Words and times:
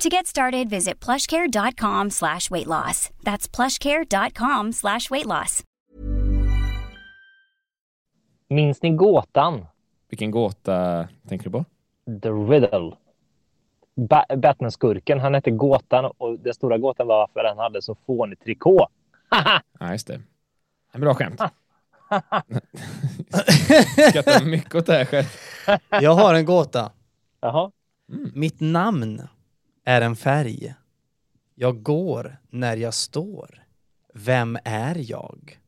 To 0.00 0.08
get 0.08 0.26
started, 0.26 0.70
visit 0.70 1.04
plushcare.com 1.06 2.10
slash 2.10 2.50
weight 2.50 2.66
loss. 2.66 3.10
That's 3.22 3.56
plushcare.com 3.56 4.72
slash 4.72 5.10
weight 5.10 5.26
loss. 5.26 5.62
Minns 8.48 8.82
ni 8.82 8.90
gåtan? 8.90 9.66
Vilken 10.08 10.30
gåta 10.30 11.08
tänker 11.28 11.44
du 11.44 11.50
på? 11.50 11.64
The 12.22 12.28
Riddle. 12.28 12.96
Ba 13.96 14.24
Batman-skurken, 14.36 15.20
han 15.20 15.34
hette 15.34 15.50
Gåtan 15.50 16.04
och 16.18 16.38
den 16.38 16.54
stora 16.54 16.78
gåtan 16.78 17.06
var 17.06 17.18
varför 17.18 17.48
han 17.48 17.58
hade 17.58 17.82
så 17.82 17.96
fånig 18.06 18.40
trikå. 18.40 18.88
ja, 19.80 19.92
just 19.92 20.06
det. 20.06 20.20
En 20.92 21.00
bra 21.00 21.14
skämt. 21.14 21.40
Skrattar 24.08 24.44
mycket 24.44 24.74
åt 24.74 24.86
det 24.86 24.92
här 24.92 25.04
själv. 25.04 25.26
Jag 25.90 26.14
har 26.14 26.34
en 26.34 26.44
gåta. 26.44 26.92
Jaha. 27.40 27.70
Mm. 28.12 28.32
Mitt 28.34 28.60
namn 28.60 29.22
är 29.84 30.00
en 30.00 30.16
färg. 30.16 30.74
Jag 31.54 31.82
går 31.82 32.36
när 32.50 32.76
jag 32.76 32.94
står. 32.94 33.64
Vem 34.14 34.58
är 34.64 35.10
jag? 35.10 35.59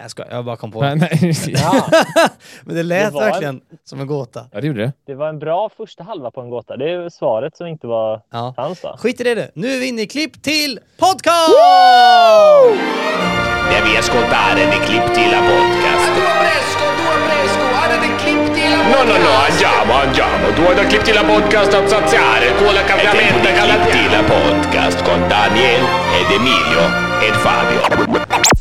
Nej 0.00 0.04
jag 0.04 0.10
ska, 0.10 0.24
jag 0.30 0.44
bara 0.44 0.56
kom 0.56 0.70
på 0.72 0.80
Nej, 0.80 0.96
det. 0.98 1.08
nej. 1.22 1.34
Ja, 1.62 1.86
Men 2.64 2.76
det 2.76 2.82
lät 2.82 3.06
Det 3.06 3.10
var 3.14 3.22
en- 3.22 3.30
verkligen 3.30 3.60
som 3.84 4.00
en 4.00 4.06
gåta. 4.06 4.44
Ja, 4.52 4.60
det 4.60 4.66
gjorde 4.66 4.80
det. 4.80 4.92
det 5.06 5.14
var 5.14 5.28
en 5.28 5.38
bra 5.38 5.68
första 5.76 6.02
halva 6.04 6.30
på 6.30 6.40
en 6.40 6.50
gåta. 6.50 6.76
Det 6.76 6.90
är 6.92 7.08
svaret 7.10 7.56
som 7.56 7.66
inte 7.66 7.86
var 7.86 8.20
Ja. 8.32 8.54
hans 8.56 8.82
va? 8.84 8.96
Skit 8.98 9.20
i 9.20 9.24
det 9.24 9.34
du. 9.34 9.50
Nu 9.54 9.68
är 9.74 9.78
vi 9.78 9.88
inne 9.88 10.02
i 10.02 10.06
klipp 10.06 10.42
till 10.42 10.78
podcast! 10.98 11.56
Devi 13.70 13.96
ascoltare 13.98 14.60
The 14.72 14.78
Clip 14.86 15.14
Tila 15.14 15.40
Podcast. 15.50 16.10
No, 18.92 19.04
no, 19.04 19.16
no, 19.24 19.30
andiamo, 19.48 19.92
andiamo. 20.02 20.46
Tu 20.56 20.62
hai 20.66 20.74
da 20.74 20.84
Clip 20.84 21.02
Tila 21.04 21.22
Podcast 21.24 21.74
a 21.74 21.86
saziare 21.88 22.54
con 22.58 22.74
la 22.74 22.82
cambiamento 22.84 23.48
Clip 23.48 23.90
Tila 23.92 24.22
Podcast 24.32 25.02
con 25.02 25.28
Daniel 25.28 25.82
ed 26.18 26.30
Emilio 26.38 26.82
ed 27.26 27.34
Fabio. 27.44 28.59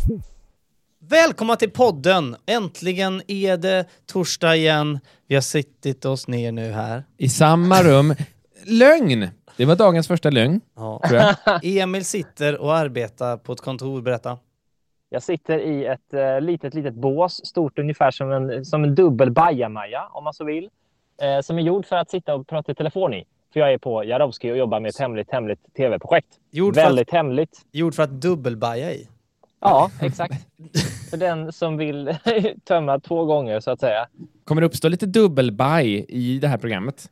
Välkomna 1.09 1.55
till 1.55 1.71
podden! 1.71 2.35
Äntligen 2.45 3.21
är 3.27 3.57
det 3.57 3.85
torsdag 4.05 4.55
igen. 4.55 4.99
Vi 5.27 5.35
har 5.35 5.41
suttit 5.41 6.05
oss 6.05 6.27
ner 6.27 6.52
nu 6.52 6.71
här. 6.71 7.03
I 7.17 7.29
samma 7.29 7.83
rum. 7.83 8.15
Lögn! 8.65 9.27
Det 9.57 9.65
var 9.65 9.75
dagens 9.75 10.07
första 10.07 10.30
lögn, 10.30 10.61
Ja. 10.75 11.02
tror 11.07 11.19
jag. 11.21 11.35
Emil 11.63 12.05
sitter 12.05 12.61
och 12.61 12.75
arbetar 12.75 13.37
på 13.37 13.53
ett 13.53 13.61
kontor, 13.61 14.02
berätta. 14.02 14.37
Jag 15.09 15.23
sitter 15.23 15.59
i 15.59 15.85
ett 15.85 16.13
eh, 16.13 16.41
litet, 16.41 16.73
litet 16.73 16.93
bås, 16.93 17.45
stort 17.45 17.80
ungefär 17.80 18.11
som 18.11 18.31
en, 18.31 18.65
som 18.65 18.83
en 18.83 18.95
dubbel 18.95 19.31
bajamaja 19.31 20.07
om 20.11 20.23
man 20.23 20.33
så 20.33 20.45
vill. 20.45 20.69
Eh, 21.21 21.41
som 21.41 21.57
är 21.57 21.61
gjord 21.61 21.85
för 21.85 21.95
att 21.95 22.09
sitta 22.09 22.35
och 22.35 22.47
prata 22.47 22.71
i 22.71 22.75
telefon 22.75 23.13
i. 23.13 23.23
För 23.53 23.59
jag 23.59 23.73
är 23.73 23.77
på 23.77 24.03
Jarowski 24.03 24.52
och 24.52 24.57
jobbar 24.57 24.80
med 24.80 24.89
ett 24.89 24.99
hemligt, 24.99 25.31
hemligt 25.31 25.59
tv-projekt. 25.77 26.27
Gjord 26.52 26.73
för, 26.75 26.81
att, 26.81 26.87
Väldigt 26.87 27.11
hemligt. 27.11 27.61
gjord 27.71 27.95
för 27.95 28.03
att 28.03 28.21
dubbelbaja 28.21 28.91
i. 28.93 29.07
Ja, 29.59 29.91
exakt. 30.02 30.33
för 31.09 31.17
den 31.17 31.52
som 31.52 31.77
vill 31.77 32.15
tömma 32.67 32.99
två 32.99 33.25
gånger 33.25 33.59
så 33.59 33.71
att 33.71 33.79
säga. 33.79 34.07
Kommer 34.43 34.61
det 34.61 34.67
uppstå 34.67 34.88
lite 34.89 35.05
dubbelbaj 35.05 36.05
i 36.09 36.39
det 36.39 36.47
här 36.47 36.57
programmet? 36.57 37.09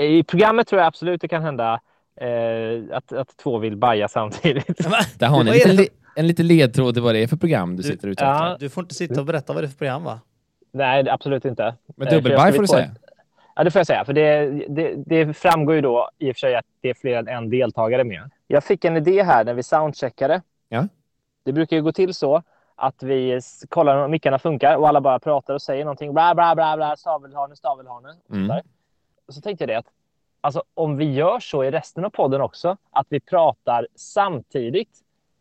I 0.00 0.22
programmet 0.22 0.66
tror 0.68 0.80
jag 0.80 0.86
absolut 0.86 1.20
det 1.20 1.28
kan 1.28 1.42
hända 1.42 1.80
eh, 2.20 2.96
att, 2.96 3.12
att 3.12 3.36
två 3.36 3.58
vill 3.58 3.76
baja 3.76 4.08
samtidigt. 4.08 4.78
Där 5.18 5.26
har 5.26 5.44
ni 5.44 5.50
en, 5.50 5.56
det 5.58 5.72
lite, 5.72 5.72
le- 5.82 5.88
en 6.16 6.26
lite 6.26 6.42
ledtråd 6.42 6.94
till 6.94 7.02
vad 7.02 7.14
det 7.14 7.18
är 7.22 7.26
för 7.26 7.36
program 7.36 7.76
du 7.76 7.82
Du- 7.82 7.88
sitter 7.88 8.08
ute 8.08 8.24
ja. 8.24 8.52
efter. 8.52 8.64
Du 8.64 8.70
får 8.70 8.82
inte 8.84 8.94
sitta 8.94 9.20
och 9.20 9.26
berätta 9.26 9.52
vad 9.52 9.62
det 9.62 9.66
är 9.66 9.68
för 9.68 9.76
program 9.78 10.04
va? 10.04 10.20
Nej, 10.72 11.08
absolut 11.08 11.44
inte. 11.44 11.74
Men 11.96 12.08
Eh, 12.08 12.14
dubbelbaj 12.14 12.52
får 12.52 12.62
du 12.62 12.66
säga. 12.68 12.84
ett- 12.84 12.98
Ja, 13.56 13.64
det 13.64 13.70
får 13.70 13.78
jag 13.78 13.86
säga. 13.86 14.04
För 14.04 14.12
det, 14.12 14.46
det, 14.68 14.94
det 15.06 15.34
framgår 15.34 15.74
ju 15.74 15.80
då 15.80 16.08
i 16.18 16.30
och 16.32 16.36
för 16.36 16.40
sig 16.40 16.54
att 16.56 16.64
det 16.80 16.90
är 16.90 16.94
fler 16.94 17.16
än 17.18 17.28
en 17.28 17.50
deltagare 17.50 18.04
med. 18.04 18.30
Jag 18.46 18.64
fick 18.64 18.84
en 18.84 18.96
idé 18.96 19.22
här 19.22 19.44
när 19.44 19.54
vi 19.54 19.62
soundcheckade. 19.62 20.42
Ja. 20.68 20.88
Det 21.44 21.52
brukar 21.52 21.76
ju 21.76 21.82
gå 21.82 21.92
till 21.92 22.14
så 22.14 22.42
att 22.76 23.02
vi 23.02 23.40
kollar 23.68 23.96
om 24.04 24.10
mickarna 24.10 24.38
funkar 24.38 24.76
och 24.76 24.88
alla 24.88 25.00
bara 25.00 25.18
pratar 25.18 25.54
och 25.54 25.62
säger 25.62 25.84
någonting. 25.84 26.12
Bla, 26.14 26.34
bla, 26.34 26.54
bla, 26.54 26.76
bla, 26.76 26.96
stavelhane, 26.96 27.56
stavelhane. 27.56 28.08
Mm. 28.32 28.60
så 29.28 29.40
tänkte 29.40 29.62
jag 29.62 29.68
det 29.68 29.78
att 29.78 29.86
alltså, 30.40 30.62
om 30.74 30.96
vi 30.96 31.12
gör 31.12 31.40
så 31.40 31.64
i 31.64 31.70
resten 31.70 32.04
av 32.04 32.10
podden 32.10 32.40
också, 32.40 32.76
att 32.90 33.06
vi 33.08 33.20
pratar 33.20 33.86
samtidigt, 33.96 34.88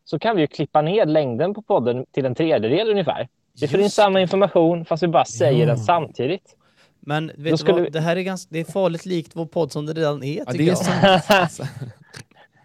så 0.05 0.19
kan 0.19 0.35
vi 0.35 0.41
ju 0.41 0.47
klippa 0.47 0.81
ner 0.81 1.05
längden 1.05 1.53
på 1.53 1.61
podden 1.61 2.05
till 2.11 2.25
en 2.25 2.35
tredjedel 2.35 2.89
ungefär. 2.89 3.27
Vi 3.61 3.67
får 3.67 3.79
in 3.79 3.89
samma 3.89 4.21
information 4.21 4.85
fast 4.85 5.03
vi 5.03 5.07
bara 5.07 5.25
säger 5.25 5.59
Ja. 5.59 5.65
den 5.65 5.77
samtidigt. 5.77 6.55
Men 6.99 7.31
vet 7.37 7.65
du 7.65 7.71
vad? 7.71 7.81
vi- 7.81 7.89
Det 7.89 7.99
här 7.99 8.15
är, 8.15 8.21
ganska, 8.21 8.47
det 8.53 8.59
är 8.59 8.63
farligt 8.71 9.05
likt 9.05 9.31
vår 9.35 9.45
podd 9.45 9.71
som 9.71 9.85
det 9.85 9.93
redan 9.93 10.23
är 10.23 10.37
Ja, 10.37 10.45
tycker 10.45 10.57
det 10.57 10.63
är 10.63 10.67
jag. 10.67 11.51
sant. 11.51 11.69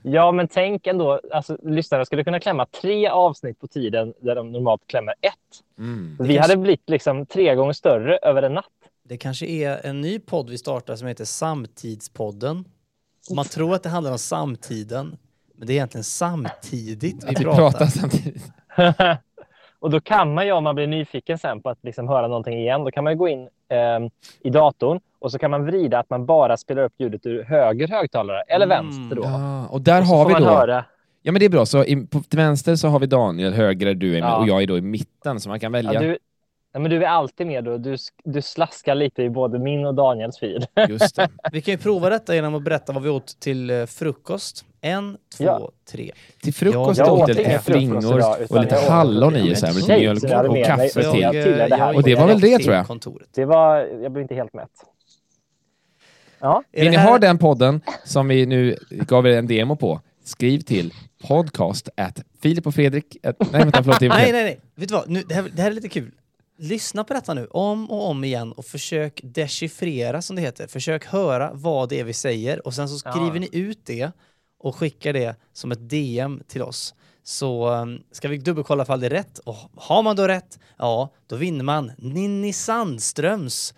Ja, 0.02 0.32
men 0.32 0.48
tänk 0.48 0.86
ändå, 0.86 1.20
alltså, 1.32 1.58
lyssnarna 1.62 2.04
skulle 2.04 2.24
kunna 2.24 2.40
klämma 2.40 2.66
tre 2.66 3.08
avsnitt 3.08 3.60
på 3.60 3.66
tiden 3.66 4.14
där 4.20 4.34
de 4.34 4.52
normalt 4.52 4.82
klämmer 4.86 5.14
ett. 5.20 5.34
Mm. 5.78 6.16
Vi 6.20 6.38
hade 6.38 6.56
blivit 6.56 6.90
liksom 6.90 7.26
tre 7.26 7.54
gånger 7.54 7.72
större 7.72 8.16
över 8.16 8.42
en 8.42 8.54
natt. 8.54 8.64
Det 9.04 9.16
kanske 9.16 9.46
är 9.46 9.86
en 9.86 10.00
ny 10.00 10.18
podd 10.18 10.50
vi 10.50 10.58
startar 10.58 10.96
som 10.96 11.08
heter 11.08 11.24
Samtidspodden. 11.24 12.64
Man 13.34 13.44
tror 13.44 13.74
att 13.74 13.82
det 13.82 13.88
handlar 13.88 14.12
om 14.12 14.18
samtiden, 14.18 15.16
men 15.54 15.66
det 15.66 15.72
är 15.72 15.74
egentligen 15.74 16.04
samtidigt 16.04 17.24
vi, 17.24 17.28
Att 17.28 17.40
vi 17.40 17.44
pratar. 17.44 17.70
pratar 17.70 17.86
samtidigt. 17.86 18.52
och 19.80 19.90
då 19.90 20.00
kan 20.00 20.34
man 20.34 20.46
ju, 20.46 20.52
om 20.52 20.64
man 20.64 20.74
blir 20.74 20.86
nyfiken 20.86 21.38
sen 21.38 21.62
på 21.62 21.70
att 21.70 21.78
liksom 21.82 22.08
höra 22.08 22.28
någonting 22.28 22.58
igen, 22.58 22.84
då 22.84 22.90
kan 22.90 23.04
man 23.04 23.12
ju 23.12 23.16
gå 23.18 23.28
in 23.28 23.48
ehm, 23.68 24.10
i 24.40 24.50
datorn 24.50 25.00
och 25.18 25.32
så 25.32 25.38
kan 25.38 25.50
man 25.50 25.66
vrida 25.66 25.98
att 25.98 26.10
man 26.10 26.26
bara 26.26 26.56
spelar 26.56 26.82
upp 26.82 26.92
ljudet 26.98 27.26
ur 27.26 27.44
höger 27.44 27.88
högtalare 27.88 28.42
eller 28.42 28.66
Mm, 28.66 28.86
vänster 28.86 29.16
då. 29.16 29.22
Ja, 29.22 29.66
och 29.68 29.80
där 29.80 30.00
Och 30.00 30.06
har 30.06 30.26
vi 30.26 30.32
man 30.32 30.42
då... 30.42 30.48
höra. 30.48 30.84
Ja 31.22 31.32
men 31.32 31.40
det 31.40 31.44
är 31.44 31.50
bra, 31.50 31.66
så 31.66 31.84
i, 31.84 32.06
på, 32.06 32.20
till 32.20 32.38
vänster 32.38 32.76
så 32.76 32.88
har 32.88 32.98
vi 32.98 33.06
Daniel, 33.06 33.52
höger 33.52 33.86
är 33.86 33.94
du 33.94 34.08
Emil 34.08 34.20
Ja. 34.20 34.36
och 34.38 34.48
jag 34.48 34.62
är 34.62 34.66
då 34.66 34.78
i 34.78 34.80
mitten 34.80 35.40
så 35.40 35.48
man 35.48 35.60
kan 35.60 35.72
välja. 35.72 35.92
Ja, 35.94 36.00
du, 36.00 36.18
ja, 36.72 36.80
men 36.80 36.90
du 36.90 37.04
är 37.04 37.08
alltid 37.08 37.46
med 37.46 37.64
då. 37.64 37.78
Du, 37.78 37.96
du 38.24 38.42
slaskar 38.42 38.94
lite 38.94 39.22
i 39.22 39.30
både 39.30 39.58
min 39.58 39.86
och 39.86 39.94
Daniels 39.94 40.38
feed. 40.38 40.66
Just 40.88 41.16
det. 41.16 41.28
Vi 41.52 41.60
kan 41.62 41.72
ju 41.72 41.78
prova 41.78 42.10
detta 42.10 42.34
genom 42.34 42.54
att 42.54 42.62
berätta 42.62 42.92
vad 42.92 43.02
vi 43.02 43.08
åt 43.08 43.40
till 43.40 43.70
eh, 43.70 43.86
frukost. 43.86 44.64
En, 44.80 45.16
två, 45.36 45.44
Ja. 45.44 45.70
tre. 45.90 46.12
Till 46.42 46.54
frukost 46.54 46.98
Jag 46.98 47.12
åt 47.12 47.28
jag 47.28 47.36
lite 47.36 47.58
flingor 47.58 48.16
idag, 48.18 48.36
och 48.50 48.60
lite 48.60 48.76
hallon 48.76 49.36
i 49.36 49.54
så 49.56 49.66
här, 49.66 49.74
lite 49.74 49.98
mjölk 49.98 50.22
och 50.24 50.64
kaffe 50.66 51.12
till. 51.12 51.20
jag-. 51.20 51.96
Och 51.96 52.02
det 52.02 52.14
var 52.14 52.26
väl 52.26 52.40
det, 52.40 52.58
tror 52.58 52.74
jag. 52.74 52.86
Kontoret. 52.86 53.28
Det 53.34 53.44
var, 53.44 53.76
jag 54.02 54.12
blev 54.12 54.22
inte 54.22 54.34
helt 54.34 54.54
mätt. 54.54 54.70
Ja, 56.40 56.62
Vill 56.72 56.90
ni 56.90 56.96
här- 56.96 57.10
ha 57.10 57.18
den 57.18 57.38
podden 57.38 57.80
som 58.04 58.28
vi 58.28 58.46
nu 58.46 58.76
gav 58.90 59.26
er 59.26 59.38
en 59.38 59.46
demo 59.46 59.76
på, 59.76 60.00
skriv 60.24 60.60
till 60.60 60.94
podcast 61.28 61.88
at 61.96 62.22
Filip 62.42 62.66
och 62.66 62.74
Fredrik... 62.74 63.16
At, 63.22 63.36
nej, 63.52 63.62
vänta, 63.62 63.82
förlåt. 63.82 64.00
Nej, 64.00 64.10
nej, 64.10 64.32
nej. 64.32 64.60
Vet 64.74 64.88
du 64.88 64.94
vad? 64.94 65.08
Nu, 65.08 65.22
det, 65.28 65.34
här, 65.34 65.50
det 65.56 65.62
här 65.62 65.70
är 65.70 65.74
lite 65.74 65.88
kul. 65.88 66.10
Lyssna 66.58 67.04
på 67.04 67.14
detta 67.14 67.34
nu 67.34 67.46
om 67.46 67.90
och 67.90 68.08
om 68.08 68.24
igen 68.24 68.52
och 68.52 68.64
försök 68.64 69.20
dechiffrera 69.24 70.22
som 70.22 70.36
det 70.36 70.42
heter. 70.42 70.66
Försök 70.66 71.04
höra 71.06 71.50
vad 71.54 71.88
det 71.88 72.00
är 72.00 72.04
vi 72.04 72.12
säger 72.12 72.66
och 72.66 72.74
sen 72.74 72.88
så 72.88 72.98
skriver 72.98 73.34
Ja. 73.34 73.40
ni 73.40 73.48
ut 73.52 73.80
det 73.86 74.10
och 74.58 74.76
skickar 74.76 75.12
det 75.12 75.36
som 75.52 75.72
ett 75.72 75.88
DM 75.90 76.42
till 76.48 76.62
oss. 76.62 76.94
Så 77.22 77.68
um, 77.68 78.02
ska 78.12 78.28
vi 78.28 78.38
dubbelkolla 78.38 78.82
ifall 78.82 79.00
det 79.00 79.06
är 79.06 79.10
rätt 79.10 79.38
och 79.38 79.56
har 79.76 80.02
man 80.02 80.16
då 80.16 80.28
rätt, 80.28 80.58
ja, 80.78 81.10
då 81.26 81.36
vinner 81.36 81.64
man 81.64 81.92
Ninni 81.98 82.52
Sandströms 82.52 83.74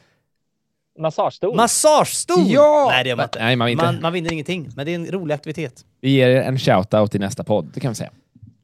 massagestol. 0.98 1.56
massagestol! 1.56 2.44
Ja! 2.46 2.88
Nej, 2.90 3.04
det 3.04 3.08
gör 3.10 3.16
man 3.16 3.24
inte. 3.24 3.38
Nej, 3.38 3.56
man 3.56 3.66
vinner 3.66 3.82
man, 3.84 3.94
inte. 3.94 4.02
man 4.02 4.12
vinner 4.12 4.32
ingenting, 4.32 4.70
men 4.76 4.86
det 4.86 4.92
är 4.92 4.94
en 4.94 5.06
rolig 5.06 5.34
aktivitet. 5.34 5.84
Vi 6.00 6.10
ger 6.10 6.28
er 6.30 6.42
en 6.42 6.58
shout-out 6.58 7.16
i 7.16 7.18
nästa 7.18 7.44
podd, 7.44 7.70
det 7.74 7.80
kan 7.80 7.90
vi 7.90 7.94
säga. 7.94 8.10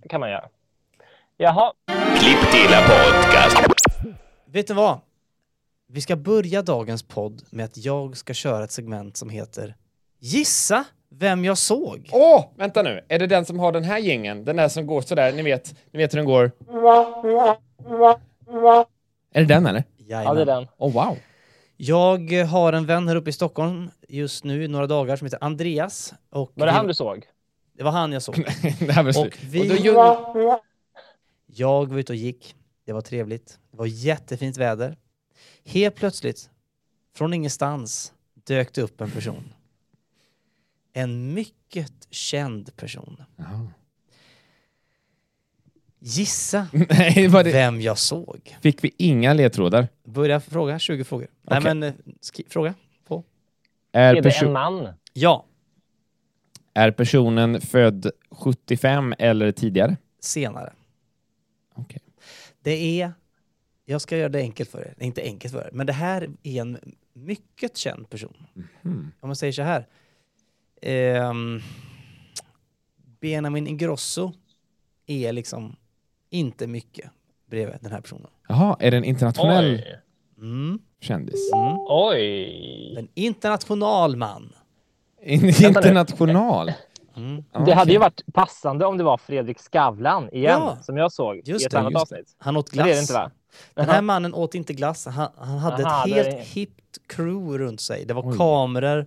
kan 0.09 0.21
man 0.21 0.31
göra. 0.31 0.49
Jaha, 1.37 1.73
Klipp 2.19 2.51
till 2.53 2.69
podcast. 2.69 3.57
Vet 4.47 4.67
du 4.67 4.75
vad? 4.75 5.01
Vi 5.89 6.01
ska 6.01 6.17
börja 6.17 6.63
dagens 6.63 7.03
podd 7.03 7.43
med 7.51 7.65
att 7.65 7.77
jag 7.77 8.17
ska 8.17 8.35
köra 8.35 8.65
ett 8.65 8.73
segment 8.73 9.17
som 9.17 9.31
heter 9.31 9.75
Gissa 10.19 10.85
vem 11.19 11.45
jag 11.45 11.59
såg. 11.59 12.09
Åh, 12.13 12.45
vänta 12.57 12.83
nu. 12.83 13.05
Är 13.09 13.19
det 13.19 13.27
den 13.27 13.45
som 13.45 13.59
har 13.59 13.73
den 13.73 13.85
här 13.85 13.99
gängen? 13.99 14.45
Den 14.45 14.57
där 14.57 14.69
som 14.69 14.87
går 14.87 15.01
sådär, 15.01 15.33
ni 15.33 15.43
vet, 15.43 15.75
ni 15.93 15.99
vet 15.99 16.13
hur 16.15 16.17
den 16.17 16.27
går? 16.27 16.53
Är 19.33 19.41
det 19.41 19.45
den 19.45 19.67
eller? 19.67 19.85
ja 19.97 20.35
det 20.35 20.41
är 20.43 20.47
den. 20.47 20.67
Åh, 20.79 20.93
wow. 20.93 21.19
Jag 21.77 22.33
har 22.47 22.73
en 22.73 22.87
vän 22.87 23.09
här 23.09 23.17
uppe 23.17 23.31
i 23.31 23.33
Stockholm 23.33 23.91
just 24.09 24.45
nu 24.45 24.65
i 24.65 24.69
några 24.69 24.87
dagar 24.87 25.17
som 25.17 25.27
heter 25.27 25.45
Andreas. 25.45 26.15
Och 26.31 26.53
Var 26.55 26.67
det 26.67 26.73
vi- 26.73 26.77
han 26.77 26.87
du 26.87 26.95
såg? 26.95 27.25
det 27.77 27.83
var 27.85 27.91
han 27.91 28.13
jag 28.13 28.23
såg. 28.23 28.35
det 28.81 28.93
här 28.93 29.03
var 29.03 29.13
slut. 29.13 29.35
Och 29.35 29.41
vi- 29.55 29.61
Och 29.63 29.67
då 29.67 29.75
gör... 29.77 30.59
Jag 31.47 31.87
var 31.91 31.99
ute 31.99 32.13
och 32.13 32.17
gick. 32.17 32.55
Det 32.87 32.93
var 32.93 33.01
trevligt. 33.01 33.59
Det 33.71 33.77
var 33.77 33.87
jättefint 33.87 34.57
väder. 34.57 34.97
Helt 35.65 35.95
plötsligt, 35.95 36.51
från 37.17 37.35
ingenstans, 37.35 38.13
dök 38.47 38.75
det 38.75 38.83
upp 38.83 39.01
en 39.01 39.11
person. 39.11 39.53
En 40.97 41.35
mycket 41.35 42.07
känd 42.11 42.77
person. 42.77 43.23
Jaha. 43.37 43.69
Gissa 45.99 46.69
Nej, 46.89 47.29
var 47.29 47.45
det... 47.45 47.53
vem 47.53 47.81
jag 47.81 47.99
såg. 47.99 48.57
Fick 48.61 48.85
vi 48.85 48.91
inga 48.97 49.33
ledtrådar? 49.35 49.89
Börja 50.05 50.41
fråga, 50.41 50.79
20 50.79 51.05
frågor. 51.05 51.29
Nej 51.43 51.59
Okej. 51.59 51.75
men, 51.75 51.83
eh, 51.83 51.95
fråga. 52.49 52.75
På. 53.07 53.25
Är, 53.93 54.15
Är 54.17 54.23
det 54.23 54.31
perso- 54.31 54.47
en 54.47 54.53
man? 54.53 54.89
Ja, 55.13 55.45
är 56.75 56.91
personen 56.91 57.61
född 57.61 58.11
75 58.31 59.15
eller 59.19 59.53
tidigare? 59.53 59.97
senare. 60.21 60.73
Okej. 61.75 62.01
Det 62.63 63.01
är, 63.03 63.13
jag 63.85 64.01
ska 64.01 64.17
göra 64.17 64.29
det 64.29 64.39
enkelt 64.41 64.71
för 64.71 64.79
er, 64.81 64.95
det 64.99 65.05
är 65.05 65.07
inte 65.07 65.23
enkelt 65.23 65.55
för 65.55 65.61
er, 65.61 65.71
men 65.73 65.87
det 65.87 65.93
här 65.93 66.29
är 66.43 66.61
en 66.61 66.79
mycket 67.13 67.77
känd 67.77 68.11
person. 68.11 68.47
Mhm. 68.83 69.13
Om 69.21 69.29
man 69.29 69.37
säger 69.37 69.53
så 69.53 69.63
här. 69.63 69.87
Ehm, 70.83 71.61
Benjamin 73.21 73.67
Ingrosso 73.67 74.33
är 75.07 75.33
liksom 75.33 75.77
inte 76.31 76.67
mycket 76.67 77.11
bredvid 77.51 77.77
den 77.81 77.93
här 77.93 78.01
personen. 78.01 78.27
Jaha, 78.49 78.77
är 78.81 78.91
det 78.91 78.97
en 78.97 79.05
internationell 79.05 79.75
Oj. 79.75 80.01
Mm. 80.39 80.79
kändis? 81.01 81.53
Mm. 81.55 81.77
Oj. 81.89 82.95
En 82.99 83.09
international 83.15 84.17
man. 84.17 84.53
In- 85.23 85.45
International? 85.65 86.73
Mm. 87.17 87.45
Det 87.67 87.73
hade 87.75 87.93
ju 87.93 87.99
varit 87.99 88.23
passande 88.35 88.87
om 88.87 88.99
det 88.99 89.05
var 89.05 89.17
Fredrik 89.19 89.59
Skavlan 89.59 90.29
igen, 90.33 90.61
Ja. 90.65 90.79
som 90.83 90.97
jag 90.97 91.13
såg 91.13 91.41
Just 91.45 91.63
i 91.63 91.67
ett 91.67 91.73
det, 91.73 91.79
annat 91.79 91.93
det. 91.93 92.01
avsnitt. 92.01 92.35
Han 92.39 92.57
åt 92.57 92.71
glass. 92.71 92.85
det 92.87 92.91
är 92.93 92.95
det 92.95 93.01
inte 93.01 93.13
va? 93.13 93.31
Den 93.75 93.89
här 93.89 94.03
mannen 94.03 94.35
åt 94.35 94.55
inte 94.55 94.73
glass, 94.73 95.07
han, 95.07 95.29
han 95.39 95.59
hade 95.59 95.85
Aha, 95.87 96.05
ett 96.05 96.11
det 96.11 96.15
helt 96.23 96.29
är- 96.35 96.41
hippt 96.55 96.99
crew 97.07 97.59
runt 97.65 97.81
sig. 97.81 98.05
Det 98.05 98.15
var 98.15 98.27
Oj. 98.31 98.37
kameror 98.37 99.07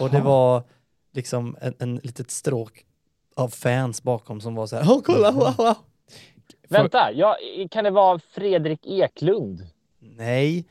och 0.00 0.10
det 0.10 0.16
Jaha. 0.16 0.24
var 0.24 0.62
liksom 1.18 1.56
en, 1.60 1.74
en 1.78 1.96
litet 1.96 2.30
stråk 2.30 2.84
av 3.36 3.48
fans 3.48 4.02
bakom 4.02 4.40
som 4.40 4.54
var 4.54 4.66
så 4.66 4.76
här, 4.76 4.84
åh 4.90 5.00
kolla, 5.04 5.30
wow, 5.30 5.54
wow. 5.56 5.74
Vänta, 6.68 7.12
ja, 7.12 7.36
kan 7.70 7.84
det 7.84 7.90
vara 7.90 8.18
Fredrik 8.18 8.86
Eklund? 8.86 9.66
Nej. 10.00 10.64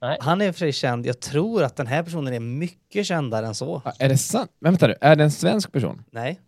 Nej. 0.00 0.18
Han 0.20 0.40
är 0.40 0.52
för 0.52 0.58
sig 0.58 0.72
känd. 0.72 1.06
Jag 1.06 1.20
tror 1.20 1.62
att 1.62 1.76
den 1.76 1.86
här 1.86 2.02
personen 2.02 2.34
är 2.34 2.40
mycket 2.40 3.06
kändare 3.06 3.46
än 3.46 3.54
så. 3.54 3.82
Ja, 3.84 3.92
Är 3.98 4.08
det 4.08 4.18
sant? 4.18 4.50
Men 4.58 4.72
vänta 4.72 4.86
nu, 4.86 4.94
är 5.00 5.16
det 5.16 5.24
en 5.24 5.30
svensk 5.30 5.72
person? 5.72 6.04
Nej. 6.10 6.40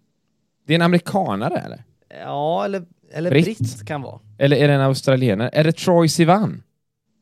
Det 0.66 0.72
är 0.72 0.74
en 0.74 0.82
amerikanare 0.82 1.58
eller? 1.58 1.84
Ja, 2.20 2.64
eller, 2.64 2.84
eller 3.12 3.30
Britt. 3.30 3.58
britt. 3.58 3.86
kan 3.86 4.02
vara. 4.02 4.20
Eller 4.38 4.56
är 4.56 4.68
det 4.68 4.74
en 4.74 4.80
australienare? 4.80 5.48
Är 5.52 5.64
det 5.64 5.72
Troy 5.72 6.08
Sivan? 6.08 6.62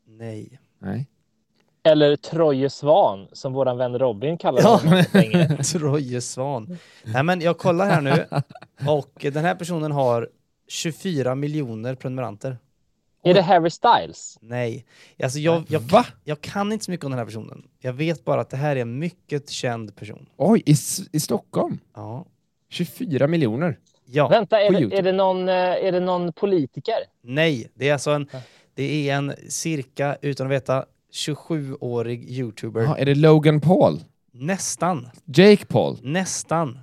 Nej. 0.07 0.61
Nej. 0.79 1.07
Eller 1.89 2.17
Troje 2.17 2.71
Svan, 2.71 3.29
som 3.33 3.53
våran 3.53 3.79
vän 3.79 3.99
Robin 3.99 4.39
kallar 4.39 4.63
Ja. 4.63 4.77
honom 4.77 5.05
länge. 5.13 5.57
Troje 5.63 6.21
Svan. 6.21 6.79
Nej 7.05 7.23
men 7.23 7.41
jag 7.41 7.59
kollar 7.59 7.87
här 7.91 8.01
nu 8.01 8.27
och 8.91 9.13
den 9.33 9.45
här 9.45 9.55
personen 9.55 9.93
har 9.93 10.29
24 10.69 11.35
miljoner 11.35 11.95
prenumeranter. 11.95 12.59
Är 13.25 13.35
det 13.35 13.43
Harry 13.43 13.71
Styles? 13.71 14.39
Nej. 14.41 14.87
Alltså 15.23 15.39
jag, 15.39 15.65
jag, 15.69 15.81
Va? 15.81 16.07
jag 16.25 16.41
kan 16.41 16.73
inte 16.73 16.85
så 16.85 16.91
mycket 16.91 17.05
om 17.05 17.11
den 17.11 17.19
här 17.19 17.27
personen. 17.27 17.63
Jag 17.79 17.93
vet 17.93 18.25
bara 18.25 18.41
att 18.41 18.51
det 18.51 18.57
här 18.57 18.77
är 18.77 18.81
en 18.81 18.99
mycket 18.99 19.51
känd 19.51 19.97
person. 19.97 20.27
Oj, 20.37 20.63
i, 20.67 20.75
i 21.13 21.21
Stockholm? 21.21 21.79
Ja. 21.95 22.25
24 22.69 23.27
miljoner? 23.27 23.79
Ja. 24.07 24.29
Vänta, 24.29 24.61
är 24.61 24.71
det, 24.71 24.97
är, 24.99 25.03
det 25.03 25.13
någon, 25.13 25.49
eh, 25.49 25.55
är 25.55 25.93
det 25.93 26.01
någon 26.01 26.33
politiker? 26.33 26.95
Nej, 27.23 27.71
det 27.75 27.89
är 27.89 27.93
alltså 27.93 28.11
en, 28.11 28.29
det 28.75 29.11
är 29.11 29.15
en 29.15 29.35
cirka, 29.49 30.17
utan 30.23 30.47
att 30.47 30.53
veta, 30.53 30.85
27-årig 31.13 32.31
youtuber. 32.31 32.83
Ja, 32.83 32.97
är 32.99 33.07
det 33.07 33.15
Logan 33.15 33.61
Paul? 33.61 34.01
Nästan. 34.33 35.09
Jake 35.25 35.67
Paul? 35.67 35.99
Nästan. 36.03 36.79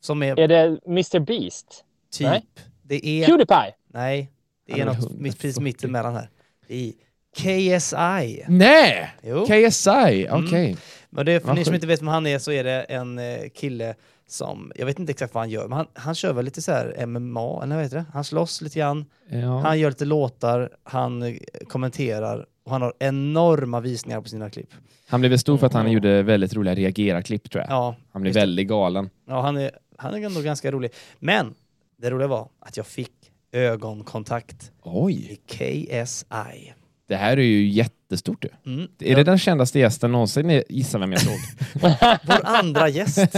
Som 0.00 0.22
är 0.22 0.38
Är 0.38 0.48
det 0.48 0.78
Mr 0.86 1.18
Beast? 1.20 1.84
typ, 2.12 2.26
nej. 2.26 2.44
det 2.82 3.06
är, 3.06 3.26
Pewdiepie? 3.26 3.74
nej, 3.92 4.32
det 4.66 4.72
är 4.72 4.78
är 4.78 4.84
något 4.84 4.94
140. 4.96 5.22
mitt, 5.22 5.38
precis 5.38 5.60
mitt 5.60 5.84
emellan 5.84 6.14
här. 6.14 6.30
Det 6.68 6.88
är 6.88 6.92
KSI. 7.36 8.44
Nej! 8.48 9.14
Jo. 9.22 9.46
KSI, 9.46 10.28
okej. 10.30 10.76
Men 11.10 11.26
det, 11.26 11.40
för 11.40 11.54
ni 11.54 11.64
som 11.64 11.74
inte 11.74 11.86
vet 11.86 12.00
vem 12.00 12.08
han 12.08 12.26
är 12.26 12.38
så 12.38 12.52
är 12.52 12.64
det 12.64 12.82
en 12.82 13.18
eh, 13.18 13.48
kille 13.54 13.94
som, 14.28 14.72
jag 14.76 14.86
vet 14.86 14.98
inte 14.98 15.10
exakt 15.12 15.34
vad 15.34 15.42
han 15.42 15.50
gör, 15.50 15.68
men 15.68 15.76
han, 15.78 15.86
han 15.94 16.14
kör 16.14 16.32
väl 16.32 16.44
lite 16.44 16.62
så 16.62 16.72
här 16.72 17.06
MMA, 17.06 17.62
eller 17.62 17.74
vad 17.74 17.84
heter 17.84 17.96
det? 17.96 18.04
Han 18.12 18.24
slåss 18.24 18.60
lite 18.60 18.78
grann, 18.78 19.04
Ja. 19.28 19.58
han 19.60 19.78
gör 19.78 19.90
lite 19.90 20.04
låtar, 20.04 20.70
han 20.82 21.22
eh, 21.22 21.36
kommenterar 21.68 22.46
och 22.64 22.72
han 22.72 22.82
har 22.82 22.94
enorma 22.98 23.80
visningar 23.80 24.20
på 24.20 24.28
sina 24.28 24.50
klipp. 24.50 24.68
Han 25.08 25.20
blev 25.20 25.36
stor 25.36 25.58
för 25.58 25.66
att 25.66 25.72
han 25.72 25.92
gjorde 25.92 26.22
väldigt 26.22 26.54
roliga 26.54 26.74
reagera-klipp 26.74 27.50
tror 27.50 27.62
jag. 27.64 27.70
Ja, 27.70 27.96
Han 28.12 28.22
blev 28.22 28.34
väldigt 28.34 28.68
galen. 28.68 29.10
ja 29.26 29.40
han, 29.42 29.56
är, 29.56 29.70
han 29.96 30.14
är 30.14 30.26
ändå 30.26 30.40
ganska 30.40 30.70
rolig. 30.70 30.90
Men 31.18 31.54
det 31.98 32.10
roliga 32.10 32.28
var 32.28 32.48
att 32.60 32.76
jag 32.76 32.86
fick 32.86 33.12
ögonkontakt 33.52 34.72
Oj, 34.82 35.14
i 35.32 35.36
KSI. 35.36 36.72
Det 37.08 37.16
här 37.16 37.36
är 37.36 37.42
ju 37.42 37.68
jättestort 37.68 38.44
ju. 38.44 38.72
Mm. 38.72 38.88
Är 38.98 39.16
det 39.16 39.24
den 39.24 39.38
kändaste 39.38 39.78
gästen 39.78 40.12
någonsin? 40.12 40.62
Gissa 40.68 40.98
vem 40.98 41.12
jag 41.12 41.20
såg. 41.20 41.34
Vår 42.26 42.46
andra 42.46 42.88
gäst. 42.88 43.18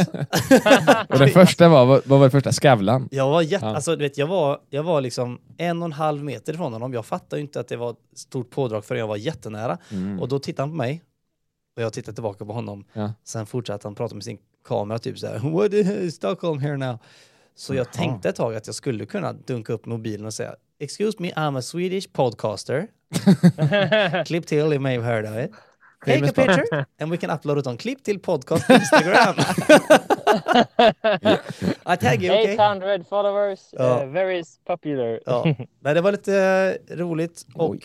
Och 1.09 1.19
den 1.19 1.29
första 1.29 1.69
var, 1.69 1.87
vad 1.87 2.19
var 2.19 2.25
det 2.25 2.31
första? 2.31 2.53
Skavlan? 2.53 3.09
Jag 3.11 3.29
var, 3.31 3.43
jätte, 3.43 3.67
Ja. 3.67 3.75
alltså, 3.75 3.97
du 3.97 4.03
vet, 4.05 4.19
jag, 4.19 4.27
var, 4.27 4.61
jag 4.71 4.83
var 4.83 5.01
liksom 5.01 5.41
en 5.57 5.79
och 5.83 5.87
en 5.87 5.93
halv 5.93 6.25
meter 6.25 6.53
ifrån 6.55 6.73
honom. 6.73 6.93
Jag 6.93 7.07
fattade 7.07 7.43
inte 7.43 7.61
att 7.61 7.69
det 7.69 7.77
var 7.77 7.91
ett 7.91 8.19
stort 8.19 8.51
pådrag 8.51 8.85
förrän 8.85 8.99
jag 9.01 9.07
var 9.09 9.17
jättenära. 9.17 9.79
Mm. 9.93 10.21
Och 10.21 10.29
då 10.29 10.39
tittade 10.39 10.63
han 10.63 10.71
på 10.71 10.77
mig 10.77 11.03
och 11.77 11.83
jag 11.83 11.93
tittade 11.93 12.15
tillbaka 12.15 12.45
på 12.45 12.53
honom. 12.53 12.85
Ja. 12.93 13.13
Sen 13.25 13.47
fortsatte 13.47 13.87
han 13.87 13.95
prata 13.95 14.15
med 14.15 14.25
sin 14.25 14.39
kamera 14.69 14.99
typ 14.99 15.19
så 15.19 15.27
här. 15.27 15.39
What 15.39 15.73
is 15.75 16.15
Stockholm 16.15 16.59
here 16.61 16.77
now? 16.77 16.99
Så 17.57 17.75
jag 17.75 17.79
Jaha. 17.87 17.93
tänkte 17.93 18.29
ett 18.29 18.37
tag 18.37 18.55
att 18.57 18.67
jag 18.67 18.75
skulle 18.75 19.07
kunna 19.07 19.33
dunka 19.33 19.73
upp 19.73 19.87
mobilen 19.87 20.27
och 20.27 20.35
säga 20.35 20.55
Excuse 20.81 21.17
me, 21.23 21.31
I'm 21.33 21.59
a 21.59 21.63
Swedish 21.63 22.13
podcaster. 22.13 22.87
Klipp 24.27 24.47
till, 24.47 24.73
you 24.73 24.79
may 24.81 24.95
have 24.97 25.05
heard 25.05 25.25
of 25.27 25.37
it. 25.45 25.51
Take 26.07 26.29
a 26.29 26.33
picture 26.33 26.87
and 27.01 27.11
we 27.11 27.17
can 27.17 27.31
upload 27.31 27.59
it 27.59 27.67
on 27.67 27.77
Klipp 27.77 28.03
till 28.05 28.19
podcast 28.21 28.67
på 28.67 28.73
Instagram. 28.73 29.35
I 31.87 31.97
tag 31.97 32.23
you, 32.23 32.33
okay? 32.41 32.55
800 32.55 33.05
followers, 33.09 33.61
Ja. 33.73 34.03
eh, 34.03 34.09
very 34.09 34.43
popular. 34.67 35.21
Ja, 35.27 35.55
men 35.81 35.95
det 35.95 36.01
var 36.01 36.13
lite 36.13 36.37
eh, 36.91 36.97
roligt 36.97 37.47
och 37.55 37.71
Oj. 37.71 37.81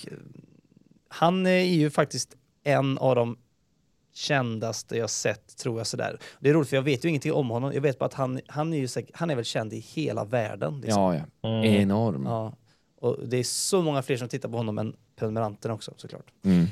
han 1.09 1.45
är 1.45 1.63
ju 1.63 1.89
faktiskt 1.89 2.35
en 2.63 2.97
av 2.97 3.15
de 3.15 3.37
kändaste 4.15 4.97
jag 4.97 5.09
sett, 5.09 5.57
tror 5.57 5.77
jag 5.79 5.87
sådär. 5.87 6.19
Det 6.39 6.49
är 6.49 6.53
roligt 6.53 6.69
för 6.69 6.75
jag 6.75 6.83
vet 6.83 7.05
ju 7.05 7.09
ingenting 7.09 7.33
om 7.33 7.49
honom. 7.49 7.73
Jag 7.73 7.81
vet 7.81 7.99
bara 7.99 8.05
att 8.05 8.13
han, 8.13 8.39
han, 8.47 8.73
är, 8.73 8.77
ju, 8.77 8.87
han 9.13 9.29
är 9.29 9.35
väl 9.35 9.45
känd 9.45 9.73
i 9.73 9.79
hela 9.79 10.25
världen. 10.25 10.81
Liksom. 10.81 11.03
Ja, 11.03 11.15
ja. 11.41 11.49
Mm. 11.49 11.63
Enorm. 11.81 12.23
Ja. 12.25 12.53
Och 13.03 13.17
det 13.27 13.37
är 13.37 13.43
så 13.43 13.81
många 13.81 14.01
fler 14.01 14.17
som 14.17 14.27
tittar 14.29 14.49
på 14.49 14.57
honom 14.57 14.77
än 14.77 14.95
prenumeranterna 15.15 15.73
också 15.73 15.93
såklart. 15.97 16.25
Mm. 16.45 16.65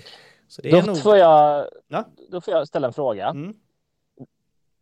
Så 0.47 0.61
det 0.61 0.69
är 0.69 0.81
Då, 0.81 0.87
nog... 0.87 1.01
får 1.01 1.17
jag, 1.17 1.65
Ja. 1.87 2.05
då 2.29 2.41
får 2.41 2.53
jag 2.53 2.67
ställa 2.67 2.87
en 2.87 2.93
fråga. 2.93 3.27
Mm. 3.27 3.53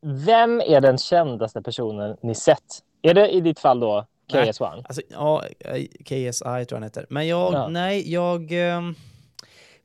Vem 0.01 0.61
är 0.61 0.81
den 0.81 0.97
kändaste 0.97 1.61
personen 1.61 2.17
ni 2.21 2.35
sett? 2.35 2.83
Är 3.01 3.13
det 3.13 3.29
i 3.29 3.41
ditt 3.41 3.59
fall 3.59 3.79
då 3.79 4.05
Nej. 4.33 4.51
KS1? 4.51 4.83
Alltså, 4.85 5.01
ja, 5.09 5.43
eh, 5.59 5.85
KSI 5.85 6.41
tror 6.43 6.65
jag 6.69 6.75
han 6.75 6.83
heter. 6.83 7.05
Men 7.09 7.27
jag, 7.27 7.53
Ja. 7.53 7.67
nej, 7.67 8.11
jag... 8.13 8.51
ehm, 8.51 8.95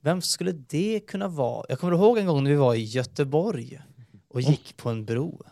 Vem 0.00 0.22
skulle 0.22 0.52
det 0.52 1.00
kunna 1.06 1.28
vara? 1.28 1.64
Jag 1.68 1.78
kommer 1.78 1.92
ihåg 1.92 2.18
en 2.18 2.26
gång 2.26 2.44
när 2.44 2.50
vi 2.50 2.56
var 2.56 2.74
i 2.74 2.82
Göteborg 2.84 3.80
och 4.28 4.40
gick 4.40 4.76
på 4.76 4.88
en 4.90 5.04
bro. 5.04 5.42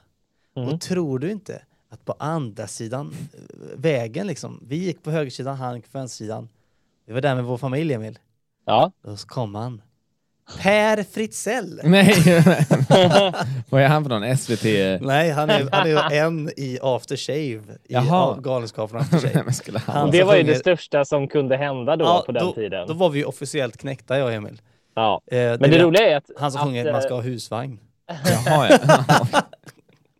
Mm. 0.57 0.69
Och 0.69 0.81
tror 0.81 1.19
du 1.19 1.31
inte 1.31 1.62
att 1.93 2.05
på 2.05 2.15
andra 2.19 2.67
sidan 2.67 3.15
eh, 3.35 3.41
vägen 3.77 4.27
liksom, 4.27 4.61
vi 4.69 4.77
gick 4.77 5.03
på 5.03 5.11
högersidan, 5.11 5.57
han 5.57 5.77
gick 5.77 5.93
på 5.93 5.99
vänstersidan. 5.99 6.49
Vi 7.07 7.13
var 7.13 7.21
där 7.21 7.35
med 7.35 7.45
vår 7.45 7.57
familj 7.59 7.95
Emil. 7.95 8.19
Ja. 8.67 8.93
Och 9.05 9.19
så 9.19 9.27
kom 9.29 9.55
han. 9.55 9.83
Per 10.63 11.03
Fritzell! 11.03 11.81
Nej, 11.85 12.15
vad 13.71 13.83
är 13.83 13.89
han 13.89 14.05
för 14.05 14.11
någon? 14.11 14.37
SVT? 14.37 14.65
Nej, 15.07 15.31
han 15.31 15.51
är, 15.51 15.69
han 15.73 15.87
är 15.87 16.25
en 16.25 16.49
i 16.57 16.79
After 16.83 17.17
Shave, 17.17 17.39
i 17.39 17.61
Jaha. 17.89 18.37
Galenskapen 18.41 18.97
After 19.01 19.19
Shave. 19.19 19.53
Skulle 19.53 19.79
han? 19.79 20.11
Det 20.11 20.23
var 20.25 20.37
ju 20.37 20.43
det 20.43 20.55
största 20.55 21.05
som 21.05 21.29
kunde 21.29 21.57
hända 21.57 21.97
då 21.97 22.05
Ja, 22.05 22.23
på 22.27 22.33
den 22.33 22.47
då, 22.47 22.53
tiden. 22.53 22.89
Då 22.89 22.95
var 22.95 23.09
vi 23.11 23.19
ju 23.19 23.25
officiellt 23.25 23.77
knäckta 23.77 24.19
jag 24.19 24.27
och 24.27 24.33
Emil. 24.33 24.61
ja. 24.95 25.21
Eh, 25.27 25.37
Men 25.39 25.61
det 25.71 25.83
roliga 25.83 26.09
är 26.11 26.17
att, 26.17 26.31
Han 26.39 26.53
som 26.53 26.61
att, 26.61 26.67
sjunger 26.67 26.87
att 26.87 26.93
man 26.93 27.03
ska 27.03 27.11
eh, 27.11 27.15
ha 27.15 27.23
husvagn. 27.23 27.81
Jaha, 28.07 28.69
ja. 28.71 29.43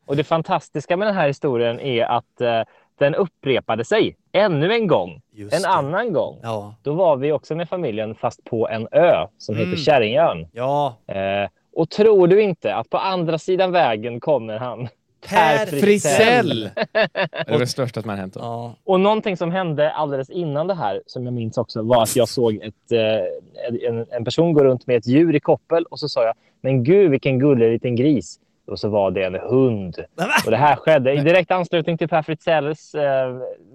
och 0.07 0.17
det 0.17 0.25
fantastiska 0.25 0.97
med 0.97 1.09
den 1.09 1.15
här 1.15 1.27
historien 1.29 1.81
är 1.81 2.05
att 2.05 2.41
eh, 2.41 2.61
den 2.99 3.15
upprepade 3.15 3.85
sig 3.85 4.17
ännu 4.33 4.73
en 4.73 4.87
gång. 4.87 5.21
Just 5.33 5.55
en 5.57 5.63
det. 5.63 5.69
annan 5.69 6.13
gång. 6.13 6.39
Ja. 6.43 6.75
Då 6.83 6.93
var 6.95 7.17
vi 7.17 7.33
också 7.33 7.55
med 7.55 7.69
familjen 7.69 8.15
fast 8.15 8.45
på 8.45 8.69
en 8.69 8.89
ö 8.93 9.27
som 9.39 9.55
Mm. 9.55 9.69
heter 9.71 9.83
Kärringön. 9.83 10.47
Ja, 10.53 10.97
Eh, 11.07 11.49
och 11.77 11.91
tror 11.91 12.27
du 12.27 12.43
inte 12.43 12.75
att 12.75 12.91
på 12.91 12.99
andra 12.99 13.39
sidan 13.39 13.73
vägen 13.73 14.21
kommer 14.21 14.59
han 14.59 14.89
Per 15.29 15.67
Frisell! 15.67 16.71
det 16.93 17.55
är 17.55 17.59
det 17.59 17.67
största 17.67 18.01
som 18.01 18.11
har 18.11 18.17
hänt. 18.17 18.37
Ja. 18.39 18.75
Och 18.85 19.01
någonting 19.01 19.37
som 19.37 19.51
hände 19.51 19.91
alldeles 19.93 20.31
innan 20.31 20.67
det 20.67 20.75
här, 20.75 21.03
som 21.07 21.25
jag 21.25 21.35
minns 21.35 21.59
också, 21.59 21.83
var 21.83 22.03
att 22.03 22.17
jag 22.17 22.29
såg 22.29 22.55
ett, 22.55 22.93
eh, 22.93 23.89
en, 23.89 24.07
en 24.11 24.25
person 24.25 24.53
gå 24.53 24.65
runt 24.65 24.87
med 24.87 24.97
ett 24.97 25.07
djur 25.07 25.35
i 25.37 25.41
koppel 25.41 25.85
och 25.85 25.99
så 25.99 26.09
sa 26.09 26.25
jag, 26.25 26.35
men 26.61 26.85
gud 26.85 27.11
vilken 27.11 27.39
gullig 27.39 27.73
liten 27.73 27.97
gris. 27.97 28.39
Och 28.67 28.79
så 28.79 28.89
var 28.89 29.11
det 29.11 29.25
en 29.25 29.35
hund. 29.35 29.99
Och 30.45 30.51
det 30.51 30.57
här 30.57 30.77
skedde 30.77 31.13
i 31.13 31.21
direkt 31.21 31.51
anslutning 31.51 31.99
till 31.99 32.09
Per 32.09 32.23
Fritzells 32.23 32.95
eh, 32.95 33.01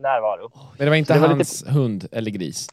närvaro. 0.01 0.51
Men 0.77 0.86
det 0.86 0.89
var 0.89 0.96
inte 0.98 1.13
Det 1.13 1.20
var 1.20 1.27
hans 1.27 1.65
hund 1.67 2.08
eller 2.12 2.32
gris. 2.32 2.67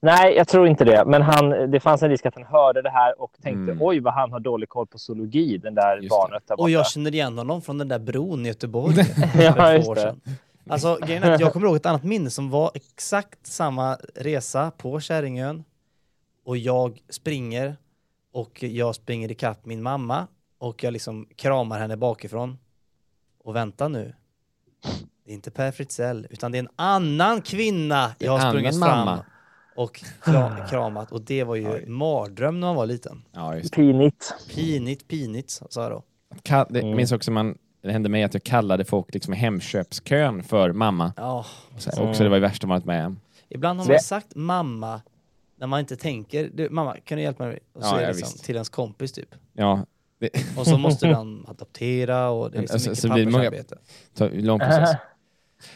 Nej, 0.00 0.34
jag 0.36 0.48
tror 0.48 0.68
inte 0.68 0.84
det. 0.84 1.04
Men 1.06 1.22
han, 1.22 1.70
det 1.70 1.80
fanns 1.80 2.02
en 2.02 2.08
risk 2.10 2.26
att 2.26 2.34
han 2.34 2.44
hörde 2.44 2.82
det 2.82 2.90
här 2.90 3.22
och 3.22 3.32
tänkte 3.42 3.72
Mm. 3.72 3.78
oj 3.80 4.00
vad 4.00 4.14
han 4.14 4.32
har 4.32 4.40
dålig 4.40 4.68
koll 4.68 4.86
på 4.86 4.98
zoologi, 4.98 5.58
den 5.58 5.74
där 5.74 5.96
Just 5.96 6.10
barnet 6.10 6.42
där 6.48 6.56
borta. 6.56 6.62
Och 6.62 6.70
jag 6.70 6.86
känner 6.86 7.14
igen 7.14 7.38
honom 7.38 7.62
från 7.62 7.78
den 7.78 7.88
där 7.88 7.98
bron 7.98 8.44
i 8.46 8.48
Göteborg. 8.48 8.94
Ja, 9.42 9.52
för 9.52 9.72
just 9.74 9.84
två 9.84 9.90
år 9.90 9.94
det. 9.94 10.00
sedan. 10.00 10.20
Alltså, 10.68 10.98
jag 11.40 11.52
kommer 11.52 11.66
ihåg 11.66 11.76
ett 11.76 11.86
annat 11.86 12.04
minne 12.04 12.30
som 12.30 12.50
var 12.50 12.70
exakt 12.74 13.46
samma 13.46 13.96
resa 14.14 14.70
på 14.78 15.00
Käringön. 15.00 15.64
Och 16.44 16.56
jag 16.56 16.98
springer 17.08 17.76
och 18.32 18.62
jag 18.62 18.94
springer 18.94 19.30
ikapp 19.30 19.64
min 19.66 19.82
mamma 19.82 20.26
och 20.58 20.84
jag 20.84 20.92
liksom 20.92 21.28
kramar 21.36 21.78
henne 21.78 21.96
bakifrån. 21.96 22.58
Och 23.44 23.56
vänta 23.56 23.88
nu. 23.88 24.14
Det 25.24 25.30
är 25.30 25.34
inte 25.34 25.50
Per 25.50 25.70
Fritzell, 25.72 26.26
utan 26.30 26.52
det 26.52 26.58
är 26.58 26.62
en 26.62 26.68
annan 26.76 27.42
kvinna 27.42 28.14
jag 28.18 28.32
har 28.38 28.50
sprungit 28.50 28.74
mamma. 28.78 29.16
fram 29.16 29.24
och 29.76 29.96
kra- 30.24 30.66
kramat. 30.70 31.12
Och 31.12 31.20
det 31.22 31.44
var 31.44 31.54
ju 31.56 31.86
mardröm 31.86 32.60
när 32.60 32.66
man 32.66 32.76
var 32.76 32.86
liten. 32.86 33.24
Ja, 33.32 33.56
just 33.56 33.70
det. 33.72 33.76
Pinigt. 33.76 34.34
Pinigt, 34.54 35.08
pinigt, 35.08 35.50
sa 35.50 35.82
jag 35.82 35.90
då. 35.90 36.02
Ka- 36.42 36.66
det 36.70 36.80
Mm. 36.80 36.96
minns 36.96 37.12
också 37.12 37.30
man, 37.30 37.58
det 37.82 37.92
hände 37.92 38.08
mig 38.08 38.22
att 38.22 38.34
jag 38.34 38.42
kallade 38.42 38.84
folk 38.84 39.14
liksom 39.14 39.34
i 39.34 39.36
Hemköpskön 39.36 40.42
för 40.42 40.72
mamma. 40.72 41.12
Ja, 41.16 41.46
Så 41.78 41.90
här, 41.90 42.08
också 42.10 42.22
det 42.22 42.28
var 42.28 42.36
det 42.36 42.40
värsta 42.48 42.66
man 42.66 42.74
varit 42.76 42.84
med 42.86 43.06
om. 43.06 43.20
Ibland 43.48 43.78
har 43.80 43.86
Det- 43.86 43.92
man 43.92 44.00
sagt 44.00 44.34
mamma 44.34 45.00
när 45.56 45.66
man 45.66 45.80
inte 45.80 45.96
tänker, 45.96 46.50
du, 46.54 46.70
mamma 46.70 46.96
kan 47.04 47.16
du 47.18 47.22
hjälpa 47.24 47.44
mig? 47.46 47.58
Och 47.72 47.82
så 47.82 47.88
Ja, 47.88 47.96
är 47.98 48.02
ja, 48.02 48.08
det 48.08 48.16
liksom 48.16 48.38
till 48.38 48.54
ens 48.54 48.68
kompis 48.68 49.12
typ. 49.12 49.34
Ja, 49.52 49.86
Och 50.58 50.66
så 50.66 50.78
måste 50.78 51.06
den 51.06 51.44
adoptera 51.48 52.30
och 52.30 52.50
det 52.50 52.56
är 52.56 52.60
liksom 52.60 52.74
Alltså, 52.74 52.88
mycket 52.90 53.02
så 53.02 53.08
blir 53.12 53.24
det 53.26 53.32
många- 53.32 53.50
pappersarbete. 53.50 54.46
lång 54.46 54.58
process. 54.58 54.90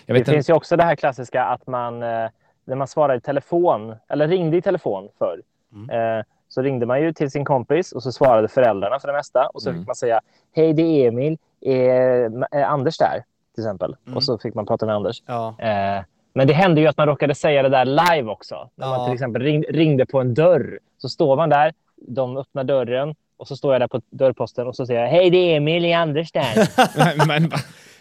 Jag 0.07 0.17
Det 0.17 0.21
en, 0.21 0.25
finns 0.25 0.49
ju 0.51 0.55
också 0.55 0.77
det 0.77 0.85
här 0.85 0.97
klassiska 0.97 1.45
att 1.45 1.67
man, 1.67 2.03
eh, 2.03 2.29
när 2.65 2.77
man 2.77 2.87
svarar 2.89 3.17
i 3.17 3.21
telefon, 3.21 3.95
eller 4.09 4.29
ringde 4.29 4.57
i 4.57 4.63
telefon 4.63 5.09
förr, 5.19 5.43
Mm. 5.73 6.19
eh, 6.19 6.25
så 6.49 6.63
ringde 6.63 6.87
man 6.87 7.01
ju 7.03 7.13
till 7.13 7.31
sin 7.31 7.45
kompis 7.45 7.93
och 7.93 8.03
så 8.03 8.13
svarade 8.13 8.49
föräldrarna 8.49 8.99
för 9.01 9.09
det 9.09 9.15
mesta. 9.15 9.47
Och 9.55 9.63
så 9.63 9.69
Mm. 9.69 9.81
fick 9.81 9.87
man 9.87 9.97
säga, 9.97 10.21
hej 10.53 10.73
det 10.73 10.83
är 10.83 11.09
Emil, 11.09 11.39
är, 11.61 12.55
är 12.55 12.63
Anders 12.65 12.99
där? 12.99 13.25
Till 13.55 13.65
exempel. 13.65 13.97
Mm. 14.07 14.17
Och 14.17 14.23
så 14.25 14.39
fick 14.39 14.55
man 14.55 14.67
prata 14.67 14.87
med 14.87 14.95
Anders. 14.95 15.23
Ja, 15.27 15.55
Eh, 15.59 16.05
men 16.33 16.47
det 16.47 16.55
hände 16.55 16.81
ju 16.81 16.87
att 16.87 16.97
man 16.97 17.07
råkade 17.07 17.35
säga 17.35 17.63
det 17.63 17.69
där 17.69 17.85
live 17.85 18.31
också. 18.31 18.71
När 18.75 18.87
Ja. 18.87 18.97
man 18.97 19.07
till 19.07 19.15
exempel 19.15 19.43
ring, 19.43 19.63
ringde 19.69 20.07
på 20.07 20.21
en 20.21 20.35
dörr. 20.35 20.79
Så 20.99 21.09
står 21.09 21.37
man 21.37 21.49
där, 21.49 21.73
de 21.97 22.37
öppnar 22.37 22.65
dörren 22.65 23.15
och 23.39 23.49
så 23.49 23.57
står 23.57 23.73
jag 23.75 23.81
där 23.83 23.89
på 23.89 24.01
dörrposten 24.11 24.67
och 24.67 24.77
så 24.77 24.87
säger 24.87 25.01
jag, 25.01 25.09
hej 25.09 25.31
det 25.31 25.39
är 25.39 25.57
Emil, 25.57 25.85
är 25.85 25.97
Anders 25.97 26.33
där? 26.33 27.27
men, 27.27 27.51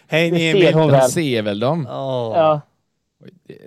hej 0.08 0.30
ni 0.30 0.38
ser 0.38 0.50
Emil! 0.50 0.74
hon 0.74 0.90
väl. 0.90 1.10
ser 1.10 1.42
väl 1.42 1.60
dem? 1.60 1.86
Ja. 1.90 2.32
Ja, 2.36 2.60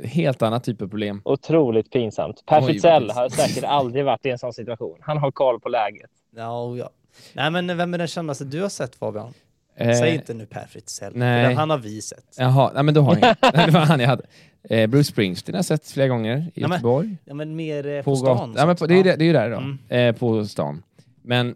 Helt 0.04 0.42
annat 0.42 0.64
typ 0.64 0.82
av 0.82 0.88
problem. 0.88 1.22
otroligt 1.26 1.92
pinsamt. 1.92 2.44
Per 2.46 2.62
Fritzell 2.62 3.10
har 3.12 3.30
säkert 3.30 3.64
aldrig 3.64 4.06
varit 4.06 4.26
i 4.26 4.30
en 4.30 4.38
sån 4.40 4.54
situation. 4.54 4.98
Han 5.02 5.18
har 5.18 5.32
koll 5.32 5.60
på 5.60 5.70
läget. 5.70 6.10
Ja, 6.36 6.62
och 6.64 6.78
ja. 6.78 6.90
Nej 7.34 7.52
men 7.52 7.78
vem 7.78 7.94
är 7.94 7.98
den 7.98 8.08
kändaste 8.08 8.44
du 8.46 8.62
har 8.62 8.70
sett 8.70 8.96
Fabian? 8.96 9.34
Eh, 9.78 9.94
Säg 9.98 10.16
inte 10.16 10.34
nu 10.34 10.46
Per 10.46 10.66
Fritzell, 10.70 11.12
nej. 11.16 11.54
han 11.54 11.70
har 11.70 11.78
vi 11.78 12.02
sett. 12.02 12.26
Jaha, 12.38 12.72
nej, 12.74 12.84
men 12.84 12.94
då 12.94 13.02
har 13.02 13.18
jag 13.22 13.36
Det 13.66 13.72
var 13.72 13.80
han 13.80 14.00
jag 14.00 14.08
hade. 14.08 14.24
Eh, 14.70 14.88
Bruce 14.88 15.12
Springsteen 15.12 15.54
har 15.54 15.58
jag 15.58 15.66
sett 15.66 15.88
flera 15.92 16.08
gånger 16.08 16.38
i 16.54 16.62
men- 16.62 16.72
Göteborg. 16.72 17.18
Ja 17.26 17.34
men 17.34 17.56
mer 17.56 17.88
eh, 17.88 18.04
På 18.04 18.12
på, 18.12 18.16
stan. 18.16 18.54
ja, 18.58 18.66
men 18.66 18.76
på, 18.76 18.88
det, 18.88 19.00
är, 19.00 19.04
det, 19.04 19.16
det 19.16 19.24
är 19.24 19.28
ju 19.28 19.34
där 19.34 19.50
då. 19.50 19.58
Mm. 19.58 19.78
Eh, 19.90 20.16
på 20.16 20.46
stan. 20.46 20.84
Men, 21.22 21.56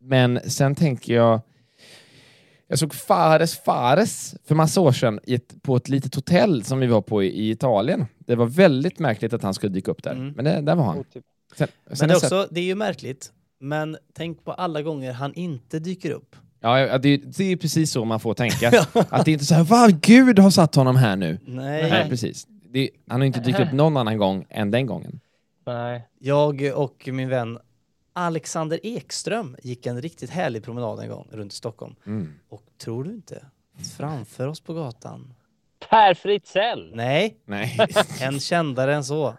men 0.00 0.40
sen 0.50 0.74
tänker 0.74 1.14
jag... 1.14 1.40
Jag 2.66 2.78
såg 2.78 2.94
Fares 2.94 3.58
Fares 3.58 4.34
för 4.44 4.54
massa 4.54 4.80
år 4.80 4.92
sedan 4.92 5.20
ett, 5.26 5.62
på 5.62 5.76
ett 5.76 5.88
litet 5.88 6.14
hotell 6.14 6.64
som 6.64 6.80
vi 6.80 6.86
var 6.86 7.00
på 7.00 7.22
i, 7.22 7.26
i 7.26 7.50
Italien. 7.50 8.06
Det 8.18 8.34
var 8.34 8.46
väldigt 8.46 8.98
märkligt 8.98 9.32
att 9.32 9.42
han 9.42 9.54
skulle 9.54 9.72
dyka 9.72 9.90
upp 9.90 10.02
där. 10.02 10.12
Mm. 10.12 10.32
Men 10.32 10.44
det, 10.44 10.60
där 10.60 10.74
var 10.74 10.84
han. 10.84 11.04
Sen, 11.14 11.22
sen 11.56 11.68
Men 12.00 12.08
det 12.08 12.14
är 12.14 12.16
också, 12.16 12.48
det 12.50 12.60
är 12.60 12.64
ju 12.64 12.74
märkligt. 12.74 13.32
Men 13.60 13.96
tänk 14.14 14.44
på 14.44 14.52
alla 14.52 14.82
gånger 14.82 15.12
han 15.12 15.34
inte 15.34 15.78
dyker 15.78 16.10
upp. 16.10 16.36
Ja, 16.60 16.98
det, 16.98 17.08
är- 17.08 17.20
det 17.38 17.44
är 17.52 17.56
precis 17.56 17.90
så 17.90 18.04
man 18.04 18.20
får 18.20 18.34
tänka. 18.34 18.68
att 18.92 19.24
det 19.24 19.30
är 19.30 19.32
inte 19.32 19.44
så 19.44 19.54
här, 19.54 19.64
vad 19.64 20.00
Gud 20.00 20.38
har 20.38 20.50
satt 20.50 20.74
honom 20.74 20.96
här 20.96 21.16
nu. 21.16 21.38
Nej. 21.46 21.90
Nej, 21.90 22.08
precis. 22.08 22.46
Det, 22.48 22.90
han 23.08 23.20
har 23.20 23.26
inte 23.26 23.40
dykt 23.40 23.60
upp 23.60 23.72
någon 23.72 23.96
annan 23.96 24.18
gång 24.18 24.46
än 24.50 24.70
den 24.70 24.86
gången. 24.86 25.20
Nej. 25.66 26.08
Jag 26.18 26.72
och 26.74 27.08
min 27.12 27.28
vän 27.28 27.58
Alexander 28.16 28.80
Ekström 28.82 29.56
gick 29.62 29.86
en 29.86 30.02
riktigt 30.02 30.30
härlig 30.30 30.64
promenad 30.64 31.00
en 31.00 31.08
gång 31.08 31.28
runt 31.32 31.52
i 31.52 31.56
Stockholm. 31.56 31.94
Mm. 32.06 32.34
Och 32.48 32.62
tror 32.78 33.04
du 33.04 33.10
inte, 33.10 33.46
framför 33.96 34.46
oss 34.48 34.60
på 34.60 34.74
gatan, 34.74 35.34
Per 35.90 36.14
Fritzell! 36.14 36.92
nej, 36.94 37.36
Nej. 37.44 37.78
en 38.20 38.40
kändare 38.40 38.94
än 38.94 39.04
så, 39.04 39.34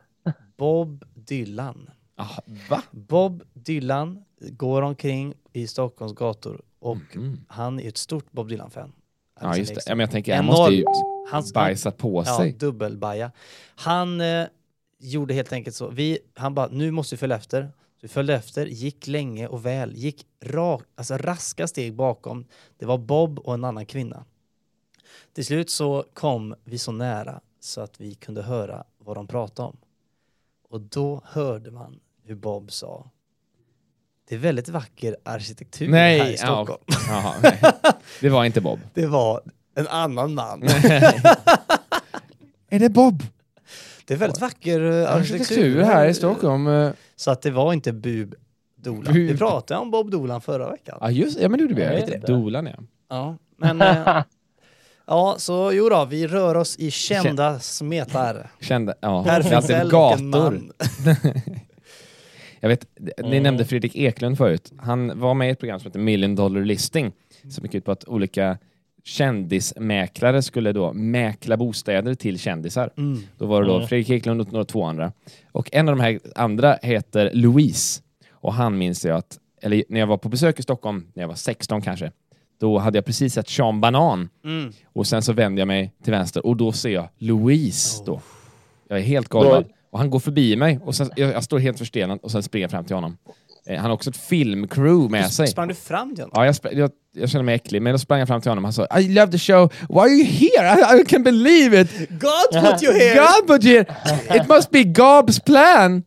Bob 0.57 1.05
Dylan. 1.13 1.89
ah, 2.15 2.37
va? 2.69 2.81
Bob 2.91 3.43
Dylan 3.53 4.25
går 4.39 4.81
omkring 4.81 5.33
i 5.53 5.67
Stockholms 5.67 6.13
gator 6.13 6.61
och 6.79 6.97
Mm. 7.15 7.39
han 7.47 7.79
är 7.79 7.87
ett 7.87 7.97
stort 7.97 8.31
Bob 8.31 8.49
Dylan-fan. 8.49 8.91
Ja, 9.41 9.57
just 9.57 9.75
det. 9.75 9.81
Ja, 9.85 9.95
men 9.95 9.99
jag 9.99 10.11
tänker, 10.11 10.35
han 10.35 10.45
måste 10.45 10.73
ju 10.73 10.85
Hans- 11.31 11.53
bajsat 11.53 11.97
på 11.97 12.23
Ja, 12.25 12.37
sig. 12.37 12.51
dubbelbaja. 12.51 13.31
Han 13.75 14.21
eh, 14.21 14.45
gjorde 14.99 15.33
helt 15.33 15.53
enkelt 15.53 15.75
så. 15.75 15.87
Vi, 15.89 16.19
han 16.35 16.53
bara, 16.53 16.67
nu 16.71 16.91
måste 16.91 17.15
vi 17.15 17.19
följa 17.19 17.35
efter. 17.35 17.71
Vi 18.05 18.09
följde 18.09 18.35
efter, 18.35 18.65
gick 18.65 19.07
länge 19.07 19.47
och 19.47 19.65
väl, 19.65 19.93
gick 19.95 20.25
rak, 20.43 20.83
alltså 20.95 21.17
raska 21.17 21.67
steg 21.67 21.95
bakom. 21.95 22.45
Det 22.77 22.85
var 22.85 22.97
Bob 22.97 23.39
och 23.39 23.53
en 23.53 23.63
annan 23.63 23.85
kvinna. 23.85 24.25
Till 25.33 25.45
slut 25.45 25.69
så 25.69 26.05
kom 26.13 26.55
vi 26.63 26.77
så 26.77 26.91
nära 26.91 27.41
så 27.59 27.81
att 27.81 28.01
vi 28.01 28.15
kunde 28.15 28.41
höra 28.41 28.83
vad 28.97 29.17
de 29.17 29.27
pratade 29.27 29.67
om. 29.67 29.77
Och 30.69 30.81
då 30.81 31.21
hörde 31.25 31.71
man 31.71 31.99
hur 32.23 32.35
Bob 32.35 32.71
sa 32.71 33.09
det 34.27 34.35
är 34.35 34.39
väldigt 34.39 34.69
vacker 34.69 35.17
arkitektur 35.23 35.91
här 35.93 36.15
i 36.15 36.19
Nej, 36.19 36.31
ja, 36.31 36.37
Stockholm. 36.37 36.83
jaha, 37.09 37.33
nej. 37.43 37.61
Det 38.21 38.29
var 38.29 38.45
inte 38.45 38.61
Bob. 38.61 38.79
Det 38.93 39.07
var 39.07 39.41
en 39.75 39.87
annan 39.87 40.33
man. 40.33 40.63
Är 42.69 42.79
det 42.79 42.89
Bob? 42.89 43.23
Det 44.05 44.13
är 44.13 44.17
väldigt 44.17 44.41
vacker 44.41 44.91
eh, 45.01 45.13
Arkitektur 45.15 45.81
här 45.83 46.07
i 46.07 46.13
Stockholm. 46.13 46.67
eh. 46.67 46.91
Så 47.15 47.31
att 47.31 47.41
det 47.41 47.51
var 47.51 47.73
inte 47.73 47.93
Bub 47.93 48.35
Dolan. 48.75 49.03
Bub. 49.13 49.13
Vi 49.15 49.37
pratade 49.37 49.79
om 49.79 49.91
Bob 49.91 50.11
Dolan 50.11 50.41
förra 50.41 50.71
veckan. 50.71 50.97
Ja, 51.01 51.11
just 51.11 51.39
ja, 51.39 51.49
men 51.49 51.57
det 51.57 51.61
gjorde 51.63 51.75
vi. 51.75 51.81
Ja, 51.83 52.05
det. 52.07 52.27
Dolan, 52.27 52.65
ja. 52.65 52.73
Ja, 53.09 53.37
men... 53.57 53.81
eh, 53.81 54.23
ja, 55.07 55.35
så 55.37 55.71
jo 55.73 55.89
då, 55.89 56.05
vi 56.05 56.27
rör 56.27 56.55
oss 56.57 56.77
i 56.77 56.91
kända 56.91 57.59
smetar. 57.59 58.51
Kände, 58.61 58.95
ja. 59.01 59.23
Per 59.23 59.43
Det 59.43 59.49
är 59.49 59.55
alltid 59.55 59.75
Fritzell 59.75 59.93
och 59.95 60.11
en 60.11 60.31
gator. 60.31 60.51
man. 60.51 60.71
Jag 62.59 62.69
vet, 62.69 62.85
ni 62.99 63.11
Mm. 63.17 63.43
nämnde 63.43 63.65
Fredrik 63.65 63.95
Eklund 63.95 64.37
förut. 64.37 64.71
Han 64.77 65.19
var 65.19 65.33
med 65.33 65.47
i 65.47 65.51
ett 65.51 65.59
program 65.59 65.79
som 65.79 65.87
heter 65.87 65.99
Million 65.99 66.35
Dollar 66.35 66.61
Listing, 66.61 67.11
som 67.49 67.63
gick 67.65 67.73
ut 67.75 67.85
på 67.85 67.91
att 67.91 68.05
olika 68.07 68.57
kändismäklare 69.05 70.41
skulle 70.41 70.71
då 70.71 70.93
mäkla 70.93 71.57
bostäder 71.57 72.13
till 72.13 72.39
kändisar. 72.39 72.89
Mm. 72.97 73.19
Då 73.37 73.45
var 73.45 73.61
det 73.61 73.67
då. 73.67 73.87
Fredrik 73.87 74.09
Eklund 74.09 74.41
och 74.41 74.51
några 74.51 74.65
två 74.65 74.83
andra. 74.83 75.11
Och 75.51 75.69
en 75.71 75.89
av 75.89 75.95
de 75.95 76.01
här 76.03 76.19
andra 76.35 76.77
heter 76.81 77.31
Louise. 77.33 78.01
Och 78.31 78.53
han 78.53 78.77
minns 78.77 79.05
jag 79.05 79.17
att, 79.17 79.39
eller 79.61 79.83
när 79.89 79.99
jag 79.99 80.07
var 80.07 80.17
på 80.17 80.29
besök 80.29 80.59
i 80.59 80.63
Stockholm, 80.63 81.07
när 81.13 81.23
jag 81.23 81.27
var 81.27 81.35
16 81.35 81.81
kanske, 81.81 82.11
då 82.59 82.77
hade 82.77 82.97
jag 82.97 83.05
precis 83.05 83.33
sett 83.33 83.49
Sean 83.49 83.81
Banan. 83.81 84.29
Mm. 84.45 84.73
Och 84.93 85.07
sen 85.07 85.21
så 85.21 85.33
vänder 85.33 85.61
jag 85.61 85.67
mig 85.67 85.91
till 86.03 86.13
vänster 86.13 86.45
och 86.45 86.57
då 86.57 86.71
ser 86.71 86.89
jag 86.89 87.09
Louise 87.17 88.01
Oh. 88.01 88.05
då. 88.05 88.21
Jag 88.87 88.99
är 88.99 89.03
helt 89.03 89.29
galen. 89.29 89.63
Och 89.89 89.99
han 89.99 90.09
går 90.09 90.19
förbi 90.19 90.55
mig 90.55 90.79
och 90.83 90.95
sen, 90.95 91.09
jag, 91.15 91.33
jag 91.33 91.43
står 91.43 91.59
helt 91.59 91.77
förstelnad 91.79 92.19
och 92.21 92.31
sen 92.31 92.43
springer 92.43 92.63
jag 92.63 92.71
fram 92.71 92.85
till 92.85 92.95
honom. 92.95 93.17
Eh, 93.69 93.75
han 93.75 93.85
har 93.85 93.91
också 93.95 94.09
ett 94.09 94.17
filmcrew 94.17 95.11
med 95.11 95.31
sig. 95.31 95.47
Sprang 95.47 95.67
du 95.67 95.73
fram 95.73 96.15
till 96.15 96.23
honom? 96.23 96.31
Ja, 96.35 96.45
jag, 96.45 96.53
spr- 96.55 96.73
jag, 96.79 96.91
jag 97.15 97.29
känner 97.29 97.43
mig 97.45 97.55
äcklig, 97.55 97.81
men 97.81 97.91
då 97.93 97.97
sprang 97.99 98.19
jag 98.19 98.27
fram 98.27 98.41
till 98.41 98.51
honom 98.51 98.65
och 98.65 98.67
han 98.67 98.87
sa 98.87 98.99
I 98.99 99.07
love 99.07 99.31
the 99.31 99.37
show, 99.37 99.73
why 99.89 99.99
are 99.99 100.09
you 100.09 100.25
here? 100.25 100.97
I, 100.97 101.01
I 101.01 101.03
can't 101.03 101.23
believe 101.23 101.81
it! 101.81 102.09
God 102.09 102.63
put 102.63 102.83
you 102.83 102.93
here! 102.93 103.15
God 103.15 103.47
put 103.47 103.63
you 103.65 103.73
here! 104.27 104.37
It 104.41 104.47
must 104.49 104.71
be 104.71 104.83
Gobs 104.83 105.39
plan! 105.39 106.03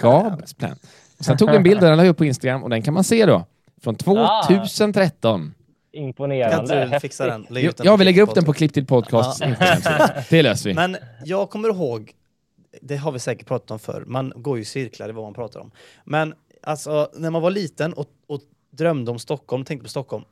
Gobs 0.00 0.54
plan. 0.54 0.76
Sen 1.20 1.36
tog 1.36 1.48
jag 1.48 1.56
en 1.56 1.62
bild 1.62 1.82
och 1.82 1.88
den 1.88 1.96
la 1.96 2.04
jag 2.04 2.10
upp 2.10 2.16
på 2.16 2.24
Instagram 2.24 2.62
och 2.62 2.70
den 2.70 2.82
kan 2.82 2.94
man 2.94 3.04
se 3.04 3.26
då. 3.26 3.44
Från 3.82 3.94
2013. 3.94 5.54
Kan 5.94 6.02
Imponerande. 6.04 6.56
inte 6.82 6.94
du 6.94 7.00
fixa 7.00 7.26
den? 7.26 7.46
Lägg 7.50 7.64
Jag, 7.64 7.70
ut 7.70 7.76
den 7.76 7.86
jag 7.86 7.96
vill 7.96 8.04
lägga 8.04 8.22
upp 8.22 8.34
den 8.34 8.44
på 8.44 8.52
Klipp 8.52 8.74
till 8.74 8.86
Podcasts 8.86 9.40
Ja. 9.84 10.08
Det 10.30 10.42
löser 10.42 10.68
vi. 10.70 10.74
Men 10.74 10.96
jag 11.24 11.50
kommer 11.50 11.68
ihåg, 11.68 12.10
det 12.82 12.96
har 12.96 13.12
vi 13.12 13.18
säkert 13.18 13.46
pratat 13.46 13.70
om 13.70 13.78
förr, 13.78 14.04
man 14.06 14.32
går 14.36 14.56
ju 14.56 14.62
i 14.62 14.64
cirklar 14.64 15.08
i 15.08 15.12
vad 15.12 15.24
man 15.24 15.34
pratar 15.34 15.60
om. 15.60 15.70
Men 16.04 16.34
alltså, 16.62 17.10
när 17.14 17.30
man 17.30 17.42
var 17.42 17.50
liten 17.50 17.92
och, 17.92 18.06
och 18.26 18.40
drömde 18.70 19.10
om 19.10 19.18
Stockholm, 19.18 19.64
tänkte 19.64 19.82
på 19.84 19.88
Stockholm, 19.90 20.24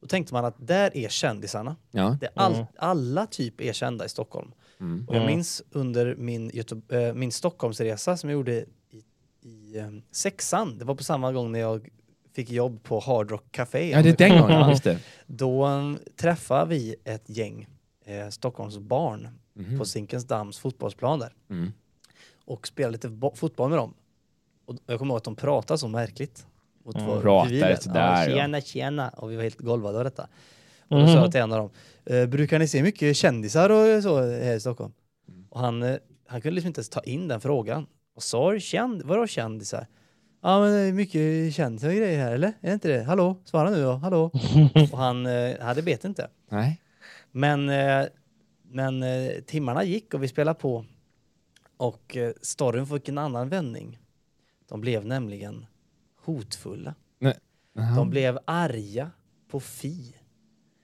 Då 0.00 0.06
tänkte 0.08 0.34
man 0.34 0.44
att 0.44 0.54
där 0.58 0.96
är 0.96 1.08
kändisarna. 1.08 1.76
Ja. 1.90 2.16
Det 2.20 2.26
är 2.26 2.32
all, 2.36 2.54
Mm. 2.54 2.66
Alla 2.76 3.26
typ 3.26 3.60
är 3.60 3.72
kända 3.72 4.04
i 4.04 4.08
Stockholm. 4.08 4.52
Mm. 4.80 5.04
Och 5.08 5.14
jag 5.14 5.22
Mm. 5.22 5.34
minns 5.36 5.62
under 5.70 6.14
min, 6.16 6.50
Göte- 6.50 7.08
eh, 7.08 7.14
min 7.14 7.32
Stockholmsresa 7.32 8.16
som 8.16 8.30
jag 8.30 8.34
gjorde 8.36 8.52
i, 8.90 9.04
i 9.42 9.78
eh, 9.78 9.88
sexan, 10.12 10.78
det 10.78 10.84
var 10.84 10.94
på 10.94 11.04
samma 11.04 11.32
gång 11.32 11.52
när 11.52 11.60
jag 11.60 11.88
fick 12.34 12.50
jobb 12.50 12.82
på 12.82 13.00
Hard 13.00 13.30
Rock 13.30 13.44
Café. 13.50 13.90
ja, 13.90 14.02
det 14.02 14.08
är 14.10 14.16
den 14.28 14.40
gången. 14.40 14.70
Just 14.70 14.84
det. 14.84 14.98
Då 15.26 15.66
um, 15.66 15.98
träffade 16.16 16.68
vi 16.70 16.96
ett 17.04 17.28
gäng 17.28 17.66
eh, 18.04 18.28
Stockholms 18.28 18.78
barn 18.78 19.28
Mhm. 19.56 19.78
på 19.78 19.84
Zinkensdamms 19.84 20.58
fotbollsplan 20.58 21.18
där 21.18 21.32
Mm. 21.50 21.72
Och 22.44 22.66
spelade 22.66 22.92
lite 22.92 23.08
bo- 23.08 23.34
fotboll 23.34 23.70
med 23.70 23.78
dem. 23.78 23.94
Och 24.66 24.74
jag 24.86 24.98
kommer 24.98 25.12
ihåg 25.14 25.18
att 25.18 25.24
de 25.24 25.36
pratade 25.36 25.78
så 25.78 25.88
märkligt. 25.88 26.46
Mot 26.84 26.96
Mm. 26.96 27.20
Pratade 27.20 27.76
sådär, 27.80 28.28
ja. 28.28 28.36
Tjena, 28.36 28.60
tjena. 28.60 29.08
Och 29.08 29.30
vi 29.30 29.36
var 29.36 29.42
helt 29.42 29.58
golvade 29.58 29.98
av 29.98 30.04
detta. 30.04 30.22
Och 30.88 30.96
då 30.96 30.98
Mhm. 30.98 31.06
sa 31.08 31.14
jag 31.14 31.30
till 31.32 31.40
en 31.40 31.52
av 31.52 31.58
dem, 31.58 31.70
eh, 32.16 32.26
brukar 32.26 32.58
ni 32.58 32.68
se 32.68 32.82
mycket 32.82 33.16
kändisar 33.16 33.70
och 33.70 34.02
så 34.02 34.20
här 34.20 34.54
i 34.54 34.60
Stockholm? 34.60 34.92
Mm. 35.28 35.44
Och 35.50 35.60
han, 35.60 35.82
eh, 35.82 35.96
han 36.26 36.40
kunde 36.40 36.54
liksom 36.54 36.68
inte 36.68 36.78
ens 36.78 36.88
ta 36.88 37.00
in 37.00 37.28
den 37.28 37.40
frågan. 37.40 37.86
Och 38.16 38.22
sa 38.22 38.58
känd, 38.58 39.02
vadå 39.02 39.26
kändisar? 39.26 39.86
Ja 40.42 40.60
men 40.60 40.72
det 40.72 40.78
är 40.78 40.92
mycket 40.92 41.54
kändisar 41.54 41.88
och 41.88 41.94
grejer 41.94 42.18
här 42.24 42.32
eller? 42.32 42.48
Är 42.48 42.68
det 42.68 42.72
inte 42.72 42.88
det? 42.88 43.02
Hallå? 43.02 43.36
Svara 43.44 43.70
nu 43.70 43.82
då, 43.82 43.92
hallå? 43.92 44.30
och 44.92 44.98
han 44.98 45.26
eh, 45.26 45.60
hade 45.60 45.82
bet 45.82 46.04
inte. 46.04 46.28
Nej. 46.50 46.80
Men, 47.30 47.68
eh, 47.68 48.04
men 48.62 49.04
timmarna 49.46 49.84
gick 49.84 50.14
och 50.14 50.22
vi 50.22 50.28
spelade 50.28 50.58
på. 50.60 50.84
Och 51.76 52.16
eh, 52.16 52.32
storyn 52.42 52.86
fick 52.86 53.08
en 53.08 53.18
annan 53.18 53.48
vändning. 53.48 53.98
De 54.68 54.80
blev 54.80 55.06
nämligen 55.06 55.66
hotfulla. 56.16 56.94
Jaha. 57.18 57.96
De 57.96 58.10
blev 58.10 58.38
arga 58.44 59.10
på 59.48 59.60
Fi. 59.60 60.16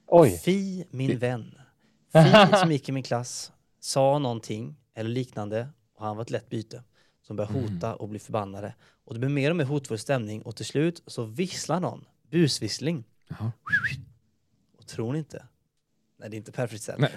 Oj. 0.07 0.31
Fi, 0.39 0.85
min 0.91 1.19
vän. 1.19 1.55
Fi 2.13 2.57
som 2.61 2.73
gick 2.73 2.89
i 2.89 2.93
min 2.93 3.03
klass 3.03 3.53
sa 3.81 4.19
någonting 4.19 4.77
eller 4.95 5.11
liknande 5.11 5.69
och 5.95 6.05
han 6.07 6.17
var 6.17 6.23
ett 6.23 6.31
lätt 6.31 6.49
byte. 6.49 6.83
Som 7.23 7.37
började 7.37 7.59
Mm. 7.59 7.73
hota 7.75 7.95
och 7.95 8.09
bli 8.09 8.19
förbannade. 8.19 8.75
Och 9.05 9.15
det 9.15 9.21
blev 9.21 9.31
mer 9.31 9.51
och 9.51 9.57
mer 9.57 9.65
hotfull 9.65 9.99
stämning 9.99 10.43
och 10.43 10.57
till 10.57 10.67
slut 10.67 11.03
så 11.07 11.25
visslar 11.25 11.81
någon. 11.81 12.05
Busvissling. 12.31 13.05
Jaha. 13.29 13.53
Och 14.79 14.87
tror 14.87 15.13
ni 15.13 15.19
inte? 15.19 15.47
Nej, 16.21 16.31
det 16.31 16.37
är 16.37 16.39
inte 16.39 16.53
perfekt. 16.53 16.91
Nej, 16.99 17.11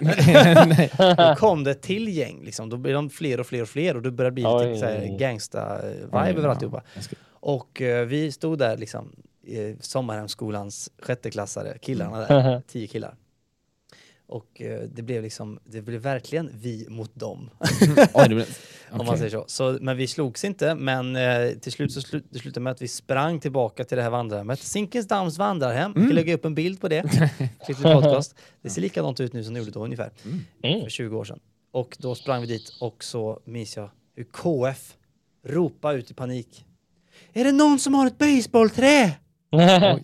nej. 0.66 0.90
Då 1.16 1.34
kom 1.38 1.64
det 1.64 1.70
ett 1.70 1.82
till 1.82 2.08
gäng, 2.08 2.44
liksom. 2.44 2.68
då 2.70 2.76
blir 2.76 2.94
de 2.94 3.10
fler 3.10 3.40
och 3.40 3.46
fler 3.46 3.62
och 3.62 3.68
fler 3.68 3.96
och 3.96 4.02
det 4.02 4.10
börjar 4.10 4.30
bli 4.30 4.44
Oj. 4.46 4.66
lite 4.66 4.80
så 4.80 4.86
här 4.86 5.18
gangsta-vibe 5.18 6.08
Oj, 6.24 6.30
över 6.30 6.42
ja. 6.42 6.50
alltihopa. 6.50 6.82
Ska- 7.00 7.16
Och 7.30 7.82
eh, 7.82 8.06
vi 8.06 8.32
stod 8.32 8.58
där 8.58 8.76
liksom, 8.76 9.12
i 9.46 9.76
Sommarhemsskolans 9.80 10.90
sjätteklassare, 11.02 11.78
killarna 11.78 12.18
där, 12.20 12.62
tio 12.68 12.86
killar. 12.86 13.14
Och 14.26 14.60
eh, 14.60 14.80
det 14.94 15.02
blev 15.02 15.22
liksom, 15.22 15.58
det 15.64 15.82
blev 15.82 16.00
verkligen 16.00 16.50
vi 16.54 16.86
mot 16.88 17.14
dem, 17.14 17.50
Oj, 18.14 18.28
blev- 18.28 18.58
om 18.90 19.06
man 19.06 19.18
säger 19.18 19.30
så. 19.30 19.44
så. 19.46 19.78
Men 19.80 19.96
vi 19.96 20.06
slogs 20.06 20.44
inte, 20.44 20.74
men 20.74 21.16
eh, 21.16 21.50
till 21.50 21.72
slut 21.72 21.92
så 21.92 22.00
slu 22.00 22.22
det 22.30 22.38
slutade 22.38 22.64
med 22.64 22.70
att 22.70 22.82
vi 22.82 22.88
sprang 22.88 23.40
tillbaka 23.40 23.84
till 23.84 23.96
det 23.96 24.02
här 24.02 24.10
vandrarhemmet. 24.10 24.58
Zinkensdamms 24.60 25.38
vandrarhem, 25.38 25.92
vi 25.92 25.98
Mm. 26.00 26.08
kan 26.10 26.14
lägga 26.14 26.34
upp 26.34 26.44
en 26.44 26.54
bild 26.54 26.80
på 26.80 26.88
det. 26.88 27.02
Podcast. 27.82 28.34
Det 28.62 28.70
ser 28.70 28.82
likadant 28.82 29.20
ut 29.20 29.32
nu 29.32 29.44
som 29.44 29.54
det 29.54 29.58
gjorde 29.60 29.70
då 29.70 29.84
ungefär 29.84 30.10
Mm. 30.62 30.82
för 30.82 30.90
20 30.90 31.16
år 31.18 31.24
sedan. 31.24 31.40
Och 31.72 31.96
då 32.00 32.14
sprang 32.14 32.40
vi 32.40 32.46
dit 32.46 32.72
och 32.80 33.04
så 33.04 33.40
minns 33.44 33.76
jag 33.76 33.90
hur 34.16 34.24
KF 34.24 34.94
ropade 35.46 35.98
ut 35.98 36.10
i 36.10 36.14
panik. 36.14 36.64
Är 37.32 37.44
det 37.44 37.52
någon 37.52 37.78
som 37.78 37.94
har 37.94 38.06
ett 38.06 38.18
baseballträ? 38.18 39.10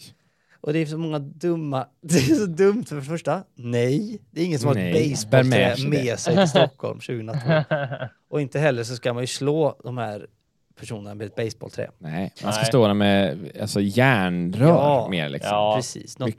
Och 0.61 0.73
det 0.73 0.79
är 0.79 0.87
så 0.87 0.99
många 0.99 1.19
dumma, 1.19 1.87
det 2.02 2.17
är 2.19 2.35
så 2.35 2.47
dumt 2.47 2.85
för 2.85 2.97
det 2.97 3.02
första. 3.02 3.45
Nej, 3.55 4.21
det 4.31 4.40
är 4.40 4.45
ingen 4.45 4.59
som 4.59 4.69
har 4.69 4.76
ett 4.76 4.95
Nej, 4.95 5.17
bär 5.31 5.45
med 5.45 5.79
med 5.88 6.19
sig 6.19 6.37
till 6.37 6.49
Stockholm 6.59 7.00
2002. 7.00 7.64
Och 8.31 8.40
inte 8.40 8.59
heller 8.59 8.85
så 8.85 8.97
ska 8.97 9.12
man 9.14 9.23
ju 9.23 9.26
slå 9.26 9.81
de 9.85 9.99
här 9.99 10.26
personerna 10.81 11.14
med 11.14 11.26
ett 11.26 11.37
baseballträ. 11.37 11.90
Nej, 11.99 12.33
man 12.44 12.53
ska 12.53 12.61
Nej. 12.61 12.68
stå 12.68 12.87
där 12.87 12.94
med 12.94 13.51
alltså, 13.61 13.81
järnrör 13.81 14.68
Ja. 14.68 15.09
mer 15.11 15.29
liksom. 15.29 15.51
Ja. 15.51 15.75
Precis. 15.77 16.18
Något 16.18 16.31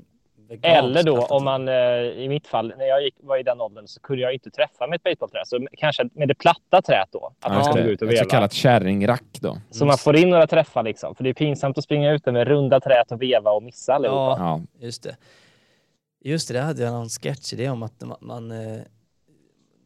Eller 0.61 1.03
då 1.03 1.21
om 1.25 1.43
man, 1.43 1.67
eh, 1.67 1.73
i 2.03 2.25
mitt 2.29 2.47
fall, 2.47 2.73
när 2.77 2.85
jag 2.85 3.03
gick, 3.03 3.15
var 3.19 3.37
i 3.37 3.43
den 3.43 3.61
åldern 3.61 3.87
så 3.87 3.99
kunde 3.99 4.21
jag 4.21 4.33
inte 4.33 4.49
träffa 4.51 4.87
med 4.87 4.95
ett 4.95 5.03
basebollträ. 5.03 5.41
Så 5.45 5.67
kanske 5.77 6.09
med 6.13 6.27
det 6.27 6.35
platta 6.35 6.81
träet 6.81 7.09
då. 7.11 7.25
Att 7.25 7.33
Ja, 7.43 7.49
man 7.53 7.63
skulle 7.65 7.81
det. 7.81 7.87
gå 7.87 7.93
ut 7.93 8.01
och 8.01 8.07
Ett 8.07 8.17
så 8.17 8.23
veva. 8.23 8.29
kallat 8.31 8.53
kärringrack 8.53 9.23
då. 9.41 9.57
Så 9.71 9.85
man 9.85 9.97
får 9.97 10.15
in 10.15 10.29
några 10.29 10.47
träffar 10.47 10.83
liksom. 10.83 11.15
För 11.15 11.23
det 11.23 11.29
är 11.29 11.33
pinsamt 11.33 11.77
att 11.77 11.83
springa 11.83 12.11
ut 12.11 12.25
där 12.25 12.31
med 12.31 12.47
runda 12.47 12.79
trät 12.79 13.11
och 13.11 13.21
veva 13.21 13.51
och 13.51 13.63
missa 13.63 13.93
allihopa. 13.93 14.17
Ja, 14.17 14.37
Ja. 14.39 14.61
Just 14.85 15.03
det. 15.03 15.15
Just 16.23 16.47
det, 16.47 16.53
det 16.53 16.61
hade 16.61 16.83
jag 16.83 16.91
någon 16.93 17.09
sketchidé 17.09 17.69
om 17.69 17.83
att 17.83 18.01
man, 18.01 18.17
man 18.21 18.51
eh, 18.51 18.81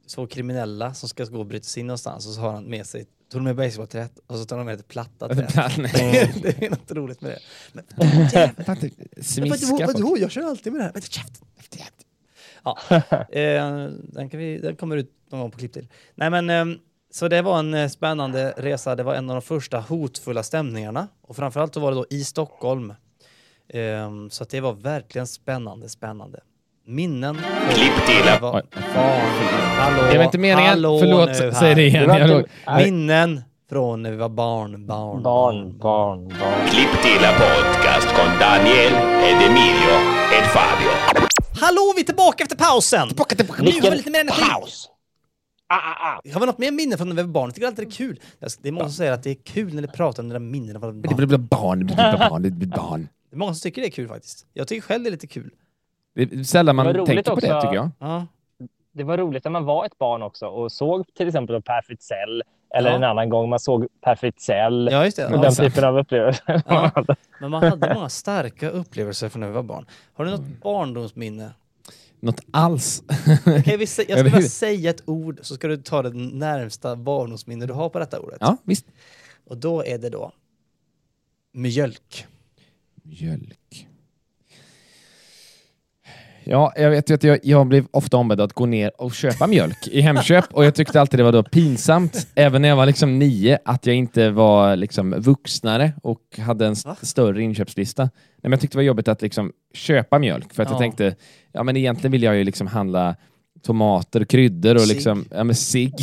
såg 0.06 0.32
kriminella 0.32 0.94
som 0.94 1.10
ska 1.10 1.24
gå 1.26 1.40
och 1.40 1.46
bryta 1.46 1.64
sig 1.64 1.82
in 1.82 1.88
någonstans 1.88 2.28
och 2.28 2.34
så 2.34 2.42
har 2.42 2.52
han 2.52 2.64
med 2.64 2.86
sig, 2.86 3.06
tog 3.36 3.42
de 3.42 3.44
med 3.44 3.56
basebollträet 3.56 4.20
och 4.28 4.38
så 4.38 4.46
tar 4.46 4.58
de 4.58 4.66
med 4.66 4.80
ett 4.80 4.88
platta 4.88 5.28
trät. 5.36 5.76
Det 6.42 6.64
är 6.66 6.70
något 6.70 6.92
roligt 6.92 7.22
med 7.22 7.32
det. 7.32 7.40
Men 8.58 9.24
Smiska 9.24 9.86
vadå, 9.86 10.18
jag 10.20 10.32
kör 10.32 10.42
alltid 10.42 10.74
med 10.74 10.80
det 10.82 10.86
här. 10.86 10.92
Men 10.94 11.02
käften. 11.02 11.48
Ja, 12.64 12.78
eh, 13.30 13.90
den, 14.04 14.30
kan 14.30 14.40
vi, 14.40 14.58
den 14.58 14.76
kommer 14.76 14.98
ut 14.98 15.12
någon 15.30 15.40
gång 15.40 15.52
på 15.52 15.58
klipp 15.58 15.74
till. 15.74 15.88
Nej 16.16 16.30
men, 16.30 16.50
eh, 16.50 16.78
så 17.12 17.28
det 17.28 17.42
var 17.42 17.60
en 17.60 17.74
eh, 17.74 17.90
spännande 17.90 18.54
resa. 18.58 18.96
Det 18.96 19.04
var 19.04 19.16
en 19.16 19.30
av 19.30 19.36
de 19.36 19.42
första 19.42 19.80
hotfulla 19.80 20.44
stämningarna. 20.44 21.08
Och 21.22 21.36
framförallt 21.36 21.74
så 21.74 21.80
var 21.80 21.92
det 21.92 21.98
då 21.98 22.06
i 22.10 22.24
Stockholm. 22.24 22.94
Eh, 23.68 24.12
så 24.30 24.44
det 24.44 24.62
var 24.62 24.74
verkligen 24.74 25.28
spännande, 25.28 25.90
spännande. 25.90 26.40
Minnen. 26.88 27.36
Klipp 27.74 28.06
till. 28.06 28.26
Det 28.26 28.40
var 28.42 28.56
Oj. 28.56 28.62
barn. 28.96 29.22
Hallå, 29.78 30.04
Det 30.12 30.18
var 30.18 30.26
inte 30.26 30.38
meningen. 30.38 30.70
hallå 30.70 31.00
Förlåt, 31.00 31.56
säg 31.56 31.76
det 31.76 31.84
igen. 31.88 32.08
Det. 32.08 32.46
Minnen 32.86 33.42
från 33.70 34.02
när 34.04 34.12
vi 34.12 34.18
var 34.18 34.30
barn, 34.30 34.86
barn, 34.88 35.24
Barn, 35.24 35.78
barn, 35.78 36.28
barn. 36.28 36.68
Klipp 36.70 37.02
till 37.02 37.20
podcast 37.20 38.08
con 38.16 38.40
Daniel 38.40 38.94
ed 39.24 39.50
Emilio 39.50 39.96
ed 40.38 40.46
Fabio. 40.54 40.90
Hallå, 41.62 41.94
vi 41.96 42.02
är 42.02 42.06
tillbaka 42.06 42.44
efter 42.44 42.56
pausen! 42.58 43.08
Tillbaka, 43.08 43.36
tillbaka. 43.36 43.64
Nu 43.64 43.72
har 43.72 43.92
vi 43.92 43.98
lite 43.98 44.12
mer 44.12 44.20
energi. 44.20 44.42
paus! 44.42 44.90
Ah, 45.70 45.76
ah, 45.76 46.08
ah. 46.10 46.34
Har 46.34 46.40
vi 46.40 46.46
något 46.46 46.58
mer 46.58 46.72
minne 46.72 46.98
från 46.98 47.10
när 47.10 47.16
vi 47.16 47.22
var 47.22 47.30
barn? 47.30 47.48
Jag 47.48 47.56
tycker 47.56 47.68
alltid 47.68 47.88
det 47.88 47.92
är 47.92 47.96
kul. 47.96 48.20
Det 48.62 48.68
är 48.70 48.72
många 48.72 48.86
som 48.86 48.94
säger 48.94 49.12
att 49.12 49.24
det 49.24 49.30
är 49.30 49.36
kul 49.44 49.74
när 49.74 49.82
ni 49.82 49.88
pratar 49.88 50.24
om 50.24 50.30
de 50.30 50.34
där 50.34 50.40
minnena 50.40 50.80
från 50.80 51.02
Det 51.02 51.08
barn. 51.08 51.28
blir 51.28 51.38
barn, 51.38 51.80
det 51.80 51.86
blir 51.86 51.96
barn, 52.30 52.42
det 52.42 52.52
blir 52.52 52.68
barn. 52.68 53.08
Det 53.30 53.36
är 53.36 53.38
många 53.38 53.54
som 53.54 53.62
tycker 53.62 53.82
det 53.82 53.88
är 53.88 53.92
kul 53.92 54.08
faktiskt. 54.08 54.46
Jag 54.54 54.68
tycker 54.68 54.82
själv 54.82 55.04
det 55.04 55.10
är 55.10 55.12
lite 55.12 55.28
kul. 55.28 55.50
Det 56.16 56.22
är 56.34 56.44
sällan 56.44 56.76
man 56.76 56.86
Det 56.86 56.92
var 56.92 57.00
roligt 57.00 57.08
tänker 57.26 57.32
på 57.32 57.40
det 57.40 57.54
också. 57.56 57.68
tycker 57.68 57.76
jag. 57.76 57.90
Ja. 58.00 58.28
Det 58.92 59.04
var 59.04 59.18
roligt 59.18 59.44
när 59.44 59.52
man 59.52 59.66
var 59.66 59.86
ett 59.86 59.98
barn 59.98 60.22
också 60.22 60.46
och 60.48 60.72
såg 60.72 61.14
till 61.14 61.28
exempel 61.28 61.62
Per 61.62 61.82
Fritzell 61.82 62.44
eller 62.76 62.90
Ja. 62.90 62.96
en 62.96 63.04
annan 63.04 63.30
gång 63.30 63.50
man 63.50 63.60
såg 63.60 63.88
Per 64.02 64.16
Fritzell. 64.16 64.90
ja, 64.92 65.06
just 65.06 65.18
det. 65.18 65.28
den 65.30 65.52
sant. 65.52 65.58
typen 65.74 65.84
av 65.90 65.98
upplevelser. 65.98 66.62
Ja. 66.68 66.92
Men 67.42 67.52
man 67.52 67.64
hade 67.64 67.94
många 67.94 68.10
starka 68.10 68.70
upplevelser 68.70 69.30
från 69.30 69.40
när 69.40 69.48
vi 69.48 69.54
var 69.54 69.64
barn. 69.64 69.86
Har 70.14 70.26
du 70.26 70.32
något 70.32 70.62
barndomsminne? 70.64 71.50
Något 72.20 72.40
alls. 72.52 73.04
Kan 73.46 73.80
vi 73.80 73.86
sä- 73.86 74.06
jag 74.10 74.20
ska 74.20 74.30
bara 74.30 74.42
säga 74.42 74.90
ett 74.90 75.04
ord 75.10 75.40
så 75.42 75.56
ska 75.56 75.68
du 75.68 75.78
ta 75.78 76.02
det 76.02 76.14
närmsta 76.14 76.96
barndomsminne 76.96 77.66
du 77.66 77.74
har 77.74 77.90
på 77.90 78.00
detta 78.00 78.20
ordet. 78.20 78.38
Ja, 78.42 78.58
visst. 78.64 78.86
Och 79.48 79.58
då 79.58 79.86
är 79.86 79.98
det 79.98 80.10
då 80.10 80.32
mjölk. 81.54 82.26
Mjölk. 83.04 83.60
Ja, 86.48 86.74
jag 86.76 86.90
vet 86.90 87.10
ju 87.10 87.14
att 87.14 87.24
jag, 87.24 87.40
jag 87.44 87.68
blev 87.68 87.86
ofta 87.92 88.18
ombedd 88.18 88.42
att 88.42 88.54
gå 88.54 88.66
ner 88.66 88.92
och 89.02 89.14
köpa 89.14 89.48
mjölk 89.48 89.88
i 89.88 90.02
Hemköp 90.02 90.46
och 90.54 90.66
jag 90.66 90.76
tyckte 90.76 91.02
alltid 91.02 91.20
det 91.20 91.24
var 91.24 91.32
då 91.32 91.44
pinsamt, 91.44 92.28
även 92.36 92.62
när 92.62 92.70
jag 92.70 92.76
var 92.76 92.86
liksom 92.86 93.20
nio, 93.20 93.60
att 93.66 93.86
jag 93.86 93.96
inte 93.96 94.30
var 94.30 94.76
liksom 94.76 95.12
vuxnare 95.18 95.94
och 96.04 96.20
hade 96.40 96.66
en 96.66 96.72
st- 96.74 97.06
större 97.06 97.42
inköpslista. 97.44 98.04
Nej, 98.04 98.12
men 98.42 98.52
jag 98.52 98.60
tyckte 98.62 98.76
det 98.76 98.80
var 98.80 98.84
jobbigt 98.84 99.08
att 99.08 99.22
liksom 99.22 99.52
köpa 99.74 100.20
mjölk 100.20 100.54
för 100.54 100.64
att 100.64 100.70
Ja. 100.70 100.74
jag 100.74 100.80
tänkte, 100.82 101.16
ja 101.52 101.64
men 101.64 101.78
egentligen 101.78 102.12
vill 102.12 102.24
jag 102.24 102.36
ju 102.36 102.44
liksom 102.44 102.68
handla 102.68 103.16
tomater 103.64 104.22
och 104.22 104.28
kryddor 104.28 104.76
och 104.76 104.88
liksom, 104.88 105.26
ja 105.32 105.44
men 105.44 105.56
cigg. 105.56 105.94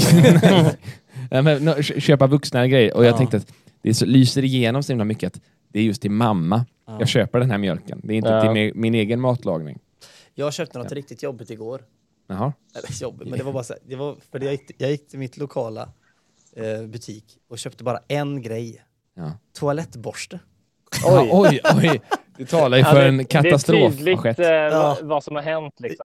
ja, 1.30 1.42
men, 1.42 1.64
no, 1.64 1.74
kö- 1.82 2.00
köpa 2.00 2.26
vuxna 2.26 2.66
grejer 2.66 2.96
och 2.96 3.04
jag 3.04 3.12
Ja. 3.12 3.16
tänkte 3.18 3.36
att 3.36 3.52
det 3.82 3.94
så, 3.94 4.06
lyser 4.06 4.44
igenom 4.44 4.82
så 4.82 4.92
himla 4.92 5.04
mycket 5.04 5.26
att 5.36 5.42
det 5.72 5.78
är 5.78 5.82
just 5.84 6.02
till 6.02 6.10
mamma 6.10 6.64
Ja. 6.86 6.96
jag 6.98 7.08
köper 7.08 7.40
den 7.40 7.50
här 7.50 7.58
mjölken. 7.58 8.00
Det 8.04 8.12
är 8.12 8.16
inte 8.16 8.28
Ja. 8.30 8.40
till 8.42 8.50
min, 8.50 8.72
min 8.74 8.94
egen 8.94 9.20
matlagning. 9.20 9.78
Jag 10.34 10.52
köpte 10.52 10.78
något 10.78 10.92
riktigt 10.92 11.22
jobbigt 11.22 11.50
igår. 11.50 11.84
Jaha. 12.26 12.52
Eller 12.74 13.02
jobbigt, 13.02 13.28
men 13.28 13.38
det 13.38 13.44
var 13.44 13.52
bara 13.52 13.64
så 13.64 13.72
här, 13.72 13.82
det 13.86 13.96
var 13.96 14.16
för 14.30 14.40
jag 14.40 14.52
gick, 14.52 14.70
jag 14.78 14.90
gick 14.90 15.08
till 15.08 15.18
mitt 15.18 15.36
lokala 15.36 15.88
eh, 16.56 16.82
butik 16.86 17.38
och 17.48 17.58
köpte 17.58 17.84
bara 17.84 18.00
en 18.08 18.42
grej. 18.42 18.82
Ja. 19.14 19.32
Toalettborste. 19.58 20.40
Oj. 21.06 21.28
oj, 21.32 21.60
oj. 21.76 22.00
Du 22.36 22.46
talar 22.46 22.76
ju 22.78 22.82
Ja, 22.84 22.90
för 22.90 23.08
en 23.08 23.24
katastrof 23.24 23.76
Det 23.78 23.78
är 23.78 23.82
har 23.90 23.90
tydligt 23.96 24.18
skett. 24.20 24.38
eh, 24.38 24.46
Ja. 24.48 24.96
vad, 25.00 25.08
vad 25.08 25.24
som 25.24 25.34
har 25.34 25.42
hänt. 25.42 25.74
Liksom. 25.80 26.04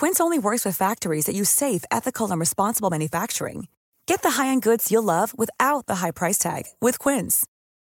Quince 0.00 0.20
only 0.20 0.38
works 0.38 0.66
with 0.66 0.76
factories 0.76 1.24
that 1.24 1.34
use 1.34 1.48
safe, 1.48 1.82
ethical, 1.90 2.30
and 2.30 2.38
responsible 2.40 2.90
manufacturing. 2.90 3.68
Get 4.06 4.22
the 4.22 4.30
high-end 4.42 4.62
goods 4.62 4.92
you'll 4.92 5.06
love 5.06 5.32
without 5.38 5.86
the 5.86 5.94
high 5.96 6.12
price 6.12 6.38
tag 6.38 6.64
with 6.80 6.98
Quince. 6.98 7.46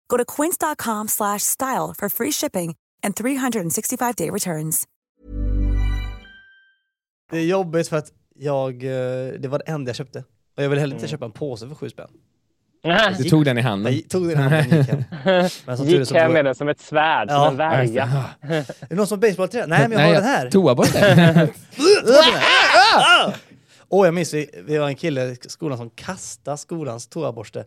Go 0.08 0.16
to 0.16 0.24
quince.com/style 0.24 1.94
for 1.98 2.08
free 2.08 2.32
shipping 2.32 2.74
and 3.04 3.14
365-day 3.14 4.30
returns. 4.30 4.86
Det 7.30 7.38
är 7.38 7.44
jobbigt 7.44 7.88
för 7.88 7.96
att 7.96 8.12
jag, 8.34 8.84
eh, 8.84 9.32
det 9.38 9.48
var 9.48 9.58
det 9.58 9.64
enda 9.64 9.88
jag 9.88 9.96
köpte. 9.96 10.18
Och 10.56 10.62
jag 10.62 10.68
ville 10.68 10.80
heller 10.80 10.94
inte 10.94 11.06
mm. 11.06 11.10
köpa 11.10 11.24
en 11.24 11.32
påse 11.32 11.68
för 11.68 11.74
7 11.74 11.90
spänn. 11.90 12.10
Du 13.18 13.24
tog 13.24 13.44
den 13.44 13.58
i 13.58 13.60
handen. 13.60 13.94
Jag 13.94 14.08
tog 14.08 14.22
den 14.28 14.30
i 14.30 14.34
handen 14.34 14.78
gick 14.78 14.88
hem. 14.88 15.04
Men 15.66 15.76
som 15.76 15.86
Gick 15.86 16.08
så 16.08 16.14
hem 16.14 16.32
med 16.32 16.44
den 16.44 16.54
som 16.54 16.68
ett 16.68 16.80
svärd, 16.80 17.28
Ja. 17.30 17.44
som 17.44 17.48
en 17.50 17.56
värja. 17.56 18.04
Är 18.40 18.64
det 18.88 18.94
någon 18.94 19.06
som 19.06 19.18
har 19.22 19.28
basebollträ? 19.28 19.66
Nej 19.66 19.88
men 19.88 19.98
jag 19.98 20.06
har 20.06 20.14
den 20.14 20.24
här. 20.24 20.50
Toaborsten. 20.50 21.48
Och 23.88 24.06
jag 24.06 24.14
minns, 24.14 24.34
vi, 24.34 24.50
vi 24.64 24.78
var 24.78 24.88
en 24.88 24.94
kille 24.96 25.24
i 25.24 25.36
skolan 25.48 25.78
som 25.78 25.90
kastade 25.90 26.56
skolans 26.58 27.06
toaborste 27.06 27.64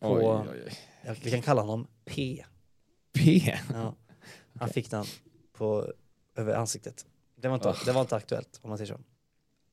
på, 0.00 0.12
Oj, 0.14 0.24
oj, 0.24 0.62
oj. 1.08 1.18
vi 1.22 1.30
kan 1.30 1.42
kalla 1.42 1.60
honom 1.60 1.86
P. 2.04 2.44
P. 3.18 3.54
Ja. 3.74 3.94
Han 4.60 4.68
fick 4.68 4.90
den 4.90 5.04
på, 5.58 5.86
över 6.36 6.54
ansiktet. 6.54 7.06
Det 7.42 7.48
var, 7.48 7.54
inte, 7.54 7.74
det 7.84 7.92
var 7.92 8.00
inte 8.00 8.16
aktuellt 8.16 8.60
om 8.62 8.68
man 8.70 8.78
säger 8.78 8.92
så. 8.94 9.00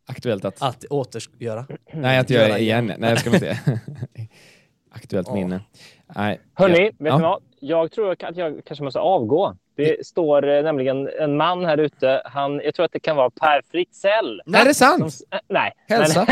Aktuellt 0.08 0.46
att... 0.46 0.62
Att 0.62 0.86
återgöra. 0.90 1.66
Nej, 1.94 2.18
att 2.18 2.30
göra 2.30 2.44
Göra 2.48 2.54
det 2.58 2.64
igen. 2.64 2.94
Nej, 2.98 3.10
jag 3.10 3.20
ska 3.20 3.34
inte. 3.34 3.60
Aktuellt 4.96 5.28
Ja. 5.28 5.34
minne. 5.34 5.60
Nej. 6.16 6.40
Hörni, 6.54 6.80
ja. 6.86 6.92
vet 7.00 7.12
ja. 7.12 7.18
ni 7.18 7.24
vad? 7.24 7.42
Jag 7.60 7.92
tror 7.92 8.12
att 8.12 8.38
jag 8.38 8.62
kanske 8.66 8.84
måste 8.84 9.00
avgå. 9.00 9.56
Det 9.76 10.06
står 10.08 10.48
eh, 10.48 10.64
nämligen 10.64 11.10
en 11.20 11.38
man 11.38 11.66
här 11.66 11.78
ute. 11.78 12.22
Han, 12.26 12.62
jag 12.64 12.76
tror 12.76 12.86
att 12.86 12.92
det 12.92 13.00
kan 13.00 13.16
vara 13.16 13.30
Per 13.30 13.62
Fritzell. 13.72 14.42
Är 14.46 14.66
det 14.66 14.74
Som, 14.74 14.88
sant? 14.88 15.08
s- 15.08 15.24
äh, 15.32 15.40
nej. 15.48 15.72
Hälsa. 15.90 16.26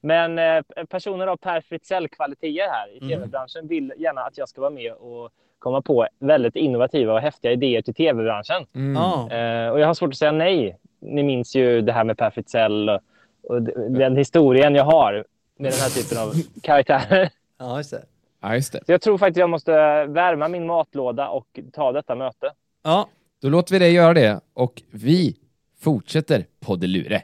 Men, 0.00 0.34
men 0.36 0.56
eh, 0.56 0.84
personer 0.88 1.26
av 1.26 1.36
Per 1.36 1.60
Fritzell-kvaliteter 1.60 2.68
här 2.70 2.88
i 2.94 2.98
Mm. 2.98 3.08
tv-branschen 3.08 3.68
vill 3.68 3.92
gärna 3.96 4.20
att 4.20 4.38
jag 4.38 4.48
ska 4.48 4.60
vara 4.60 4.70
med 4.70 4.92
och 4.92 5.30
komma 5.58 5.82
på 5.82 6.06
väldigt 6.18 6.56
innovativa 6.56 7.12
och 7.12 7.20
häftiga 7.20 7.52
idéer 7.52 7.82
till 7.82 7.94
tv-branschen. 7.94 8.66
Mm. 8.74 8.96
Eh, 8.96 9.70
och 9.72 9.80
jag 9.80 9.86
har 9.86 9.94
svårt 9.94 10.10
att 10.10 10.16
säga 10.16 10.32
nej. 10.32 10.76
Ni 11.00 11.22
minns 11.22 11.56
ju 11.56 11.80
det 11.80 11.92
här 11.92 12.04
med 12.04 12.18
Per 12.18 12.30
Fritzell 12.30 12.88
och, 12.88 13.00
och 13.42 13.62
den 13.90 14.16
historien 14.16 14.74
jag 14.74 14.84
har 14.84 15.24
med 15.58 15.72
den 15.72 15.80
här 15.80 15.90
typen 15.90 16.18
av 16.18 16.32
karaktärer. 16.62 17.30
Ja, 17.58 17.76
just 17.76 17.90
det. 17.90 18.04
Ja, 18.40 18.54
just 18.54 18.72
det. 18.72 18.78
Så 18.86 18.92
jag 18.92 19.00
tror 19.00 19.18
faktiskt 19.18 19.38
jag 19.38 19.50
måste 19.50 19.72
värma 20.06 20.48
min 20.48 20.66
matlåda 20.66 21.28
och 21.28 21.60
ta 21.72 21.92
detta 21.92 22.14
möte. 22.14 22.52
Ja, 22.82 23.08
Då 23.42 23.48
låter 23.48 23.72
vi 23.72 23.78
dig 23.78 23.92
göra 23.92 24.14
det 24.14 24.40
och 24.54 24.82
vi 24.90 25.36
fortsätter 25.80 26.46
Poddelure. 26.60 27.22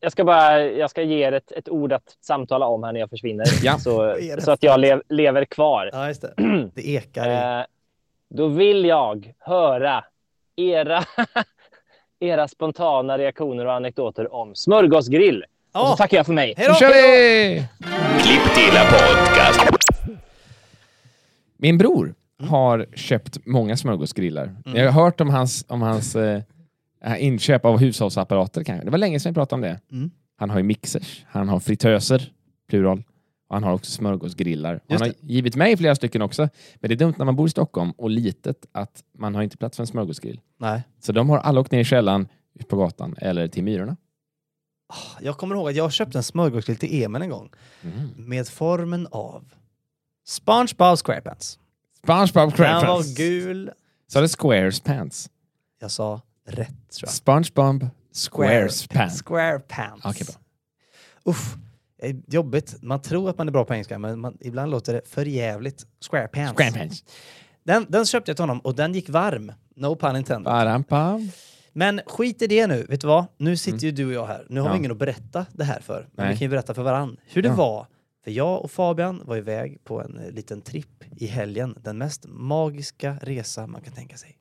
Jag 0.00 0.12
ska 0.12 0.24
bara 0.24 0.62
jag 0.62 0.90
ska 0.90 1.02
ge 1.02 1.26
er 1.26 1.32
ett, 1.32 1.52
ett 1.52 1.68
ord 1.68 1.92
att 1.92 2.16
samtala 2.20 2.66
om 2.66 2.82
här 2.82 2.92
när 2.92 3.00
jag 3.00 3.10
försvinner. 3.10 3.46
Ja. 3.62 3.78
Så, 3.78 4.02
det 4.02 4.44
så 4.44 4.50
att 4.50 4.62
jag 4.62 4.80
lev, 4.80 5.02
lever 5.08 5.44
kvar. 5.44 5.90
ja 5.92 6.08
just 6.08 6.22
det. 6.22 6.34
Det 6.74 6.88
ekar 6.88 7.28
i. 7.28 7.60
Eh, 7.60 7.66
då 8.28 8.46
vill 8.48 8.84
jag 8.84 9.32
höra 9.38 10.04
era, 10.56 11.04
era 12.20 12.48
spontana 12.48 13.18
reaktioner 13.18 13.66
och 13.66 13.72
anekdoter 13.72 14.34
om 14.34 14.54
smörgåsgrill. 14.54 15.44
Och 15.72 15.80
så 15.80 15.86
Ja, 15.86 15.96
tackar 15.96 16.16
jag 16.16 16.26
för 16.26 16.32
mig. 16.32 16.54
hej 16.56 16.68
Nu 16.68 16.74
kör 16.74 16.88
vi! 16.92 17.64
Klipp 18.22 18.54
till 18.54 18.72
podcast. 18.90 19.60
Min 21.56 21.78
bror 21.78 22.14
har 22.40 22.86
köpt 22.94 23.46
många 23.46 23.76
smörgåsgrillar. 23.76 24.56
Jag 24.64 24.92
har 24.92 25.04
hört 25.04 25.20
om 25.20 25.30
hans, 25.30 25.64
om 25.68 25.82
hans 25.82 26.16
eh, 26.16 26.42
inköp 27.18 27.64
av 27.64 27.78
hushållsapparater. 27.78 28.64
Kanske. 28.64 28.84
Det 28.84 28.90
var 28.90 28.98
länge 28.98 29.20
sedan 29.20 29.32
vi 29.32 29.34
pratade 29.34 29.54
om 29.54 29.60
det. 29.60 29.80
Mm. 29.96 30.10
Han 30.36 30.50
har 30.50 30.56
ju 30.58 30.62
mixers, 30.62 31.24
han 31.28 31.48
har 31.48 31.60
fritöser, 31.60 32.32
plural. 32.68 33.02
Och 33.48 33.56
han 33.56 33.64
har 33.64 33.72
också 33.72 33.90
smörgåsgrillar. 33.90 34.80
Han 34.88 35.00
har 35.00 35.12
givit 35.20 35.56
mig 35.56 35.76
flera 35.76 35.94
stycken 35.94 36.22
också. 36.22 36.48
Men 36.74 36.88
det 36.88 36.94
är 36.94 36.96
dumt 36.96 37.14
när 37.18 37.24
man 37.24 37.36
bor 37.36 37.46
i 37.46 37.50
Stockholm 37.50 37.90
och 37.90 38.10
litet 38.10 38.66
att 38.72 39.02
man 39.18 39.34
har 39.34 39.42
inte 39.42 39.56
plats 39.56 39.76
för 39.76 39.82
en 39.82 39.86
smörgåsgrill. 39.86 40.40
Nej. 40.58 40.82
Så 41.00 41.12
de 41.12 41.30
har 41.30 41.38
alla 41.38 41.60
åkt 41.60 41.72
ner 41.72 41.80
i 41.80 41.84
källaren, 41.84 42.28
ut 42.60 42.68
på 42.68 42.76
gatan 42.76 43.14
eller 43.18 43.48
till 43.48 43.64
Myrorna. 43.64 43.96
Jag 45.20 45.36
kommer 45.38 45.54
ihåg 45.54 45.68
att 45.68 45.74
jag 45.76 45.92
köpte 45.92 46.18
en 46.18 46.22
smörgåsgrill 46.22 46.76
till 46.76 47.02
Emil 47.04 47.22
en 47.22 47.30
gång. 47.30 47.50
Mm. 47.82 48.08
Med 48.16 48.48
formen 48.48 49.08
av 49.10 49.44
SpongeBob 50.26 50.98
SquarePants. 50.98 51.58
SpongeBob 52.02 52.32
Den 52.34 52.42
var 52.44 52.50
SquarePants. 52.50 53.14
gul. 53.16 53.70
Så 54.08 54.20
det 54.20 54.28
Squares 54.28 54.80
Pants. 54.80 55.30
Jag 55.80 55.90
sa 55.90 56.20
rätt 56.46 56.68
tror 56.68 57.08
jag. 57.08 57.10
SpongeBob 57.10 57.88
Squares 58.30 58.86
Pants. 58.86 59.18
SquarePants. 59.18 60.04
Okej, 60.06 60.26
bra. 60.26 60.34
Uff, 61.24 61.54
jobbigt. 62.26 62.82
Man 62.82 63.02
tror 63.02 63.30
att 63.30 63.38
man 63.38 63.48
är 63.48 63.52
bra 63.52 63.64
på 63.64 63.74
engelska, 63.74 63.98
men 63.98 64.20
man, 64.20 64.36
ibland 64.40 64.70
låter 64.70 64.92
det 64.92 65.02
för 65.08 65.24
jävligt. 65.26 65.86
SquarePants. 66.00 66.52
SquarePants. 66.52 67.04
Den, 67.64 67.86
den 67.88 68.06
köpte 68.06 68.30
jag 68.30 68.36
till 68.36 68.42
honom 68.42 68.58
och 68.60 68.74
den 68.74 68.94
gick 68.94 69.08
varm. 69.08 69.52
No 69.76 69.96
pun 69.96 70.16
intended. 70.16 70.52
Men 71.72 72.00
skit 72.06 72.42
i 72.42 72.46
det 72.46 72.66
nu. 72.66 72.86
Vet 72.88 73.00
du 73.00 73.06
vad? 73.06 73.24
Nu 73.38 73.56
sitter 73.56 73.84
ju 73.86 73.90
du 73.92 74.06
och 74.06 74.12
jag 74.12 74.26
här. 74.26 74.46
Nu 74.48 74.60
har 74.60 74.68
Ja. 74.68 74.72
vi 74.72 74.78
ingen 74.78 74.90
att 74.92 74.98
berätta 74.98 75.46
det 75.52 75.64
här 75.64 75.80
för. 75.80 76.08
Men 76.12 76.24
Nej. 76.26 76.34
vi 76.34 76.38
kan 76.38 76.44
ju 76.46 76.50
berätta 76.50 76.74
för 76.74 76.82
varann 76.82 77.16
hur 77.26 77.42
det 77.42 77.48
Ja. 77.48 77.54
var. 77.54 77.86
För 78.24 78.30
jag 78.30 78.62
och 78.64 78.70
Fabian 78.70 79.22
var 79.24 79.36
iväg 79.36 79.84
på 79.84 80.02
en 80.02 80.18
eh, 80.18 80.30
liten 80.30 80.60
tripp 80.60 81.04
i 81.16 81.26
helgen. 81.26 81.78
Den 81.82 81.98
mest 81.98 82.24
magiska 82.28 83.16
resa 83.22 83.66
man 83.66 83.80
kan 83.82 83.92
tänka 83.92 84.16
sig. 84.16 84.36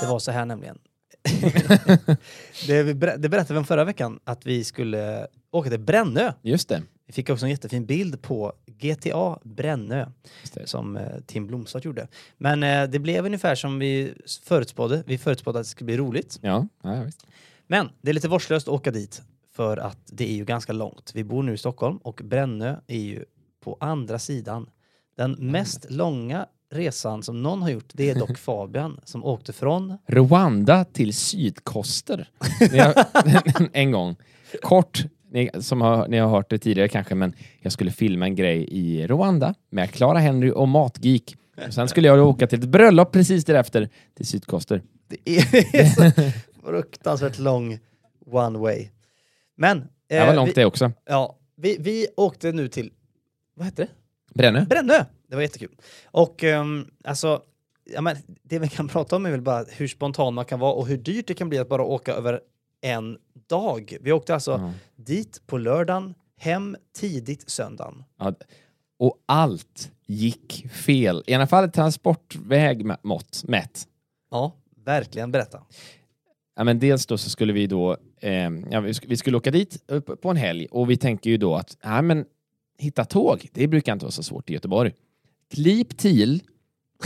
Det 0.00 0.06
var 0.08 0.18
så 0.18 0.30
här 0.30 0.44
nämligen. 0.46 0.78
det, 2.66 2.94
ber- 2.96 3.16
det 3.18 3.28
berättade 3.28 3.52
vi 3.54 3.58
om 3.58 3.64
förra 3.64 3.84
veckan, 3.84 4.20
att 4.24 4.46
vi 4.46 4.64
skulle 4.64 5.26
åka 5.52 5.70
till 5.70 5.80
Brännö. 5.80 6.32
Just 6.42 6.68
det. 6.68 6.82
Vi 7.06 7.12
fick 7.12 7.30
också 7.30 7.44
en 7.46 7.50
jättefin 7.50 7.86
bild 7.86 8.22
på 8.22 8.52
GTA 8.82 9.38
Brännö 9.42 10.06
som 10.64 10.96
eh, 10.96 11.02
Tim 11.26 11.46
Blomstad 11.46 11.80
gjorde. 11.84 12.08
Men 12.38 12.62
eh, 12.62 12.84
det 12.90 12.98
blev 12.98 13.26
ungefär 13.26 13.54
som 13.54 13.78
vi 13.78 14.14
förutspådde. 14.42 15.02
Vi 15.06 15.18
förutspådde 15.18 15.58
att 15.58 15.64
det 15.64 15.70
skulle 15.70 15.86
bli 15.86 15.96
roligt. 15.96 16.38
Ja, 16.42 16.66
ja 16.82 17.02
visst. 17.02 17.26
Men 17.66 17.88
det 18.00 18.10
är 18.10 18.14
lite 18.14 18.28
vårdslöst 18.28 18.68
att 18.68 18.74
åka 18.74 18.90
dit 18.90 19.22
för 19.52 19.76
att 19.76 19.98
det 20.06 20.30
är 20.30 20.34
ju 20.34 20.44
ganska 20.44 20.72
långt. 20.72 21.12
Vi 21.14 21.24
bor 21.24 21.42
nu 21.42 21.54
i 21.54 21.58
Stockholm 21.58 21.96
och 21.96 22.20
Brännö 22.24 22.76
är 22.86 22.98
ju 22.98 23.24
på 23.60 23.76
andra 23.80 24.18
sidan. 24.18 24.70
Den 25.16 25.32
mest 25.32 25.90
långa 25.90 26.46
resan 26.70 27.22
som 27.22 27.42
någon 27.42 27.62
har 27.62 27.70
gjort, 27.70 27.90
det 27.92 28.10
är 28.10 28.14
dock 28.14 28.38
Fabian 28.38 29.00
som 29.04 29.24
åkte 29.24 29.52
från 29.52 29.98
Rwanda 30.06 30.84
till 30.84 31.14
Sydkoster. 31.14 32.28
En 33.72 33.90
gång. 33.90 34.16
Kort, 34.62 35.04
ni, 35.32 35.50
som 35.60 35.80
har, 35.80 36.08
ni 36.08 36.18
har 36.18 36.28
hört 36.28 36.50
det 36.50 36.58
tidigare 36.58 36.88
kanske, 36.88 37.14
men 37.14 37.34
jag 37.60 37.72
skulle 37.72 37.90
filma 37.90 38.24
en 38.24 38.36
grej 38.36 38.64
i 38.70 39.06
Rwanda 39.06 39.54
med 39.70 39.90
Clara 39.90 40.18
Henry 40.18 40.50
och 40.50 40.68
Matgeek. 40.68 41.36
Och 41.66 41.74
sen 41.74 41.88
skulle 41.88 42.08
jag 42.08 42.28
åka 42.28 42.46
till 42.46 42.58
ett 42.58 42.68
bröllop 42.68 43.12
precis 43.12 43.44
därefter 43.44 43.88
till 44.14 44.26
Sydkoster. 44.26 44.82
Det 45.08 45.16
är 45.26 45.84
så 45.84 46.32
fruktansvärt 46.64 47.38
lång 47.38 47.78
one 48.30 48.58
way. 48.58 48.88
Men... 49.56 49.88
Det 50.08 50.20
var 50.20 50.28
eh, 50.28 50.34
långt 50.34 50.48
vi, 50.48 50.52
det 50.54 50.64
också. 50.64 50.92
Ja, 51.06 51.38
vi, 51.56 51.76
vi 51.80 52.06
åkte 52.16 52.52
nu 52.52 52.68
till... 52.68 52.92
Vad 53.54 53.64
hette 53.64 53.82
det? 53.82 53.88
Brännö. 54.34 54.64
Brännö! 54.64 55.04
Det 55.28 55.34
var 55.34 55.42
jättekul. 55.42 55.70
Och 56.04 56.42
um, 56.42 56.90
alltså, 57.04 57.42
ja, 57.94 58.00
men, 58.00 58.16
det 58.42 58.58
vi 58.58 58.68
kan 58.68 58.88
prata 58.88 59.16
om 59.16 59.26
är 59.26 59.30
väl 59.30 59.40
bara 59.40 59.64
hur 59.68 59.88
spontan 59.88 60.34
man 60.34 60.44
kan 60.44 60.60
vara 60.60 60.72
och 60.72 60.86
hur 60.86 60.96
dyrt 60.96 61.26
det 61.26 61.34
kan 61.34 61.48
bli 61.48 61.58
att 61.58 61.68
bara 61.68 61.82
åka 61.82 62.12
över 62.12 62.40
en 62.82 63.18
dag. 63.48 63.96
Vi 64.00 64.12
åkte 64.12 64.34
alltså 64.34 64.50
Ja. 64.50 64.72
dit 64.96 65.42
på 65.46 65.58
lördagen, 65.58 66.14
hem 66.38 66.76
tidigt 66.96 67.50
söndagen. 67.50 68.04
Ja, 68.18 68.34
och 68.98 69.16
allt 69.26 69.90
gick 70.06 70.66
fel. 70.70 71.22
I 71.26 71.34
alla 71.34 71.46
fall 71.46 71.70
transportväg 71.70 72.86
mått 73.02 73.44
mätt. 73.48 73.88
Ja, 74.30 74.52
verkligen. 74.84 75.32
Berätta. 75.32 75.62
Ja, 76.56 76.64
men 76.64 76.78
dels 76.78 77.06
då 77.06 77.18
så 77.18 77.30
skulle 77.30 77.52
vi 77.52 77.66
då, 77.66 77.96
eh, 78.20 78.32
ja, 78.70 78.80
vi, 78.80 78.92
sk- 78.92 79.04
vi 79.08 79.16
skulle 79.16 79.36
åka 79.36 79.50
dit 79.50 79.82
upp 79.86 80.20
på 80.22 80.30
en 80.30 80.36
helg 80.36 80.66
och 80.70 80.90
vi 80.90 80.96
tänker 80.96 81.30
ju 81.30 81.36
då 81.36 81.54
att 81.54 81.76
ja, 81.82 82.02
men, 82.02 82.24
hitta 82.78 83.04
tåg, 83.04 83.48
det 83.52 83.66
brukar 83.68 83.92
inte 83.92 84.04
vara 84.04 84.12
så 84.12 84.22
svårt 84.22 84.50
i 84.50 84.52
Göteborg. 84.52 84.92
Klipp 85.54 85.98
till 85.98 86.42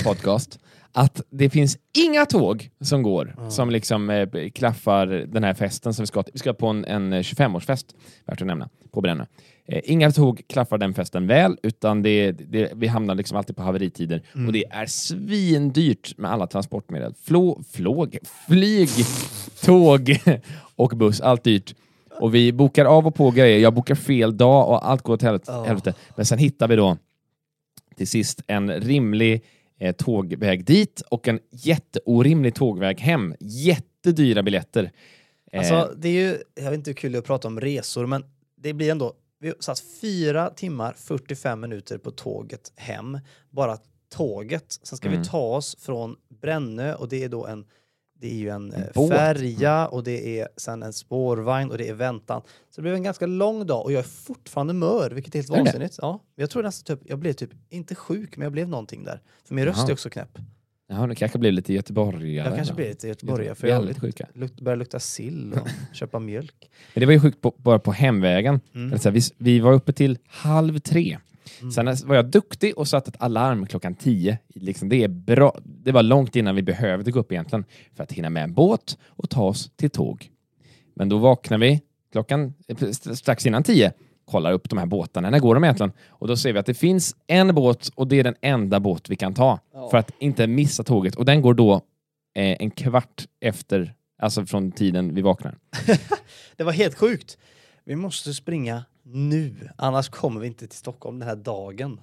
podcast 0.04 0.58
att 0.96 1.22
det 1.30 1.50
finns 1.50 1.78
inga 2.06 2.26
tåg 2.26 2.70
som 2.80 3.02
går 3.02 3.36
som 3.48 3.70
liksom 3.70 4.10
eh, 4.10 4.28
klaffar 4.54 5.06
den 5.06 5.44
här 5.44 5.54
festen 5.54 5.94
som 5.94 6.02
vi 6.02 6.06
ska. 6.06 6.24
Vi 6.32 6.38
ska 6.38 6.52
på 6.52 6.66
en, 6.66 6.84
en 6.84 7.14
25-årsfest, 7.14 7.94
värt 8.26 8.40
att 8.40 8.46
nämna, 8.46 8.68
på 8.92 9.00
Brännö. 9.00 9.24
Eh, 9.68 9.80
inga 9.84 10.12
tåg 10.12 10.42
klaffar 10.48 10.78
den 10.78 10.94
festen 10.94 11.26
väl, 11.26 11.56
utan 11.62 12.02
det, 12.02 12.32
det, 12.32 12.72
vi 12.74 12.86
hamnar 12.86 13.14
liksom 13.14 13.38
alltid 13.38 13.56
på 13.56 13.62
haveritider 13.62 14.22
och 14.46 14.52
det 14.52 14.64
är 14.70 14.86
svindyrt 14.86 16.18
med 16.18 16.30
alla 16.30 16.46
transportmedel. 16.46 17.14
Flå, 17.24 17.62
flåg, 17.72 18.18
flyg, 18.48 18.88
tåg 19.64 20.18
och 20.76 20.90
buss, 20.96 21.20
allt 21.20 21.44
dyrt. 21.44 21.74
Och 22.20 22.34
vi 22.34 22.52
bokar 22.52 22.84
av 22.84 23.06
och 23.06 23.14
på 23.14 23.30
grejer. 23.30 23.58
Jag 23.58 23.74
bokar 23.74 23.94
fel 23.94 24.36
dag 24.36 24.68
och 24.68 24.88
allt 24.88 25.02
går 25.02 25.14
åt 25.14 25.22
helvete. 25.22 25.52
Helvete. 25.52 25.94
Men 26.16 26.26
sen 26.26 26.38
hittar 26.38 26.68
vi 26.68 26.76
då 26.76 26.96
till 27.96 28.08
sist 28.08 28.42
en 28.46 28.72
rimlig 28.72 29.42
eh, 29.78 29.94
tågväg 29.96 30.64
dit 30.64 31.00
och 31.10 31.28
en 31.28 31.40
jätteorimlig 31.50 32.54
tågväg 32.54 33.00
hem. 33.00 33.34
Jättedyra 33.40 34.42
biljetter. 34.42 34.92
Eh, 35.52 35.58
Alltså, 35.58 35.94
det 35.96 36.08
är 36.08 36.12
ju, 36.12 36.38
jag 36.54 36.64
vet 36.70 36.74
inte 36.74 36.90
hur 36.90 36.94
kul 36.94 37.12
det 37.12 37.18
är 37.18 37.20
att 37.20 37.24
prata 37.26 37.48
om 37.48 37.60
resor, 37.60 38.06
men 38.06 38.24
det 38.56 38.72
blir 38.72 38.90
ändå, 38.90 39.14
vi 39.40 39.52
satt 39.60 39.80
fyra 40.00 40.50
timmar 40.50 40.92
45 40.98 41.60
minuter 41.60 41.98
på 41.98 42.10
tåget 42.10 42.72
hem, 42.76 43.18
bara 43.50 43.78
tåget. 44.14 44.78
Sen 44.82 44.96
ska 44.98 45.08
Mm. 45.08 45.20
vi 45.20 45.26
ta 45.28 45.38
oss 45.56 45.76
från 45.80 46.16
Brännö 46.40 46.94
och 46.94 47.08
det 47.08 47.24
är 47.24 47.28
då 47.28 47.46
en 47.46 47.66
det 48.20 48.26
är 48.30 48.34
ju 48.34 48.48
en 48.48 48.72
eh, 48.72 48.82
båt. 48.94 49.10
färja 49.10 49.86
och 49.88 50.04
det 50.04 50.40
är 50.40 50.48
sen 50.56 50.82
en 50.82 50.92
spårvagn 50.92 51.70
och 51.70 51.78
det 51.78 51.88
är 51.88 51.94
väntan. 51.94 52.42
Så 52.70 52.76
det 52.76 52.82
blev 52.82 52.94
en 52.94 53.02
ganska 53.02 53.26
lång 53.26 53.66
dag 53.66 53.84
och 53.84 53.92
jag 53.92 53.98
är 53.98 54.02
fortfarande 54.08 54.74
mör, 54.74 55.10
vilket 55.10 55.34
är 55.34 55.38
helt 55.38 55.50
Är 55.50 55.54
det? 55.54 55.60
vansinnigt. 55.60 55.98
Ja, 56.02 56.20
jag 56.36 56.50
tror 56.50 56.62
nästan 56.62 56.96
typ, 56.96 57.10
jag 57.10 57.18
blev 57.18 57.32
typ, 57.32 57.50
inte 57.68 57.94
sjuk, 57.94 58.36
men 58.36 58.44
jag 58.44 58.52
blev 58.52 58.68
någonting 58.68 59.04
där. 59.04 59.20
För 59.44 59.54
min 59.54 59.64
röst 59.64 59.78
Jaha. 59.78 59.88
är 59.88 59.92
också 59.92 60.10
knäpp. 60.10 60.38
ja, 60.88 61.06
det 61.06 61.14
kanske 61.14 61.38
blir 61.38 61.52
lite 61.52 61.72
göteborgare. 61.72 62.48
Jag 62.48 62.56
kanske 62.56 62.74
blir 62.74 62.88
lite 62.88 63.08
göteborgare 63.08 63.54
för 63.54 63.68
jag 63.68 63.96
sjuka. 64.00 64.26
luk, 64.34 64.60
börjar 64.60 64.76
lukta 64.76 65.00
sill 65.00 65.52
och 65.52 65.68
köpa 65.96 66.18
mjölk. 66.18 66.70
Men 66.94 67.00
det 67.00 67.06
var 67.06 67.12
ju 67.12 67.20
sjukt 67.20 67.40
på, 67.40 67.54
bara 67.58 67.78
på 67.78 67.92
hemvägen. 67.92 68.60
Mm. 68.74 68.98
Så 68.98 69.08
här, 69.08 69.14
vi, 69.14 69.20
vi 69.38 69.60
var 69.60 69.72
uppe 69.72 69.92
till 69.92 70.18
halv 70.26 70.78
tre. 70.78 71.18
Mm. 71.60 71.72
Sen 71.72 72.08
var 72.08 72.16
jag 72.16 72.30
duktig 72.30 72.78
och 72.78 72.88
satte 72.88 73.08
ett 73.08 73.22
alarm 73.22 73.66
klockan 73.66 73.94
tio. 73.94 74.38
Liksom, 74.54 74.88
det, 74.88 75.04
är 75.04 75.08
bra. 75.08 75.58
det 75.64 75.92
var 75.92 76.02
långt 76.02 76.36
innan 76.36 76.54
vi 76.54 76.62
behövde 76.62 77.10
gå 77.10 77.20
upp 77.20 77.32
egentligen 77.32 77.64
för 77.94 78.02
att 78.02 78.12
hinna 78.12 78.30
med 78.30 78.44
en 78.44 78.54
båt 78.54 78.98
och 79.06 79.30
ta 79.30 79.42
oss 79.42 79.70
till 79.76 79.90
tåg. 79.90 80.30
Men 80.94 81.08
då 81.08 81.18
vaknar 81.18 81.58
vi 81.58 81.80
klockan 82.12 82.54
eh, 82.68 82.90
strax 82.90 83.46
innan 83.46 83.62
tio, 83.62 83.92
kollar 84.24 84.52
upp 84.52 84.70
de 84.70 84.78
här 84.78 84.86
båtarna. 84.86 85.30
När 85.30 85.38
går 85.38 85.54
de 85.54 85.64
egentligen? 85.64 85.92
Och 86.08 86.28
då 86.28 86.36
ser 86.36 86.52
vi 86.52 86.58
att 86.58 86.66
det 86.66 86.74
finns 86.74 87.16
en 87.26 87.54
båt 87.54 87.90
och 87.94 88.08
det 88.08 88.18
är 88.18 88.24
den 88.24 88.36
enda 88.40 88.80
båt 88.80 89.10
vi 89.10 89.16
kan 89.16 89.34
ta 89.34 89.60
för 89.90 89.98
att 89.98 90.10
inte 90.18 90.46
missa 90.46 90.82
tåget. 90.82 91.16
Och 91.16 91.24
den 91.24 91.42
går 91.42 91.54
då 91.54 91.74
eh, 92.34 92.56
en 92.58 92.70
kvart 92.70 93.26
efter, 93.40 93.94
alltså 94.18 94.46
från 94.46 94.72
tiden 94.72 95.14
vi 95.14 95.22
vaknar. 95.22 95.58
Det 96.56 96.64
var 96.64 96.72
helt 96.72 96.94
sjukt. 96.94 97.38
Vi 97.84 97.96
måste 97.96 98.34
springa 98.34 98.84
nu, 99.08 99.54
annars 99.76 100.08
kommer 100.08 100.40
vi 100.40 100.46
inte 100.46 100.66
till 100.68 100.78
Stockholm 100.78 101.18
den 101.18 101.28
här 101.28 101.36
dagen. 101.36 102.00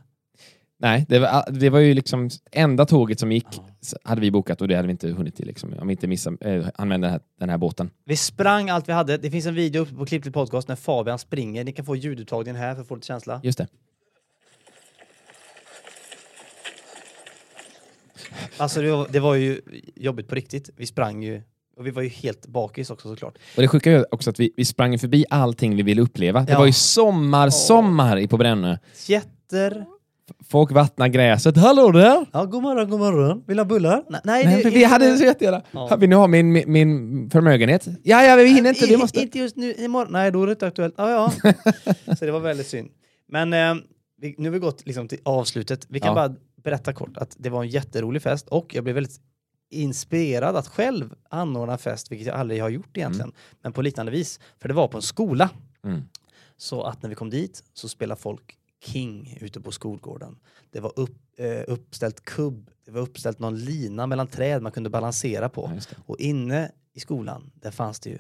Nej, 0.78 1.06
det 1.10 1.20
var, 1.20 1.52
det 1.52 1.70
var 1.70 1.80
ju 1.80 1.94
liksom 1.94 2.30
enda 2.52 2.86
tåget 2.86 3.20
som 3.20 3.32
gick 3.32 3.48
s- 3.82 3.96
hade 4.04 4.22
vi 4.22 4.32
bokat 4.32 4.62
och 4.62 4.68
det 4.68 4.76
hade 4.76 4.88
vi 4.88 4.92
inte 4.92 5.10
hunnit 5.10 5.36
till 5.36 5.48
liksom, 5.48 5.74
om 5.80 5.88
vi 5.88 5.92
inte 5.94 6.08
missade, 6.08 6.38
eh, 6.56 6.68
använde 6.76 7.08
den 7.08 7.12
här, 7.12 7.22
den 7.39 7.50
här 7.50 7.58
båten. 7.58 7.89
Vi 8.06 8.18
sprang 8.18 8.70
allt 8.70 8.89
vi 8.89 8.94
hade. 8.94 9.18
Det 9.18 9.32
finns 9.32 9.46
en 9.46 9.56
video 9.56 9.82
uppe 9.82 9.96
på 9.96 10.06
Klipp 10.06 10.24
till 10.24 10.32
podcast 10.32 10.68
när 10.68 10.76
Fabian 10.76 11.20
springer. 11.20 11.63
Ni 11.63 11.72
kan 11.72 11.86
få 11.86 11.96
ljuduttagningen 11.96 12.62
här 12.62 12.76
för 12.76 12.82
att 12.82 12.88
få 12.88 12.96
lite 12.96 13.08
känsla. 13.08 13.39
Just 13.44 13.58
det. 13.58 13.68
Alltså 18.58 18.82
det 18.82 18.92
var, 18.92 19.08
det 19.12 19.20
var 19.20 19.36
ju 19.36 19.62
jobbigt 19.96 20.28
på 20.28 20.36
riktigt. 20.36 20.70
Vi 20.76 20.86
sprang 20.86 21.24
ju 21.24 21.42
och 21.78 21.88
vi 21.88 21.92
var 21.92 22.02
ju 22.02 22.10
helt 22.10 22.48
bakis 22.48 22.90
också 22.90 23.10
såklart. 23.10 23.38
Och 23.56 23.62
det 23.62 23.68
sjuka 23.68 23.92
är 23.92 23.98
ju 23.98 24.06
också 24.12 24.30
att 24.30 24.40
vi, 24.40 24.52
vi 24.58 24.66
sprang 24.66 25.00
förbi 25.00 25.26
allting 25.30 25.76
vi 25.76 25.84
ville 25.84 26.02
uppleva. 26.02 26.42
Det 26.42 26.52
Ja. 26.52 26.60
var 26.60 26.66
ju 26.66 26.74
sommar, 26.74 27.50
sommar 27.50 28.18
i 28.18 28.28
på 28.28 28.38
Brännö. 28.38 28.78
Jätter. 29.08 29.86
Folk 30.50 30.72
vattnar 30.72 31.08
gräset. 31.08 31.58
Hallå 31.58 31.92
där! 31.92 32.26
Ja, 32.34 32.46
god 32.46 32.62
morgon, 32.64 32.90
god 32.90 33.00
morgon. 33.00 33.44
Vill 33.48 33.58
du 33.58 33.64
ha 33.64 33.68
bullar? 33.68 34.04
Nej, 34.10 34.22
nej, 34.24 34.46
Nej, 34.46 34.64
det, 34.64 34.70
vi 34.70 34.84
hade 34.84 35.18
så 35.18 35.24
jättegärna. 35.24 35.62
Ja. 35.72 35.96
Vill 35.96 36.10
ni 36.10 36.16
ha 36.16 36.28
min, 36.28 36.52
min, 36.54 36.72
min 36.72 37.30
förmögenhet? 37.30 37.88
Ja, 38.04 38.24
ja, 38.24 38.36
vi 38.36 38.48
hinner 38.48 38.70
inte. 38.70 38.86
Vi 38.86 38.94
I- 38.94 38.98
måste... 38.98 39.20
Inte 39.22 39.40
just 39.40 39.56
nu, 39.56 39.74
imorgon. 39.74 40.12
Nej, 40.14 40.32
då 40.32 40.44
är 40.44 40.48
det 40.48 40.52
inte 40.52 40.68
aktuellt. 40.68 40.94
Ja, 40.98 41.10
ja. 41.12 41.54
så 42.16 42.26
det 42.26 42.32
var 42.32 42.40
väldigt 42.40 42.68
synd. 42.68 42.90
Men 43.30 43.54
eh, 43.54 43.76
vi, 44.22 44.36
nu 44.38 44.48
har 44.50 44.54
vi 44.54 44.60
gått 44.60 44.86
liksom 44.86 45.08
till 45.08 45.20
avslutet. 45.26 45.86
Vi 45.90 46.00
kan 46.00 46.08
Ja. 46.08 46.14
bara 46.16 46.36
berätta 46.64 46.94
kort 46.94 47.18
att 47.18 47.36
det 47.40 47.50
var 47.50 47.64
en 47.64 47.70
jätterolig 47.70 48.22
fest 48.22 48.48
och 48.50 48.76
jag 48.76 48.84
blev 48.84 48.94
väldigt 48.96 49.16
inspirerad 49.74 50.56
att 50.56 50.68
själv 50.68 51.16
anordna 51.30 51.78
fest, 51.78 52.12
vilket 52.12 52.28
jag 52.28 52.36
aldrig 52.36 52.62
har 52.62 52.70
gjort 52.70 52.98
egentligen, 52.98 53.32
men 53.62 53.74
på 53.74 53.82
liknande 53.82 54.12
vis. 54.12 54.40
För 54.60 54.68
det 54.68 54.74
var 54.74 54.88
på 54.88 54.98
en 54.98 55.02
skola. 55.02 55.50
Mm. 55.84 56.02
Så 56.58 56.84
att 56.84 57.02
när 57.02 57.10
vi 57.10 57.16
kom 57.16 57.30
dit 57.30 57.64
så 57.74 57.90
spelade 57.90 58.22
folk 58.22 58.58
King 58.84 59.38
ute 59.42 59.62
på 59.62 59.72
skolgården. 59.72 60.40
Det 60.72 60.80
var 60.80 61.00
upp, 61.00 61.18
eh, 61.38 61.64
uppställt 61.68 62.26
kubb, 62.26 62.70
det 62.86 62.92
var 62.92 63.02
uppställt 63.02 63.40
någon 63.40 63.60
lina 63.60 64.08
mellan 64.08 64.28
träd 64.28 64.62
man 64.62 64.72
kunde 64.72 64.90
balansera 64.90 65.50
på. 65.50 65.72
Ja. 65.76 65.96
Och 66.06 66.20
inne 66.20 66.72
i 66.94 67.00
skolan, 67.00 67.52
där 67.56 67.72
fanns 67.72 68.00
det 68.00 68.10
ju, 68.10 68.20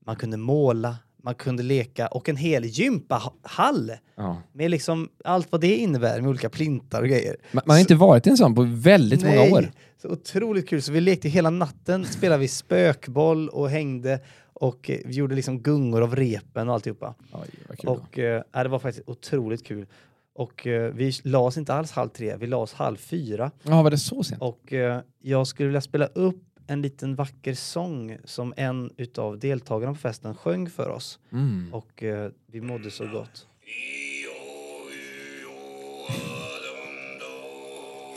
man 0.00 0.16
kunde 0.16 0.36
måla, 0.36 0.96
man 1.22 1.34
kunde 1.34 1.62
leka 1.62 2.06
och 2.06 2.28
en 2.28 2.36
hel 2.36 2.64
gympahall 2.64 3.92
Ja. 4.16 4.36
med 4.52 4.70
liksom 4.70 5.08
allt 5.24 5.52
vad 5.52 5.60
det 5.60 5.76
innebär 5.76 6.20
med 6.20 6.30
olika 6.30 6.50
plintar 6.50 7.02
och 7.02 7.08
grejer. 7.08 7.36
Man, 7.52 7.62
man 7.66 7.74
har 7.74 7.80
inte 7.80 7.94
varit 7.94 8.26
i 8.26 8.30
en 8.30 8.36
sån 8.36 8.54
på 8.54 8.62
väldigt 8.68 9.22
Nej, 9.22 9.36
många 9.50 9.58
år. 9.58 9.70
Så 10.02 10.08
otroligt 10.08 10.68
kul. 10.68 10.82
Så 10.82 10.92
vi 10.92 11.00
lekte 11.00 11.28
hela 11.28 11.50
natten, 11.50 12.04
spelade 12.04 12.40
vi 12.40 12.48
spökboll 12.48 13.48
och 13.48 13.70
hängde 13.70 14.20
och 14.52 14.90
eh, 14.90 14.98
vi 15.04 15.14
gjorde 15.14 15.34
liksom 15.34 15.60
gungor 15.60 16.02
av 16.02 16.16
repen 16.16 16.68
och 16.68 16.74
alltihopa. 16.74 17.14
Oj, 17.32 17.48
vad 17.68 17.78
kul. 17.78 17.90
Och 17.90 18.18
eh, 18.18 18.42
ja, 18.52 18.62
det 18.62 18.68
var 18.68 18.78
faktiskt 18.78 19.08
otroligt 19.08 19.66
kul. 19.66 19.86
Och 20.34 20.66
eh, 20.66 20.92
vi 20.94 21.12
la 21.24 21.38
oss 21.38 21.56
inte 21.56 21.74
alls 21.74 21.92
halv 21.92 22.08
tre, 22.08 22.36
vi 22.36 22.46
la 22.46 22.56
oss 22.56 22.72
halv 22.72 22.96
fyra. 22.96 23.50
Ja, 23.62 23.82
var 23.82 23.90
det 23.90 23.98
så 23.98 24.22
sent? 24.22 24.42
Och 24.42 24.72
eh, 24.72 25.00
jag 25.22 25.46
skulle 25.46 25.66
vilja 25.66 25.80
spela 25.80 26.06
upp 26.06 26.44
en 26.72 26.82
liten 26.82 27.14
vacker 27.14 27.54
sång 27.54 28.18
som 28.24 28.54
en 28.56 28.90
utav 28.96 29.38
deltagarna 29.38 29.92
på 29.94 29.98
festen 29.98 30.34
sjöng 30.34 30.70
för 30.70 30.88
oss. 30.88 31.18
Mm. 31.32 31.74
Och 31.74 32.02
eh, 32.02 32.30
vi 32.46 32.60
mådde 32.60 32.90
så 32.90 33.06
gott. 33.06 33.46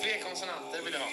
Fler 0.01 0.23
konsonanter 0.23 0.85
vill 0.85 0.93
jag 0.93 0.99
ha. 0.99 1.05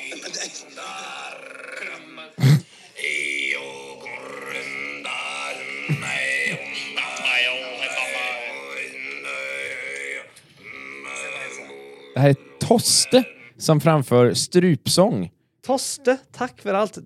Det 12.14 12.20
här 12.20 12.28
är 12.28 12.36
Toste 12.60 13.24
som 13.56 13.80
framför 13.80 14.34
strupsång 14.34 15.30
Toste, 15.66 16.18
tack 16.32 16.60
för 16.60 16.74
allt! 16.74 16.98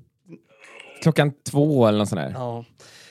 Klockan 1.02 1.32
två 1.44 1.86
eller 1.86 1.98
något 1.98 2.08
sånt 2.08 2.20
där. 2.20 2.30
Ja, 2.34 2.64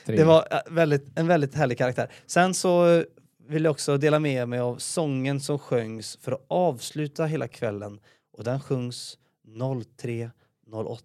Tre. 0.06 0.16
det 0.16 0.24
var 0.24 0.48
eh, 0.50 0.58
väldigt, 0.70 1.18
en 1.18 1.26
väldigt 1.26 1.54
härlig 1.54 1.78
karaktär. 1.78 2.10
Sen 2.26 2.54
så 2.54 2.86
eh, 2.88 3.02
vill 3.48 3.64
jag 3.64 3.70
också 3.70 3.96
dela 3.96 4.18
med 4.18 4.48
mig 4.48 4.58
av 4.58 4.76
sången 4.76 5.40
som 5.40 5.58
sjöngs 5.58 6.18
för 6.20 6.32
att 6.32 6.44
avsluta 6.48 7.24
hela 7.26 7.48
kvällen. 7.48 8.00
Och 8.38 8.44
den 8.44 8.60
sjungs 8.60 9.18
03.08 9.46 10.86
och 10.90 11.00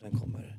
den 0.00 0.20
kommer 0.20 0.55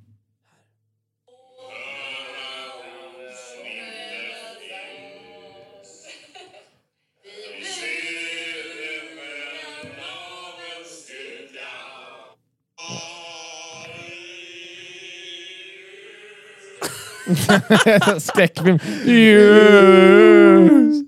Skräckfilm. 18.20 18.80
Yes! 19.06 21.04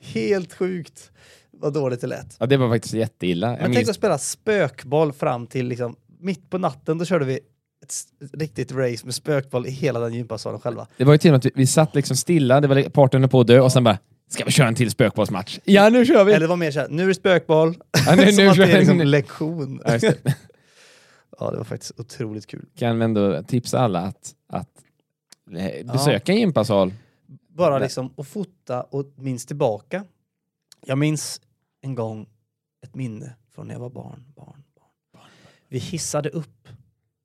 helt 0.00 0.54
sjukt 0.54 1.10
vad 1.52 1.72
dåligt 1.74 2.00
det 2.00 2.06
lät. 2.06 2.36
Ja, 2.38 2.46
det 2.46 2.56
var 2.56 2.68
faktiskt 2.68 2.94
jätteilla. 2.94 3.46
Jag 3.46 3.56
Men 3.56 3.64
tänk 3.64 3.76
minns, 3.76 3.88
att 3.88 3.96
spela 3.96 4.18
spökboll 4.18 5.12
fram 5.12 5.46
till 5.46 5.66
liksom, 5.66 5.96
mitt 6.20 6.50
på 6.50 6.58
natten, 6.58 6.98
då 6.98 7.04
körde 7.04 7.24
vi 7.24 7.34
ett 7.82 7.94
riktigt 8.32 8.72
race 8.72 9.04
med 9.06 9.14
spökboll 9.14 9.66
i 9.66 9.70
hela 9.70 10.00
den 10.00 10.14
gympasalen 10.14 10.60
själva. 10.60 10.86
det 10.96 11.04
var 11.04 11.12
ju 11.14 11.18
till 11.18 11.30
och 11.30 11.32
med 11.32 11.38
att 11.38 11.44
vi, 11.46 11.50
vi 11.54 11.66
satt 11.66 11.94
liksom 11.94 12.16
stilla, 12.16 12.60
det 12.60 12.68
var 12.68 12.82
parten 12.82 13.28
på 13.28 13.40
att 13.40 13.46
dö 13.46 13.60
och 13.60 13.72
sen 13.72 13.84
bara 13.84 13.98
Ska 14.30 14.44
vi 14.44 14.50
köra 14.50 14.68
en 14.68 14.74
till 14.74 14.90
spökbollsmatch? 14.90 15.58
Ja, 15.64 15.88
nu 15.88 16.06
kör 16.06 16.24
vi! 16.24 16.32
Eller 16.32 16.40
det 16.40 16.46
var 16.46 16.56
mer 16.56 16.70
såhär, 16.70 16.88
nu 16.90 17.02
är 17.02 17.06
det 17.08 17.14
spökboll. 17.14 17.74
Ja, 18.06 18.14
nu- 18.14 18.32
Som 18.32 18.44
nu 18.44 18.50
att 18.50 18.56
det 18.56 18.62
är 18.62 18.78
liksom 18.78 18.98
vi. 18.98 19.04
lektion. 19.04 19.82
Ja, 19.84 19.98
det. 19.98 20.16
Ja, 21.40 21.50
det 21.50 21.56
var 21.56 21.64
faktiskt 21.64 22.00
otroligt 22.00 22.46
kul. 22.46 22.64
kan 22.78 23.02
ändå 23.02 23.42
tipsa 23.42 23.78
alla 23.78 24.00
att, 24.00 24.34
att 24.52 24.68
eh, 25.56 25.92
besöka 25.92 26.32
en 26.32 26.38
gympasal. 26.38 26.94
Bara 27.48 27.70
Nej. 27.74 27.80
liksom 27.82 28.10
att 28.16 28.26
fota 28.28 28.82
och 28.82 29.12
minns 29.16 29.46
tillbaka. 29.46 30.04
Jag 30.86 30.98
minns 30.98 31.40
en 31.80 31.94
gång 31.94 32.26
ett 32.82 32.94
minne 32.94 33.34
från 33.50 33.66
när 33.66 33.74
jag 33.74 33.80
var 33.80 33.90
barn. 33.90 34.24
barn, 34.36 34.62
barn. 35.12 35.22
Vi 35.68 35.78
hissade 35.78 36.28
upp 36.28 36.68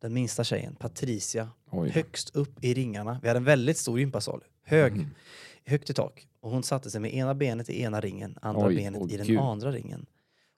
den 0.01 0.13
minsta 0.13 0.43
tjejen, 0.43 0.75
Patricia, 0.75 1.49
Oj. 1.71 1.89
högst 1.89 2.35
upp 2.35 2.63
i 2.63 2.73
ringarna. 2.73 3.19
Vi 3.21 3.27
hade 3.27 3.37
en 3.37 3.43
väldigt 3.43 3.77
stor 3.77 3.99
gympasal, 3.99 4.43
hög, 4.63 4.93
Mm. 4.93 5.05
högt 5.65 5.89
i 5.89 5.93
tak. 5.93 6.27
Och 6.39 6.51
hon 6.51 6.63
satte 6.63 6.91
sig 6.91 7.01
med 7.01 7.13
ena 7.13 7.33
benet 7.33 7.69
i 7.69 7.81
ena 7.81 8.01
ringen, 8.01 8.37
andra 8.41 8.67
Oj, 8.67 8.75
benet 8.75 9.01
åh, 9.01 9.11
i 9.13 9.17
den 9.17 9.27
gud. 9.27 9.39
andra 9.39 9.71
ringen. 9.71 10.05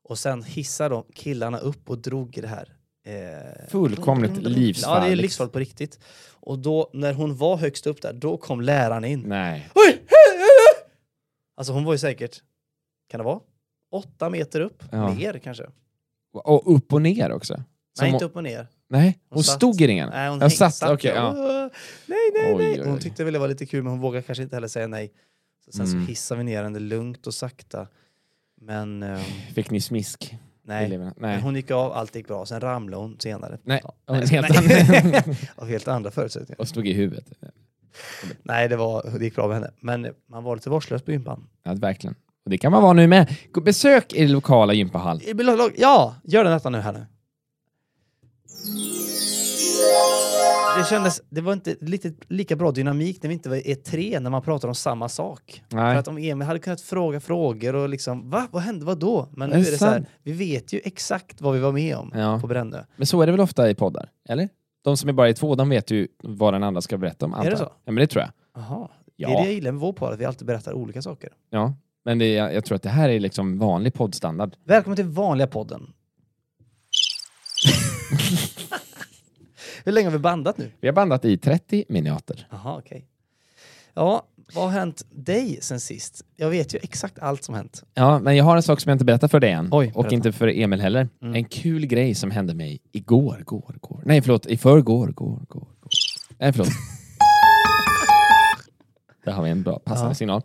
Och 0.03 0.19
sen 0.19 0.43
hissade 0.43 0.95
de 0.95 1.03
killarna 1.13 1.57
upp 1.57 1.89
och 1.89 1.97
drog 1.97 2.37
i 2.37 2.41
det 2.41 2.47
här. 2.47 2.77
Eh, 3.07 3.67
Fullkomligt 3.69 4.31
Ja, 4.35 4.41
det 4.41 4.47
är 4.47 4.49
livsfarligt. 4.49 5.17
livsfarligt 5.21 5.53
på 5.53 5.59
riktigt. 5.59 5.99
Och 6.31 6.59
då, 6.59 6.89
när 6.93 7.13
hon 7.13 7.37
var 7.37 7.57
högst 7.57 7.87
upp 7.87 8.01
där, 8.01 8.13
då 8.13 8.37
kom 8.37 8.61
läraren 8.61 9.05
in. 9.05 9.21
Nej. 9.27 9.69
Oj! 9.75 10.01
Alltså 11.57 11.73
hon 11.73 11.83
var 11.83 11.93
ju 11.93 11.99
säkert, 11.99 12.41
kan 13.09 13.17
det 13.17 13.23
vara? 13.23 13.39
Åtta 13.91 14.29
meter 14.29 14.61
upp? 14.61 14.83
Ja. 14.91 15.13
Mer 15.13 15.39
kanske? 15.43 15.63
Och 16.33 16.75
upp 16.75 16.93
och 16.93 17.01
ner 17.01 17.31
också. 17.31 17.53
Som 17.53 17.63
Nej, 18.01 18.11
inte 18.13 18.25
upp 18.25 18.35
och 18.35 18.43
ner. 18.43 18.67
nej, 18.89 19.19
hon, 19.29 19.35
Hon 19.35 19.43
satt. 19.43 19.55
stod 19.55 19.81
i 19.81 19.87
ringen. 19.87 20.09
Nej, 20.09 20.29
hon 20.29 20.39
jag 20.39 20.49
häng- 20.49 20.71
satt, 20.71 20.89
okej. 20.91 21.11
ja. 21.15 21.33
Åh, 21.37 21.67
Nej, 22.05 22.19
nej, 22.33 22.53
Oj, 22.55 22.63
nej. 22.63 22.79
Och 22.81 22.87
Hon 22.87 22.99
tyckte 22.99 23.23
väl 23.23 23.33
det 23.33 23.39
var 23.39 23.47
lite 23.47 23.65
kul, 23.65 23.83
men 23.83 23.91
hon 23.91 23.99
vågade 24.01 24.23
kanske 24.23 24.43
inte 24.43 24.55
heller 24.55 24.67
säga 24.67 24.87
nej. 24.87 25.13
Så 25.65 25.71
sen 25.71 25.85
Mm. 25.85 26.05
så 26.05 26.09
hissade 26.09 26.37
vi 26.37 26.43
ner 26.43 26.63
henne 26.63 26.79
lugnt 26.79 27.27
och 27.27 27.33
sakta. 27.33 27.87
Men 28.61 29.03
ehm, 29.03 29.21
Fick 29.55 29.69
ni 29.71 29.81
smisk? 29.81 30.35
Nej? 30.67 30.97
Men 30.97 31.13
Nej. 31.17 31.41
hon 31.41 31.55
gick 31.55 31.71
av, 31.71 31.91
allt 31.93 32.15
gick 32.15 32.27
bra. 32.27 32.45
Sen 32.45 32.61
ramlade 32.61 33.03
hon 33.03 33.15
senare. 33.19 33.57
Nej, 33.63 33.81
Ja. 33.83 33.93
Nej, 34.13 34.27
helt 34.27 34.47
Av 35.55 35.67
helt 35.67 35.87
andra 35.87 36.11
förutsättningar. 36.11 36.61
och 36.61 36.67
stod 36.67 36.87
i 36.87 36.93
huvudet. 36.93 37.25
Nej, 38.43 38.67
det, 38.69 38.75
var, 38.75 39.09
det 39.19 39.25
gick 39.25 39.35
bra 39.35 39.47
med 39.47 39.55
henne. 39.55 39.71
Men 39.79 40.07
man 40.29 40.43
var 40.43 40.55
lite 40.55 40.69
vårdslös 40.69 41.01
på 41.01 41.11
gympan. 41.11 41.47
Ja, 41.63 41.73
verkligen. 41.73 42.15
Och 42.45 42.51
det 42.51 42.57
kan 42.57 42.71
man 42.71 42.83
vara 42.83 42.93
nu 42.93 43.07
med. 43.07 43.35
Besök 43.65 44.13
er 44.13 44.27
lokala 44.27 44.73
gympahall. 44.73 45.21
Ja, 45.77 46.15
gör 46.23 46.43
det 46.43 46.49
detta 46.49 46.69
nu 46.69 46.77
här 46.79 46.93
nu. 46.93 47.05
Det 50.77 50.83
kändes, 50.89 51.21
det 51.29 51.41
var 51.41 51.53
inte 51.53 51.75
lite 51.81 52.13
lika 52.27 52.55
bra 52.55 52.71
dynamik 52.71 53.23
när 53.23 53.27
vi 53.27 53.33
inte 53.33 53.49
var- 53.49 53.67
är 53.67 53.75
tre 53.75 54.19
när 54.19 54.29
man 54.29 54.41
pratar 54.41 54.67
om 54.67 54.75
samma 54.75 55.09
sak. 55.09 55.63
Nej. 55.69 55.93
För 55.93 55.99
att 55.99 56.07
om 56.07 56.17
Emil 56.17 56.47
hade 56.47 56.59
kunnat 56.59 56.81
fråga 56.81 57.19
frågor 57.19 57.75
och 57.75 57.89
liksom, 57.89 58.29
va? 58.29 58.47
Vad 58.51 58.61
hände? 58.61 58.85
Vad 58.85 58.99
då? 58.99 59.29
Men 59.31 59.49
nu 59.49 59.55
Är 59.55 59.59
är 59.59 59.63
det 59.65 59.71
det 59.71 59.77
så 59.77 59.85
här, 59.85 60.05
vi 60.23 60.31
vet 60.31 60.73
ju 60.73 60.81
exakt 60.83 61.41
vad 61.41 61.53
vi 61.53 61.59
var 61.59 61.71
med 61.71 61.95
om 61.97 62.11
Ja. 62.15 62.39
på 62.41 62.47
Brännö. 62.47 62.83
Men 62.95 63.07
så 63.07 63.21
är 63.21 63.25
det 63.25 63.31
väl 63.31 63.41
ofta 63.41 63.69
i 63.69 63.75
poddar? 63.75 64.09
Eller? 64.29 64.49
De 64.83 64.97
som 64.97 65.09
är 65.09 65.13
bara 65.13 65.29
i 65.29 65.33
två, 65.33 65.55
de 65.55 65.69
vet 65.69 65.91
ju 65.91 66.07
vad 66.23 66.53
den 66.53 66.63
andra 66.63 66.81
ska 66.81 66.97
berätta 66.97 67.25
om. 67.25 67.33
antar 67.33 67.43
det 67.45 67.49
jag. 67.49 67.59
så? 67.59 67.71
Ja, 67.85 67.91
men 67.91 67.95
det 67.95 68.07
tror 68.07 68.21
jag. 68.23 68.31
Jaha. 68.63 68.87
Ja. 69.15 69.27
Det 69.29 69.33
är 69.33 69.37
det 69.37 69.45
jag 69.45 69.53
gillar 69.53 69.71
med 69.71 69.81
vår 69.81 69.93
podd, 69.93 70.13
att 70.13 70.19
vi 70.19 70.25
alltid 70.25 70.47
berättar 70.47 70.73
olika 70.73 71.01
saker. 71.01 71.29
Ja. 71.49 71.73
Men 72.05 72.19
det, 72.19 72.33
jag, 72.33 72.53
jag 72.53 72.65
tror 72.65 72.75
att 72.75 72.83
det 72.83 72.89
här 72.89 73.09
är 73.09 73.19
liksom 73.19 73.59
vanlig 73.59 73.93
poddstandard. 73.93 74.55
Välkommen 74.65 74.95
till 74.95 75.05
vanliga 75.05 75.47
podden. 75.47 75.93
Hur 79.87 79.93
länge 79.93 80.07
har 80.07 80.11
vi 80.11 80.19
bandat 80.19 80.57
nu? 80.57 80.71
Vi 80.81 80.87
har 80.87 80.95
bandat 80.95 81.25
i 81.25 81.37
30 81.37 81.85
miniater. 81.89 82.47
Jaha, 82.51 82.77
okej. 82.77 83.05
Ja, 83.93 84.23
vad 84.55 84.63
har 84.63 84.71
hänt 84.71 85.05
dig 85.09 85.57
sen 85.61 85.79
sist? 85.79 86.25
Jag 86.35 86.49
vet 86.49 86.73
ju 86.73 86.79
exakt 86.83 87.19
allt 87.19 87.43
som 87.43 87.55
hänt. 87.55 87.83
Ja, 87.93 88.19
men 88.19 88.35
jag 88.35 88.43
har 88.43 88.55
en 88.55 88.63
sak 88.63 88.81
som 88.81 88.89
jag 88.89 88.95
inte 88.95 89.05
berättar 89.05 89.27
för 89.27 89.39
dig 89.39 89.51
än. 89.51 89.69
Oj, 89.71 89.91
och 89.95 90.11
inte 90.13 90.31
för 90.31 90.47
Emil 90.47 90.81
heller. 90.81 91.09
Mm. 91.21 91.35
En 91.35 91.45
kul 91.45 91.85
grej 91.85 92.15
som 92.15 92.31
hände 92.31 92.53
mig 92.53 92.79
igår, 92.91 93.41
går, 93.45 93.75
går. 93.81 94.01
Nej, 94.05 94.21
förlåt. 94.21 94.45
I 94.45 94.57
förrgår, 94.57 95.07
går, 95.07 95.45
går, 95.47 95.67
går. 95.79 95.91
Nej, 96.37 96.53
förlåt. 96.53 96.67
Där 99.25 99.31
har 99.31 99.43
vi 99.43 99.49
en 99.49 99.63
bra 99.63 99.79
passande 99.79 100.09
Ja. 100.09 100.13
signal. 100.15 100.41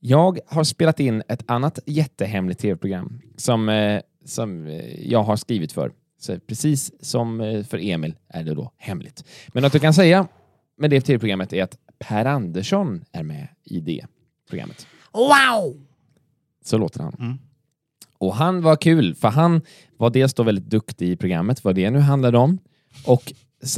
Jag 0.00 0.38
har 0.46 0.64
spelat 0.64 1.00
in 1.00 1.22
ett 1.28 1.42
annat 1.46 1.78
jättehemligt 1.86 2.60
tv-program 2.60 3.20
som, 3.36 3.68
eh, 3.68 4.00
som 4.24 4.66
eh, 4.66 5.10
jag 5.10 5.22
har 5.22 5.36
skrivit 5.36 5.72
för. 5.72 5.92
Så 6.20 6.38
precis 6.38 6.92
som 7.00 7.40
eh, 7.40 7.64
för 7.64 7.78
Emil 7.78 8.14
är 8.28 8.44
det 8.44 8.54
då 8.54 8.72
hemligt. 8.76 9.24
Men 9.48 9.64
att 9.64 9.72
du 9.72 9.78
kan 9.78 9.94
säga 9.94 10.28
med 10.78 10.90
det 10.90 11.00
tv-programmet 11.00 11.52
är 11.52 11.62
att 11.62 11.76
Per 11.98 12.24
Andersson 12.24 13.04
är 13.12 13.22
med 13.22 13.48
i 13.64 13.80
det 13.80 14.06
programmet. 14.48 14.86
Wow! 15.12 15.86
Så 16.64 16.78
låter 16.78 17.00
han. 17.00 17.16
Mm. 17.18 17.38
Och 18.18 18.34
han 18.34 18.62
var 18.62 18.76
kul, 18.76 19.14
för 19.14 19.28
han 19.28 19.62
var 19.96 20.10
dels 20.10 20.34
då 20.34 20.42
väldigt 20.42 20.64
duktig 20.64 21.08
i 21.08 21.16
programmet, 21.16 21.64
vad 21.64 21.74
det 21.74 21.90
nu 21.90 21.98
handlade 21.98 22.38
om. 22.38 22.58
Och 23.06 23.32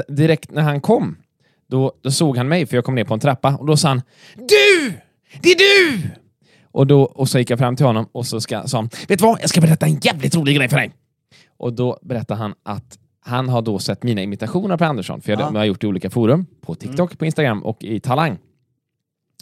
direkt 0.08 0.50
när 0.50 0.62
han 0.62 0.80
kom, 0.80 1.16
då, 1.66 1.92
då 2.02 2.10
såg 2.10 2.36
han 2.36 2.48
mig, 2.48 2.66
för 2.66 2.76
jag 2.76 2.84
kom 2.84 2.94
ner 2.94 3.04
på 3.04 3.14
en 3.14 3.20
trappa, 3.20 3.56
och 3.56 3.66
då 3.66 3.76
sa 3.76 3.88
han 3.88 4.02
Du! 4.34 4.94
Det 5.40 5.48
är 5.52 5.58
du! 5.58 6.02
Och, 6.64 6.86
då, 6.86 7.02
och 7.02 7.28
så 7.28 7.38
gick 7.38 7.50
jag 7.50 7.58
fram 7.58 7.76
till 7.76 7.86
honom 7.86 8.06
och 8.12 8.26
så 8.26 8.40
ska, 8.40 8.66
sa 8.66 8.78
han, 8.78 8.90
vet 9.08 9.18
du 9.18 9.24
vad? 9.24 9.40
Jag 9.40 9.48
ska 9.48 9.60
berätta 9.60 9.86
en 9.86 10.00
jävligt 10.00 10.34
rolig 10.34 10.56
grej 10.56 10.68
för 10.68 10.76
dig. 10.76 10.92
Och 11.62 11.72
då 11.72 11.98
berättade 12.02 12.40
han 12.40 12.54
att 12.62 12.98
han 13.20 13.48
har 13.48 13.62
då 13.62 13.78
sett 13.78 14.02
mina 14.02 14.22
imitationer 14.22 14.76
på 14.76 14.84
Andersson, 14.84 15.20
för 15.20 15.32
jag 15.32 15.40
Ja. 15.40 15.44
har 15.58 15.64
gjort 15.64 15.80
det 15.80 15.86
i 15.86 15.88
olika 15.88 16.10
forum, 16.10 16.46
på 16.60 16.74
TikTok, 16.74 17.18
på 17.18 17.24
Instagram 17.26 17.62
och 17.62 17.84
i 17.84 18.00
Talang. 18.00 18.38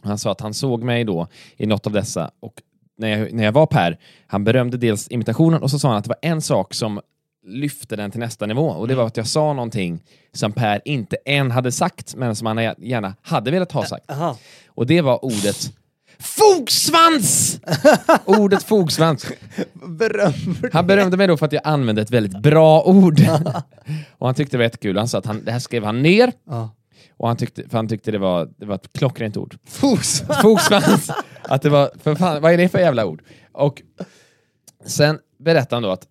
Han 0.02 0.18
sa 0.18 0.32
att 0.32 0.40
han 0.40 0.54
såg 0.54 0.82
mig 0.82 1.04
då 1.04 1.28
i 1.56 1.66
något 1.66 1.86
av 1.86 1.92
dessa 1.92 2.30
och 2.40 2.62
när 2.98 3.08
jag, 3.18 3.32
när 3.32 3.44
jag 3.44 3.52
var 3.52 3.66
Per, 3.66 3.98
han 4.26 4.44
berömde 4.44 4.76
dels 4.76 5.08
imitationen 5.10 5.62
och 5.62 5.70
så 5.70 5.78
sa 5.78 5.88
han 5.88 5.96
att 5.96 6.04
det 6.04 6.08
var 6.08 6.30
en 6.30 6.40
sak 6.42 6.74
som 6.74 7.00
lyfte 7.46 7.96
den 7.96 8.10
till 8.10 8.20
nästa 8.20 8.46
nivå 8.46 8.66
och 8.68 8.88
det 8.88 8.94
var 8.94 9.06
att 9.06 9.16
jag 9.16 9.26
sa 9.26 9.52
någonting 9.52 10.02
som 10.32 10.52
Per 10.52 10.80
inte 10.84 11.16
än 11.24 11.50
hade 11.50 11.72
sagt 11.72 12.14
men 12.16 12.36
som 12.36 12.46
han 12.46 12.56
gärna 12.78 13.14
hade 13.22 13.50
velat 13.50 13.72
ha 13.72 13.84
sagt. 13.84 14.10
Aha. 14.10 14.36
Och 14.68 14.86
det 14.86 15.00
var 15.00 15.24
ordet 15.24 15.72
fogsvans! 16.20 17.60
ordet 18.24 18.62
fogsvans. 18.62 19.26
Berömmer? 19.72 20.70
Han 20.72 20.86
berömde 20.86 21.16
mig 21.16 21.26
då 21.26 21.36
för 21.36 21.46
att 21.46 21.52
jag 21.52 21.62
använde 21.64 22.02
ett 22.02 22.10
väldigt 22.10 22.42
bra 22.42 22.82
ord. 22.82 23.20
och 24.18 24.26
han 24.26 24.34
tyckte 24.34 24.56
det 24.56 24.58
var 24.58 24.64
jättekul. 24.64 24.98
Han 24.98 25.08
sa 25.08 25.18
att 25.18 25.26
han, 25.26 25.44
det 25.44 25.52
här 25.52 25.58
skrev 25.58 25.84
han 25.84 26.02
ner 26.02 26.32
Ja. 26.46 26.70
och 27.16 27.28
han 27.28 27.36
tyckte, 27.36 27.68
för 27.68 27.78
han 27.78 27.88
tyckte 27.88 28.10
det 28.10 28.18
var, 28.18 28.48
det 28.56 28.66
var 28.66 28.74
ett 28.74 28.92
klockrent 28.92 29.36
ord. 29.36 29.56
Fos. 29.66 30.22
Fogsvans. 30.42 31.10
Att 31.42 31.62
det 31.62 31.68
var, 31.70 31.90
för 32.02 32.14
fan, 32.14 32.42
vad 32.42 32.52
är 32.52 32.56
det 32.58 32.68
för 32.68 32.78
jävla 32.78 33.06
ord? 33.06 33.22
Och 33.52 33.82
sen 34.86 35.18
berättade 35.38 35.76
han 35.76 35.82
då 35.82 35.90
att 35.90 36.06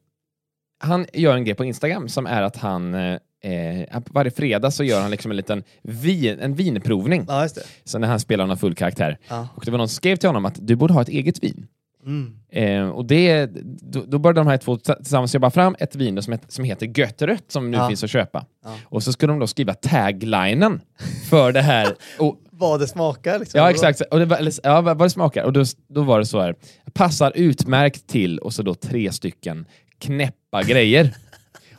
han 0.84 1.06
gör 1.14 1.36
en 1.36 1.46
grej 1.46 1.56
på 1.56 1.66
Instagram 1.66 2.10
som 2.10 2.26
är 2.28 2.42
att 2.42 2.56
han 2.58 2.94
eh, 2.96 3.20
eh, 3.44 4.02
varje 4.12 4.32
fredag 4.32 4.72
så 4.72 4.84
gör 4.84 5.02
han 5.02 5.12
liksom 5.12 5.32
en 5.32 5.38
liten 5.38 5.64
vin, 5.82 6.40
en 6.40 6.56
vinprovning. 6.56 7.26
Ja. 7.28 7.48
Så 7.84 8.00
när 8.00 8.08
han 8.08 8.20
spelar 8.20 8.48
någon 8.48 8.58
full 8.58 8.76
karaktär. 8.76 9.18
Ja. 9.28 9.48
Och 9.56 9.66
det 9.66 9.72
var 9.72 9.78
någon 9.78 9.88
som 9.90 9.96
skrev 9.96 10.16
till 10.16 10.30
honom 10.30 10.46
att 10.46 10.68
du 10.68 10.76
borde 10.76 10.94
ha 10.94 11.02
ett 11.02 11.10
eget 11.10 11.44
vin. 11.44 11.68
Mm. 12.06 12.34
Eh, 12.52 12.90
och 12.90 13.06
det, 13.06 13.46
då, 13.82 14.04
då 14.08 14.20
började 14.20 14.40
de 14.40 14.48
här 14.48 14.58
två 14.58 14.78
tillsammans 14.78 15.34
jobba 15.34 15.50
fram 15.50 15.76
ett 15.80 15.96
vin 15.96 16.22
som, 16.22 16.38
som 16.48 16.64
heter 16.66 17.00
Götterött 17.00 17.44
som 17.48 17.72
nu 17.72 17.78
Ja. 17.78 17.88
finns 17.88 18.04
att 18.04 18.10
köpa. 18.10 18.46
Och 18.84 19.04
så 19.04 19.14
skulle 19.14 19.34
de 19.34 19.40
då 19.40 19.48
skriva 19.48 19.74
taglinen 19.74 20.82
för 21.30 21.52
det 21.52 21.62
här. 21.62 21.96
Och, 22.20 22.40
Vad 22.52 22.80
det 22.80 22.88
smakar 22.88 23.40
liksom. 23.40 23.60
Ja, 23.60 23.70
exakt. 23.70 24.02
Och 24.02 24.20
det 24.20 24.26
var, 24.26 24.38
eller, 24.38 24.54
ja, 24.64 24.82
vad 24.82 25.00
det 25.02 25.10
smakar. 25.10 25.44
Och 25.44 25.54
då, 25.54 25.64
då 25.90 26.02
var 26.04 26.20
det 26.20 26.26
så 26.26 26.42
här. 26.42 26.56
Passar 26.94 27.32
utmärkt 27.36 28.08
till 28.08 28.40
och 28.40 28.54
så 28.54 28.64
då 28.64 28.76
tre 28.76 29.12
stycken 29.12 29.66
knäppa 30.00 30.64
grejer. 30.64 31.16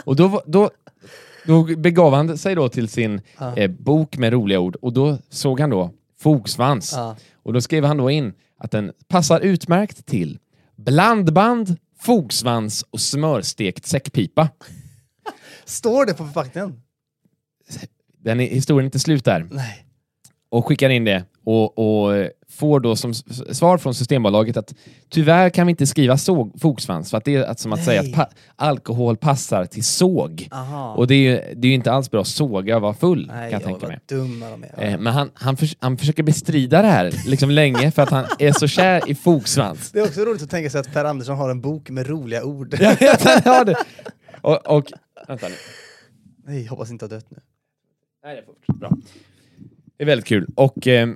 Och 0.05 0.17
då, 0.17 0.43
då, 0.47 0.71
då 1.47 1.63
begav 1.65 2.15
han 2.15 2.39
sig 2.39 2.55
då 2.55 2.69
till 2.69 2.89
sin 2.89 3.21
Ja. 3.39 3.57
eh, 3.57 3.71
bok 3.71 4.17
med 4.19 4.33
roliga 4.33 4.61
ord 4.61 4.77
och 4.77 4.93
då 4.93 5.19
såg 5.29 5.61
han 5.61 5.71
då 5.71 5.91
fogsvans. 6.21 6.93
Ja. 6.97 7.17
Och 7.43 7.53
då 7.53 7.61
skrev 7.61 7.85
han 7.85 7.97
då 7.97 8.11
in 8.11 8.33
att 8.59 8.71
den 8.71 8.93
passar 9.09 9.41
utmärkt 9.41 10.07
till 10.07 10.39
blandband, 10.77 11.77
fogsvans 12.01 12.85
och 12.91 13.01
smörstekt 13.01 13.87
säckpipa. 13.87 14.49
Står 15.65 16.07
det 16.07 16.15
på 16.15 16.25
förpackningen? 16.25 16.83
Den 18.19 18.41
är, 18.41 18.47
historien 18.47 18.85
är 18.85 18.87
inte 18.87 18.99
slut 18.99 19.25
där. 19.25 19.49
Nej. 19.51 19.87
Och 20.51 20.67
skickar 20.67 20.91
in 20.91 21.05
det 21.05 21.25
och, 21.45 21.79
och 21.79 22.29
får 22.49 22.81
då 22.81 22.97
som 22.97 23.15
svar 23.15 23.79
från 23.79 23.95
Systembolaget 23.95 24.57
att 24.57 24.75
tyvärr 25.09 25.51
kan 25.51 25.67
vi 25.67 25.71
inte 25.71 25.87
skriva 25.87 26.17
såg, 26.17 26.61
fogsvans 26.61 27.11
för 27.11 27.19
att 27.19 27.25
det 27.25 27.35
är 27.35 27.55
som 27.55 27.73
att 27.73 27.85
säga 27.85 28.01
att 28.01 28.07
Nej. 28.07 28.15
pa, 28.15 28.29
alkohol 28.57 29.17
passar 29.17 29.65
till 29.65 29.85
såg. 29.85 30.49
Aha. 30.51 30.95
Och 30.95 31.07
det 31.07 31.15
är 31.15 31.19
ju 31.19 31.55
det 31.57 31.69
är 31.69 31.73
inte 31.73 31.93
alls 31.93 32.11
bra 32.11 32.21
att 32.21 32.27
såga 32.27 32.77
och 32.77 32.83
vara 32.83 32.95
full 32.95 33.27
Nej, 33.27 33.51
kan 33.51 33.61
jag 33.61 33.71
ja, 33.71 33.79
tänka 33.79 33.87
mig. 33.87 34.93
Eh, 34.93 34.99
men 34.99 35.13
han, 35.13 35.31
han, 35.35 35.57
förs- 35.57 35.77
han 35.79 35.99
försöker 35.99 36.23
bestrida 36.23 36.83
det 36.83 36.89
här 36.89 37.15
liksom 37.27 37.51
länge 37.51 37.91
för 37.91 38.03
att 38.03 38.11
han 38.11 38.25
är 38.39 38.53
så 38.53 38.67
kär 38.67 39.11
i 39.11 39.15
fogsvans. 39.15 39.93
Det 39.93 39.99
är 39.99 40.05
också 40.05 40.21
roligt 40.21 40.43
att 40.43 40.51
tänka 40.51 40.71
sig 40.71 40.81
att 40.81 40.93
Per 40.93 41.05
Andersson 41.05 41.37
har 41.37 41.51
en 41.51 41.61
bok 41.61 41.91
med 41.91 42.07
roliga 42.07 42.45
ord. 42.45 42.75
Han 42.81 42.89
har 43.45 43.65
det. 43.65 43.77
Och, 44.41 44.67
och, 44.67 44.85
vänta 45.29 45.49
nu. 45.49 45.55
Nej, 46.47 46.67
hoppas 46.67 46.91
inte 46.91 47.05
ha 47.05 47.11
dött 47.11 47.27
nu. 47.29 47.39
Nej, 48.25 48.35
det 48.35 48.41
är 48.41 48.47
fort. 48.47 48.79
Bra. 48.81 48.91
Det 50.01 50.05
är 50.05 50.07
väldigt 50.07 50.27
kul. 50.27 50.47
Och 50.57 50.87
eh, 50.87 51.09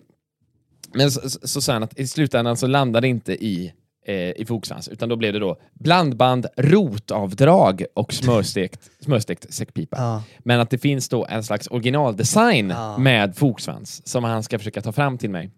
Men 0.95 1.11
så, 1.11 1.31
så, 1.31 1.49
så 1.49 1.61
sa 1.61 1.73
han 1.73 1.83
att 1.83 1.99
i 1.99 2.07
slutändan 2.07 2.57
så 2.57 2.67
landade 2.67 3.05
det 3.07 3.09
inte 3.09 3.33
i, 3.33 3.73
eh, 4.07 4.15
i 4.15 4.45
fogsvans, 4.49 4.89
utan 4.89 5.09
då 5.09 5.17
blev 5.17 5.33
det 5.33 5.39
då 5.39 5.57
blandband, 5.75 6.47
rotavdrag 6.57 7.85
och 7.95 8.13
smörstekt, 8.13 8.91
smörstekt 9.01 9.55
säckpipa. 9.55 9.97
Ja. 9.99 10.23
Men 10.39 10.61
att 10.61 10.71
det 10.71 10.79
finns 10.79 11.09
då 11.09 11.27
en 11.27 11.45
slags 11.45 11.67
originaldesign 11.71 12.71
Ja. 12.71 12.99
med 12.99 13.37
fogsvans 13.37 14.07
som 14.07 14.25
han 14.25 14.43
ska 14.43 14.59
försöka 14.59 14.81
ta 14.83 14.93
fram 14.93 15.19
till 15.19 15.31
mig. 15.31 15.51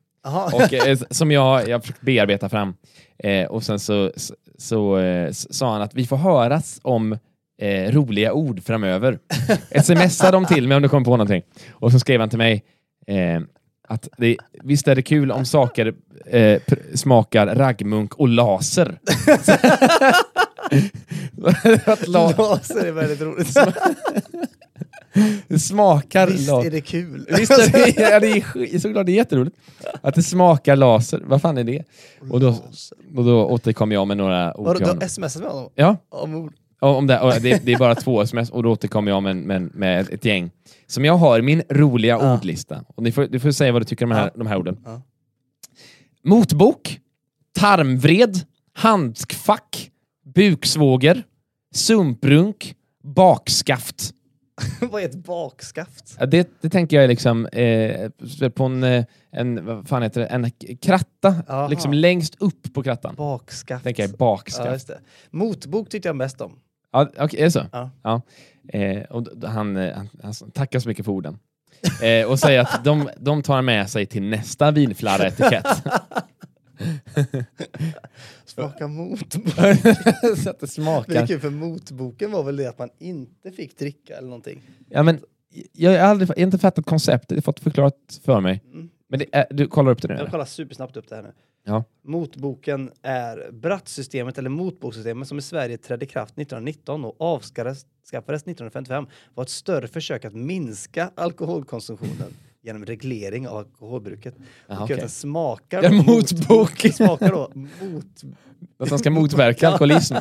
Och 0.53 0.73
eh, 0.75 0.99
som 1.11 1.31
jag, 1.31 1.69
jag 1.69 1.75
har 1.77 1.81
försökt 1.81 2.01
bearbeta 2.03 2.49
fram. 2.49 2.75
Eh, 3.19 3.47
och 3.47 3.63
sen 3.63 3.79
så, 3.79 4.13
så, 4.17 4.35
så 4.59 4.99
eh, 4.99 5.33
sa 5.33 5.73
han 5.73 5.83
att 5.83 5.95
vi 5.95 6.07
får 6.07 6.17
höras 6.17 6.81
om 6.83 7.13
eh, 7.63 7.93
roliga 7.93 8.33
ord 8.33 8.63
framöver. 8.63 9.19
Smsa 9.83 10.31
dem 10.31 10.45
till 10.47 10.69
mig 10.69 10.77
om 10.77 10.83
du 10.83 10.89
kommer 10.89 11.05
på 11.05 11.11
någonting. 11.11 11.43
Och 11.71 11.93
så 11.93 11.99
skrev 11.99 12.21
han 12.21 12.29
till 12.29 12.39
mig 12.39 12.65
eh, 13.07 13.41
att 13.89 14.09
det, 14.19 14.37
visst 14.63 14.89
är 14.89 14.95
det 14.95 15.03
kul 15.03 15.31
om 15.31 15.45
saker 15.45 15.95
eh, 16.27 16.61
smakar 16.95 17.47
raggmunk 17.47 18.15
och 18.15 18.29
laser. 18.29 18.99
Laser 22.07 22.87
är 22.87 22.93
väldigt 22.93 23.21
roligt. 23.21 23.57
det 25.49 25.59
smakar 25.59 26.27
Visst 26.27 26.49
är 26.49 26.71
det 26.71 26.81
kul? 26.81 27.27
Visst 27.39 27.51
är 27.51 27.73
det, 27.73 28.01
ja, 28.11 28.21
det 28.21 28.29
är 28.75 28.79
såklart 28.79 29.07
det 29.07 29.13
är 29.13 29.17
jätteroligt. 29.17 29.57
Att 30.01 30.15
det 30.15 30.23
smakar 30.23 30.77
laser. 30.77 31.23
Vad 31.27 31.43
fan 31.43 31.59
är 31.59 31.65
det? 31.65 31.85
Och 32.31 32.41
då, 32.41 32.49
och 33.17 33.25
då 33.25 33.47
återkom 33.47 33.93
jag 33.93 34.09
med 34.09 34.17
några 34.17 34.57
ord 34.57 34.67
Vadå, 34.67 34.79
du 34.79 34.85
har 34.87 35.09
smsat 35.09 35.43
med 35.43 35.51
honom? 35.51 35.71
Ja, 35.75 35.97
Om 36.09 36.35
ord? 36.35 36.53
Om 36.79 37.07
det, 37.07 37.39
det, 37.43 37.65
det 37.65 37.73
är 37.73 37.79
bara 37.79 37.95
två 37.95 38.23
sms 38.23 38.51
och 38.51 38.63
då 38.63 38.71
återkommer 38.73 39.11
jag 39.11 39.23
med, 39.23 39.37
med, 39.37 39.75
med 39.75 40.01
ett, 40.01 40.09
ett 40.11 40.25
gäng. 40.25 40.51
Som 40.87 41.05
jag 41.05 41.15
har 41.17 41.39
i 41.39 41.43
min 41.43 41.63
roliga 41.71 42.19
Ja. 42.21 42.35
ordlista. 42.35 42.85
Och 42.89 43.03
ni 43.03 43.13
får, 43.13 43.27
du 43.27 43.41
får 43.41 43.51
säga 43.51 43.73
vad 43.73 43.81
du 43.83 43.87
tycker 43.87 44.05
om 44.05 44.11
de 44.11 44.17
här, 44.17 44.25
Ja. 44.27 44.33
de 44.39 44.47
här 44.47 44.57
orden. 44.59 44.79
Ja. 44.85 45.03
Motbok, 46.25 47.01
tarmvred, 47.59 48.41
handskfack, 48.73 49.91
buksvåger, 50.35 51.23
sumprunk, 51.75 52.75
bakskaft. 53.05 54.13
Vad 54.81 55.03
är 55.03 55.07
ett 55.07 55.25
bakskaft? 55.25 56.17
Ja, 56.19 56.27
Det, 56.27 56.51
det 56.61 56.71
tänker 56.71 56.97
jag 56.97 57.05
är 57.05 57.09
liksom 57.09 57.47
eh, 57.47 58.49
på 58.51 58.65
en, 58.65 58.83
eh, 58.85 59.05
en, 59.33 59.65
vad 59.67 59.89
fan 59.89 60.03
heter 60.03 60.21
det, 60.21 60.27
en 60.27 60.51
kratta, 60.83 61.67
liksom 61.69 61.93
längst 61.95 62.35
upp 62.41 62.75
på 62.75 62.83
krattan. 62.83 63.15
Bakskaft. 63.15 63.85
Tänker 63.85 64.03
jag 64.03 64.11
Ja, 64.11 64.17
bakskaft. 64.17 64.87
det. 64.87 64.99
Motbok 65.31 65.89
tyckte 65.89 66.09
jag 66.09 66.17
mest 66.17 66.41
om. 66.41 66.53
Ja, 66.97 67.09
okej, 67.25 67.41
är 67.41 67.45
det 67.45 67.51
så? 67.51 67.67
Ja. 68.03 68.23
Eh, 68.69 69.03
och 69.03 69.23
d- 69.39 69.47
han, 69.47 69.77
eh, 69.77 69.95
han, 69.97 70.09
han 70.23 70.35
tackar 70.55 70.79
så 70.79 70.89
mycket 70.89 71.05
för 71.05 71.13
orden. 71.13 71.39
Eh, 72.03 72.27
och 72.31 72.39
säger 72.39 72.61
att 72.61 72.85
de, 72.85 73.09
de 73.21 73.43
tar 73.43 73.63
med 73.63 73.91
sig 73.91 74.07
till 74.07 74.23
nästa 74.23 74.71
vinflarra-etikett. 74.71 75.67
Smaka 78.47 78.89
motbok. 78.89 79.55
så 79.55 80.51
att 80.51 80.61
det 80.61 80.61
Det 80.61 80.63
är 80.63 80.67
smakar. 80.67 81.27
kul 81.27 81.41
för 81.41 81.51
motboken 81.51 82.31
var 82.31 82.43
väl 82.43 82.57
det 82.57 82.67
att 82.69 82.79
man 82.79 82.89
inte 82.99 83.51
fick 83.53 83.79
dricka 83.79 84.17
eller 84.17 84.29
någonting. 84.29 84.63
Ja, 84.89 85.03
men, 85.03 85.21
jag 85.73 85.91
har 85.91 85.99
aldrig, 85.99 86.31
jag 86.31 86.37
har 86.37 86.43
inte 86.43 86.59
fattat 86.59 86.87
konceptet, 86.87 87.31
jag 87.31 87.37
har 87.37 87.43
fått 87.43 87.61
förklarat 87.61 88.21
för 88.25 88.41
mig. 88.41 88.63
Mm. 88.73 88.89
Men 89.09 89.19
det 89.19 89.27
är, 89.33 89.47
du 89.51 89.67
kollar 89.67 89.93
upp 89.93 90.03
det 90.03 90.09
nu? 90.09 90.15
Jag 90.15 90.31
kollar 90.31 90.45
supersnabbt 90.45 90.97
upp 90.97 91.09
det 91.09 91.17
här 91.17 91.23
nu. 91.23 91.33
Ja. 91.65 91.85
Motboken 92.03 92.91
är 93.03 93.51
brattsystemet 93.53 94.39
eller 94.39 94.51
motbokssystemet 94.51 95.29
som 95.29 95.39
i 95.39 95.43
Sverige 95.43 95.79
trädde 95.79 96.05
i 96.05 96.09
kraft 96.09 96.39
1919 96.39 97.05
och 97.05 97.21
avskaffades 97.21 97.85
1955 98.43 99.07
var 99.35 99.45
ett 99.45 99.51
större 99.51 99.89
försök 99.89 100.25
att 100.25 100.35
minska 100.35 101.11
alkoholkonsumtionen 101.15 102.37
genom 102.63 102.85
reglering 102.85 103.49
av 103.49 103.57
alkoholbruket. 103.57 104.35
Och 104.67 104.81
okej. 104.81 104.95
att 104.95 105.01
den 105.01 105.09
smakar 105.09 105.83
då 105.83 105.93
motbok. 105.93 106.83
Den 106.83 106.93
smakar 106.93 107.31
då 107.31 107.51
mot... 107.55 108.23
Att 108.79 108.91
han 108.91 108.99
ska 108.99 109.11
motverka 109.11 109.69
alkoholism. 109.69 110.15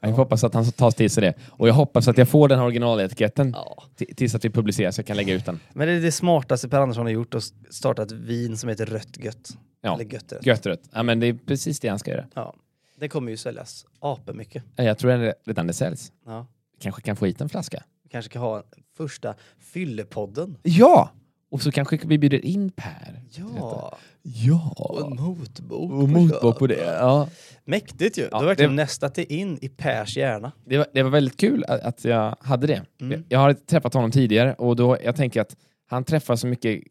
Jag 0.00 0.12
hoppas 0.12 0.44
att 0.44 0.54
han 0.54 0.64
tar 0.72 0.90
till 0.90 1.10
sig 1.10 1.20
det. 1.20 1.34
Och 1.50 1.68
jag 1.68 1.74
hoppas 1.74 2.08
att 2.08 2.18
jag 2.18 2.28
får 2.28 2.48
den 2.48 2.58
här 2.58 2.66
originaletiketten 2.66 3.52
Ja. 3.56 3.82
tills 4.16 4.34
att 4.34 4.44
vi 4.44 4.50
publicerar 4.50 4.90
så 4.90 4.98
jag 4.98 5.06
kan 5.06 5.16
lägga 5.16 5.34
ut 5.34 5.44
den. 5.46 5.60
Men 5.72 5.88
det 5.88 5.94
är 5.94 6.00
det 6.00 6.12
smartaste 6.12 6.68
Per 6.68 6.80
Andersson 6.80 7.04
har 7.06 7.10
gjort 7.12 7.34
att 7.34 7.42
starta 7.70 8.02
ett 8.02 8.12
vin 8.12 8.56
som 8.56 8.68
heter 8.68 8.86
Rött 8.86 9.16
Gött. 9.24 9.50
Ja. 9.82 9.94
Eller 9.94 10.04
Gött 10.12 10.32
Rött. 10.32 10.46
Gött 10.46 10.66
rött. 10.66 10.80
Ja, 10.92 11.02
men 11.02 11.20
det 11.20 11.26
är 11.26 11.34
precis 11.46 11.80
det 11.80 11.88
han 11.88 11.98
ska 11.98 12.10
göra. 12.10 12.26
Ja. 12.34 12.54
Det 12.98 13.08
kommer 13.08 13.30
ju 13.30 13.36
säljas 13.36 13.86
apemycket. 14.00 14.64
Ja, 14.76 14.84
Jag 14.84 14.98
tror 14.98 15.10
det 15.10 15.34
redan 15.44 15.66
det 15.66 15.72
säljs. 15.72 16.12
Ja. 16.26 16.46
Kanske 16.80 17.02
kan 17.02 17.16
få 17.16 17.26
hit 17.26 17.40
en 17.40 17.48
flaska. 17.48 17.82
Vi 18.02 18.08
kanske 18.08 18.32
kan 18.32 18.42
ha 18.42 18.62
första 18.96 19.34
fyllepodden. 19.58 20.56
Ja! 20.62 21.10
Och 21.50 21.62
så 21.62 21.72
kanske 21.72 21.98
vi 22.04 22.18
bjuder 22.18 22.44
in 22.44 22.70
Per. 22.70 23.22
Ja, 23.30 23.98
Ja! 24.22 24.74
och 24.76 25.06
en 25.10 25.16
motbok. 25.16 25.90
Och 25.92 26.08
motbok 26.08 26.58
på 26.58 26.66
det. 26.66 26.84
Ja. 26.84 27.28
Mäktigt 27.64 28.18
ju. 28.18 28.22
Ja, 28.22 28.28
du 28.30 28.36
har 28.36 28.44
verkligen 28.44 28.70
det- 28.76 28.82
nästat 28.82 29.14
dig 29.14 29.24
in 29.24 29.58
i 29.62 29.68
Pers 29.68 30.16
hjärna. 30.16 30.52
Det, 30.64 30.78
var, 30.78 30.86
det 30.94 31.02
var 31.02 31.10
väldigt 31.10 31.36
kul 31.40 31.64
att, 31.68 31.80
att 31.80 32.04
jag 32.04 32.36
hade 32.40 32.66
det. 32.66 32.82
Mm. 33.00 33.12
Jag, 33.12 33.22
jag 33.28 33.38
har 33.38 33.52
träffat 33.52 33.94
honom 33.94 34.10
tidigare 34.10 34.54
och 34.54 34.76
då, 34.76 34.96
jag 35.04 35.16
tänker 35.16 35.40
att 35.40 35.56
han 35.86 36.04
träffar 36.04 36.36
så 36.36 36.46
mycket 36.46 36.82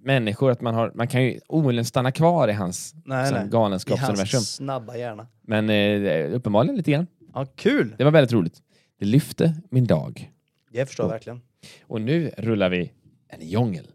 människor 0.00 0.50
att 0.50 0.60
man, 0.60 0.74
har, 0.74 0.92
man 0.94 1.08
kan 1.08 1.22
ju 1.24 1.40
omöjligen 1.48 1.84
stanna 1.84 2.12
kvar 2.12 2.48
i 2.48 2.52
hans 2.52 2.94
Nej, 3.04 3.32
nej. 3.32 3.46
I 3.46 3.48
galenskapsuniversum. 3.48 4.38
hans 4.38 4.54
snabba 4.54 4.96
hjärna. 4.96 5.26
Men 5.42 5.70
eh, 5.70 6.34
uppenbarligen 6.34 6.76
lite 6.76 6.90
grann. 6.90 7.06
Ja, 7.34 7.46
kul! 7.56 7.94
Det 7.98 8.04
var 8.04 8.10
väldigt 8.10 8.32
roligt. 8.32 8.62
Det 8.98 9.04
lyfte 9.06 9.54
min 9.70 9.86
dag. 9.86 10.32
Jag 10.72 10.86
förstår 10.88 11.06
Ja. 11.06 11.10
verkligen. 11.10 11.40
Och 11.86 12.00
nu 12.00 12.30
rullar 12.38 12.68
vi 12.68 12.92
en 13.28 13.48
djungel. 13.48 13.86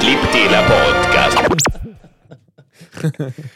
Klipp 0.00 0.32
till 0.32 0.50
podcast. 0.68 1.38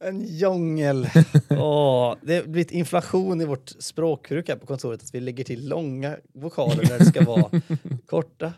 En 0.00 0.20
djungel. 0.26 1.08
Åh, 1.50 2.14
det 2.22 2.34
har 2.36 2.42
blivit 2.42 2.70
inflation 2.70 3.40
i 3.40 3.44
vårt 3.44 3.68
språkbruk 3.78 4.48
här 4.48 4.56
på 4.56 4.66
kontoret 4.66 5.02
att 5.02 5.14
vi 5.14 5.20
lägger 5.20 5.44
till 5.44 5.68
långa 5.68 6.16
vokaler 6.34 6.84
när 6.90 6.98
det 6.98 7.04
ska 7.04 7.24
vara 7.24 7.50
korta. 8.06 8.52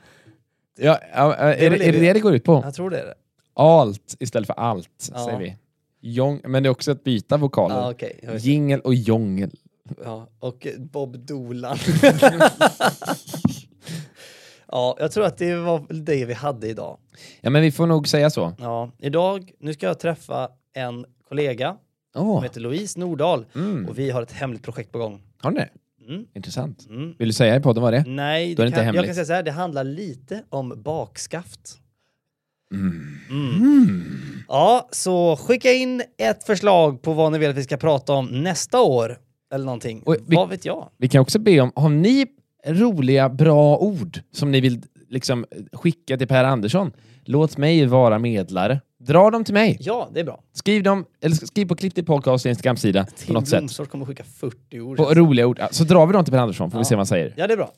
Ja, 0.78 0.99
ja, 1.14 1.34
är, 1.34 1.70
väl 1.70 1.78
det, 1.78 1.84
är 1.88 1.92
det 1.92 1.99
det 1.99 2.12
det 2.12 2.20
går 2.20 2.34
ut 2.34 2.44
på? 2.44 2.61
Jag 2.64 2.74
tror 2.74 2.90
det 2.90 2.99
är 3.01 3.07
det. 3.07 3.14
Alt 3.55 4.16
istället 4.18 4.46
för 4.46 4.55
allt, 4.55 5.11
Ja. 5.12 5.24
säger 5.24 5.38
vi. 5.38 5.57
Jong, 6.01 6.40
men 6.44 6.62
det 6.62 6.66
är 6.66 6.70
också 6.70 6.90
att 6.92 7.05
byta 7.05 7.36
vokaler. 7.36 7.74
Ja, 7.76 7.90
okej. 7.90 8.20
Jag 8.22 8.32
vet. 8.32 8.44
Jingel 8.44 8.80
och 8.80 8.94
jongel. 8.94 9.51
Ja, 10.05 10.28
och 10.38 10.66
Bob 10.78 11.18
Dolan. 11.18 11.78
ja, 14.73 14.97
jag 15.01 15.12
tror 15.12 15.25
att 15.25 15.39
det 15.39 15.57
var 15.57 15.87
det 16.03 16.25
vi 16.25 16.35
hade 16.35 16.69
idag. 16.69 16.99
Ja, 17.41 17.51
men 17.51 17.62
vi 17.62 17.73
får 17.73 17.87
nog 17.87 18.09
säga 18.09 18.31
så. 18.31 18.53
Ja, 18.59 18.91
idag, 18.99 19.51
nu 19.61 19.73
ska 19.75 19.87
jag 19.87 19.99
träffa 19.99 20.49
en 20.75 21.05
kollega 21.29 21.77
Åh, 22.16 22.37
som 22.37 22.43
heter 22.43 22.61
Louise 22.61 23.01
Nordahl 23.01 23.47
mm. 23.55 23.87
och 23.89 23.99
vi 23.99 24.11
har 24.11 24.23
ett 24.23 24.33
hemligt 24.33 24.62
projekt 24.62 24.93
på 24.93 24.99
gång. 24.99 25.23
Har 25.41 25.51
ni 25.51 25.57
det? 25.59 25.69
Mm. 26.09 26.25
Intressant. 26.35 26.87
Mm. 26.89 27.14
Vill 27.19 27.29
du 27.29 27.33
säga 27.35 27.57
i 27.57 27.61
podden 27.61 27.83
vad 27.83 27.93
det 27.93 27.97
är? 27.99 28.05
Nej, 28.07 28.55
det 28.55 28.62
det 28.62 28.66
inte 28.66 28.85
kan, 28.85 28.95
jag 28.95 29.05
kan 29.05 29.14
säga 29.14 29.25
så 29.27 29.33
här, 29.33 29.43
det 29.43 29.51
handlar 29.51 29.85
lite 29.85 30.43
om 30.51 30.83
bakskaft. 30.83 31.79
Mm. 32.75 33.19
Mm. 33.31 33.55
Mm. 33.55 34.05
Ja, 34.49 34.89
så 34.93 35.37
skicka 35.37 35.73
in 35.73 36.03
ett 36.19 36.45
förslag 36.45 37.03
på 37.03 37.12
vad 37.12 37.33
ni 37.33 37.39
vill 37.39 37.51
att 37.51 37.57
vi 37.57 37.64
ska 37.64 37.77
prata 37.77 38.12
om 38.12 38.27
nästa 38.43 38.81
år. 38.81 39.19
Eller 39.53 39.64
någonting. 39.64 40.03
Och 40.03 40.16
vi- 40.27 40.37
Vad 40.37 40.49
vet 40.49 40.64
jag? 40.64 40.91
Vi 40.97 41.09
kan 41.09 41.21
också 41.21 41.39
be 41.39 41.61
om, 41.61 41.73
har 41.77 41.89
ni 41.89 42.27
roliga, 42.67 43.29
bra 43.29 43.77
ord 43.79 44.21
som 44.33 44.51
ni 44.51 44.61
vill 44.61 44.83
liksom, 45.09 45.47
skicka 45.73 46.17
till 46.19 46.29
Per 46.29 46.45
Andersson? 46.45 46.93
Låt 47.25 47.57
mig 47.57 47.87
vara 47.87 48.19
medlare. 48.19 48.81
Dra 49.01 49.31
dem 49.31 49.45
till 49.45 49.55
mig. 49.55 49.77
Ja, 49.81 50.09
det 50.15 50.21
är 50.21 50.25
bra. 50.25 50.43
Skriv 50.53 50.83
dem, 50.83 51.05
eller 51.21 51.37
skriv 51.37 51.67
på 51.69 51.77
Klipp 51.77 51.95
till 51.95 52.05
podcast 52.05 52.47
Instagram-sida 52.47 53.07
på 53.27 53.33
något 53.33 53.49
sätt. 53.49 53.59
Blomsfors 53.59 53.89
kommer 53.89 54.07
skicka 54.07 54.25
40 54.25 54.81
ord. 54.81 54.97
På 54.97 55.15
roliga 55.15 55.47
ord. 55.47 55.61
Så 55.71 55.85
drar 55.85 56.07
vi 56.07 56.13
dem 56.13 56.25
till 56.25 56.33
Per 56.33 56.39
Andersson, 56.41 56.71
får 56.71 56.79
vi 56.79 56.81
Ja. 56.81 56.85
se 56.85 56.95
vad 56.95 56.99
han 57.01 57.07
säger. 57.07 57.35
Ja, 57.37 57.47
det 57.47 57.53
är 57.53 57.57
bra. 57.57 57.73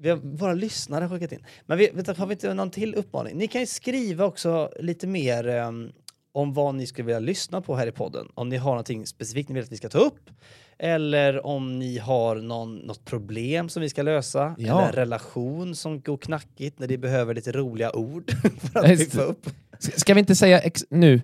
Vi 0.00 0.10
har 0.10 0.16
våra 0.16 0.54
lyssnare 0.54 1.08
skickat 1.08 1.32
in. 1.32 1.44
Men 1.66 1.78
vi, 1.78 1.90
du, 1.94 2.14
har 2.18 2.26
vi 2.26 2.32
inte 2.32 2.54
någon 2.54 2.70
till 2.70 2.94
uppmaning? 2.94 3.36
Ni 3.38 3.46
kan 3.46 3.60
ju 3.60 3.66
skriva 3.66 4.24
också 4.24 4.70
lite 4.80 5.06
mer 5.06 5.48
ehm, 5.48 5.90
om 6.32 6.52
vad 6.52 6.74
ni 6.74 6.86
skulle 6.86 7.06
vilja 7.06 7.20
lyssna 7.20 7.60
på 7.60 7.76
här 7.76 7.86
i 7.86 7.92
podden. 7.92 8.28
Om 8.34 8.48
ni 8.48 8.56
har 8.56 8.70
någonting 8.70 9.06
specifikt 9.06 9.48
ni 9.48 9.54
vill 9.54 9.62
att 9.64 9.72
vi 9.72 9.76
ska 9.76 9.88
ta 9.88 9.98
upp. 9.98 10.30
Eller 10.78 11.46
om 11.46 11.78
ni 11.78 11.98
har 11.98 12.36
någon, 12.36 12.76
något 12.76 13.04
problem 13.04 13.68
som 13.68 13.82
vi 13.82 13.88
ska 13.88 14.02
lösa. 14.02 14.54
Ja. 14.58 14.78
Eller 14.78 14.86
en 14.88 14.92
relation 14.92 15.74
som 15.74 16.00
går 16.00 16.16
knackigt 16.16 16.78
när 16.78 16.86
de 16.86 16.96
behöver 16.98 17.34
lite 17.34 17.52
roliga 17.52 17.96
ord 17.96 18.30
för 18.72 18.80
att 18.80 18.86
piffa 18.86 19.22
upp. 19.22 19.46
Ska 19.78 20.14
vi 20.14 20.20
inte 20.20 20.34
säga 20.34 20.60
nu? 20.90 21.20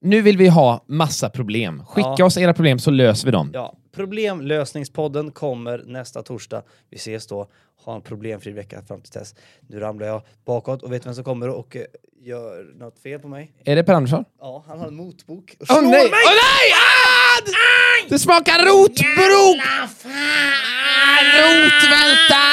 Nu 0.00 0.22
vill 0.22 0.36
vi 0.36 0.48
ha 0.48 0.84
massa 0.86 1.30
problem. 1.30 1.84
Skicka 1.86 2.14
Ja. 2.18 2.24
oss 2.24 2.36
era 2.38 2.54
problem 2.54 2.78
så 2.78 2.90
löser 2.90 3.26
vi 3.26 3.30
dem. 3.32 3.50
Ja, 3.54 3.76
problemlösningspodden 3.94 5.30
kommer 5.30 5.82
nästa 5.86 6.22
torsdag. 6.22 6.62
Vi 6.90 6.96
ses 6.96 7.26
då. 7.26 7.48
Ha 7.84 7.94
en 7.94 8.00
problemfri 8.02 8.52
vecka 8.52 8.82
fram 8.82 9.00
till 9.00 9.12
dess. 9.12 9.34
Nu 9.68 9.80
ramlar 9.80 10.06
jag 10.06 10.22
bakåt 10.44 10.82
och 10.82 10.92
vet 10.92 11.06
vem 11.06 11.14
som 11.14 11.24
kommer 11.24 11.48
och 11.48 11.76
eh, 11.76 11.82
gör 12.22 12.72
något 12.78 12.98
fel 12.98 13.20
på 13.20 13.28
mig? 13.28 13.52
Är 13.64 13.76
det 13.76 13.84
Per 13.84 13.94
Andersson? 13.94 14.24
Ja, 14.40 14.64
han 14.68 14.78
har 14.78 14.86
en 14.86 14.94
motbok. 14.94 15.56
Åh 15.60 15.82
nej! 15.82 16.04
Åh 16.04 16.10
nej! 16.10 16.70
Ah! 16.74 17.03
Det 18.08 18.18
smakar 18.18 18.58
rotbrok! 18.58 19.62
Rotvälta! 21.38 22.44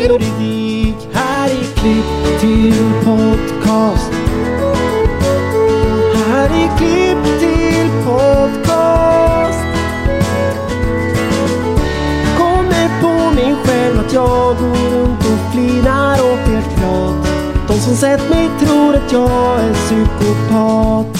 Juridik 0.00 0.96
här 1.12 1.48
i 1.48 1.64
Klipp 1.74 2.40
till 2.40 2.92
podcast. 3.04 4.10
Här 6.14 6.50
är 6.50 6.78
klipp 6.78 7.40
till 7.40 7.90
podcast. 8.04 9.64
Kommer 12.38 13.00
på 13.00 13.34
mig 13.34 13.54
själv 13.64 14.00
att 14.00 14.12
jag 14.12 14.56
går 14.58 14.90
runt 14.90 15.20
och 15.20 15.52
flinar 15.52 16.14
åt 16.14 16.48
ert 16.48 16.76
prat. 16.76 17.28
De 17.68 17.80
som 17.80 17.96
sett 17.96 18.30
mig 18.30 18.50
tror 18.60 18.94
att 18.94 19.12
jag 19.12 19.60
är 19.60 19.74
psykopat. 19.74 21.19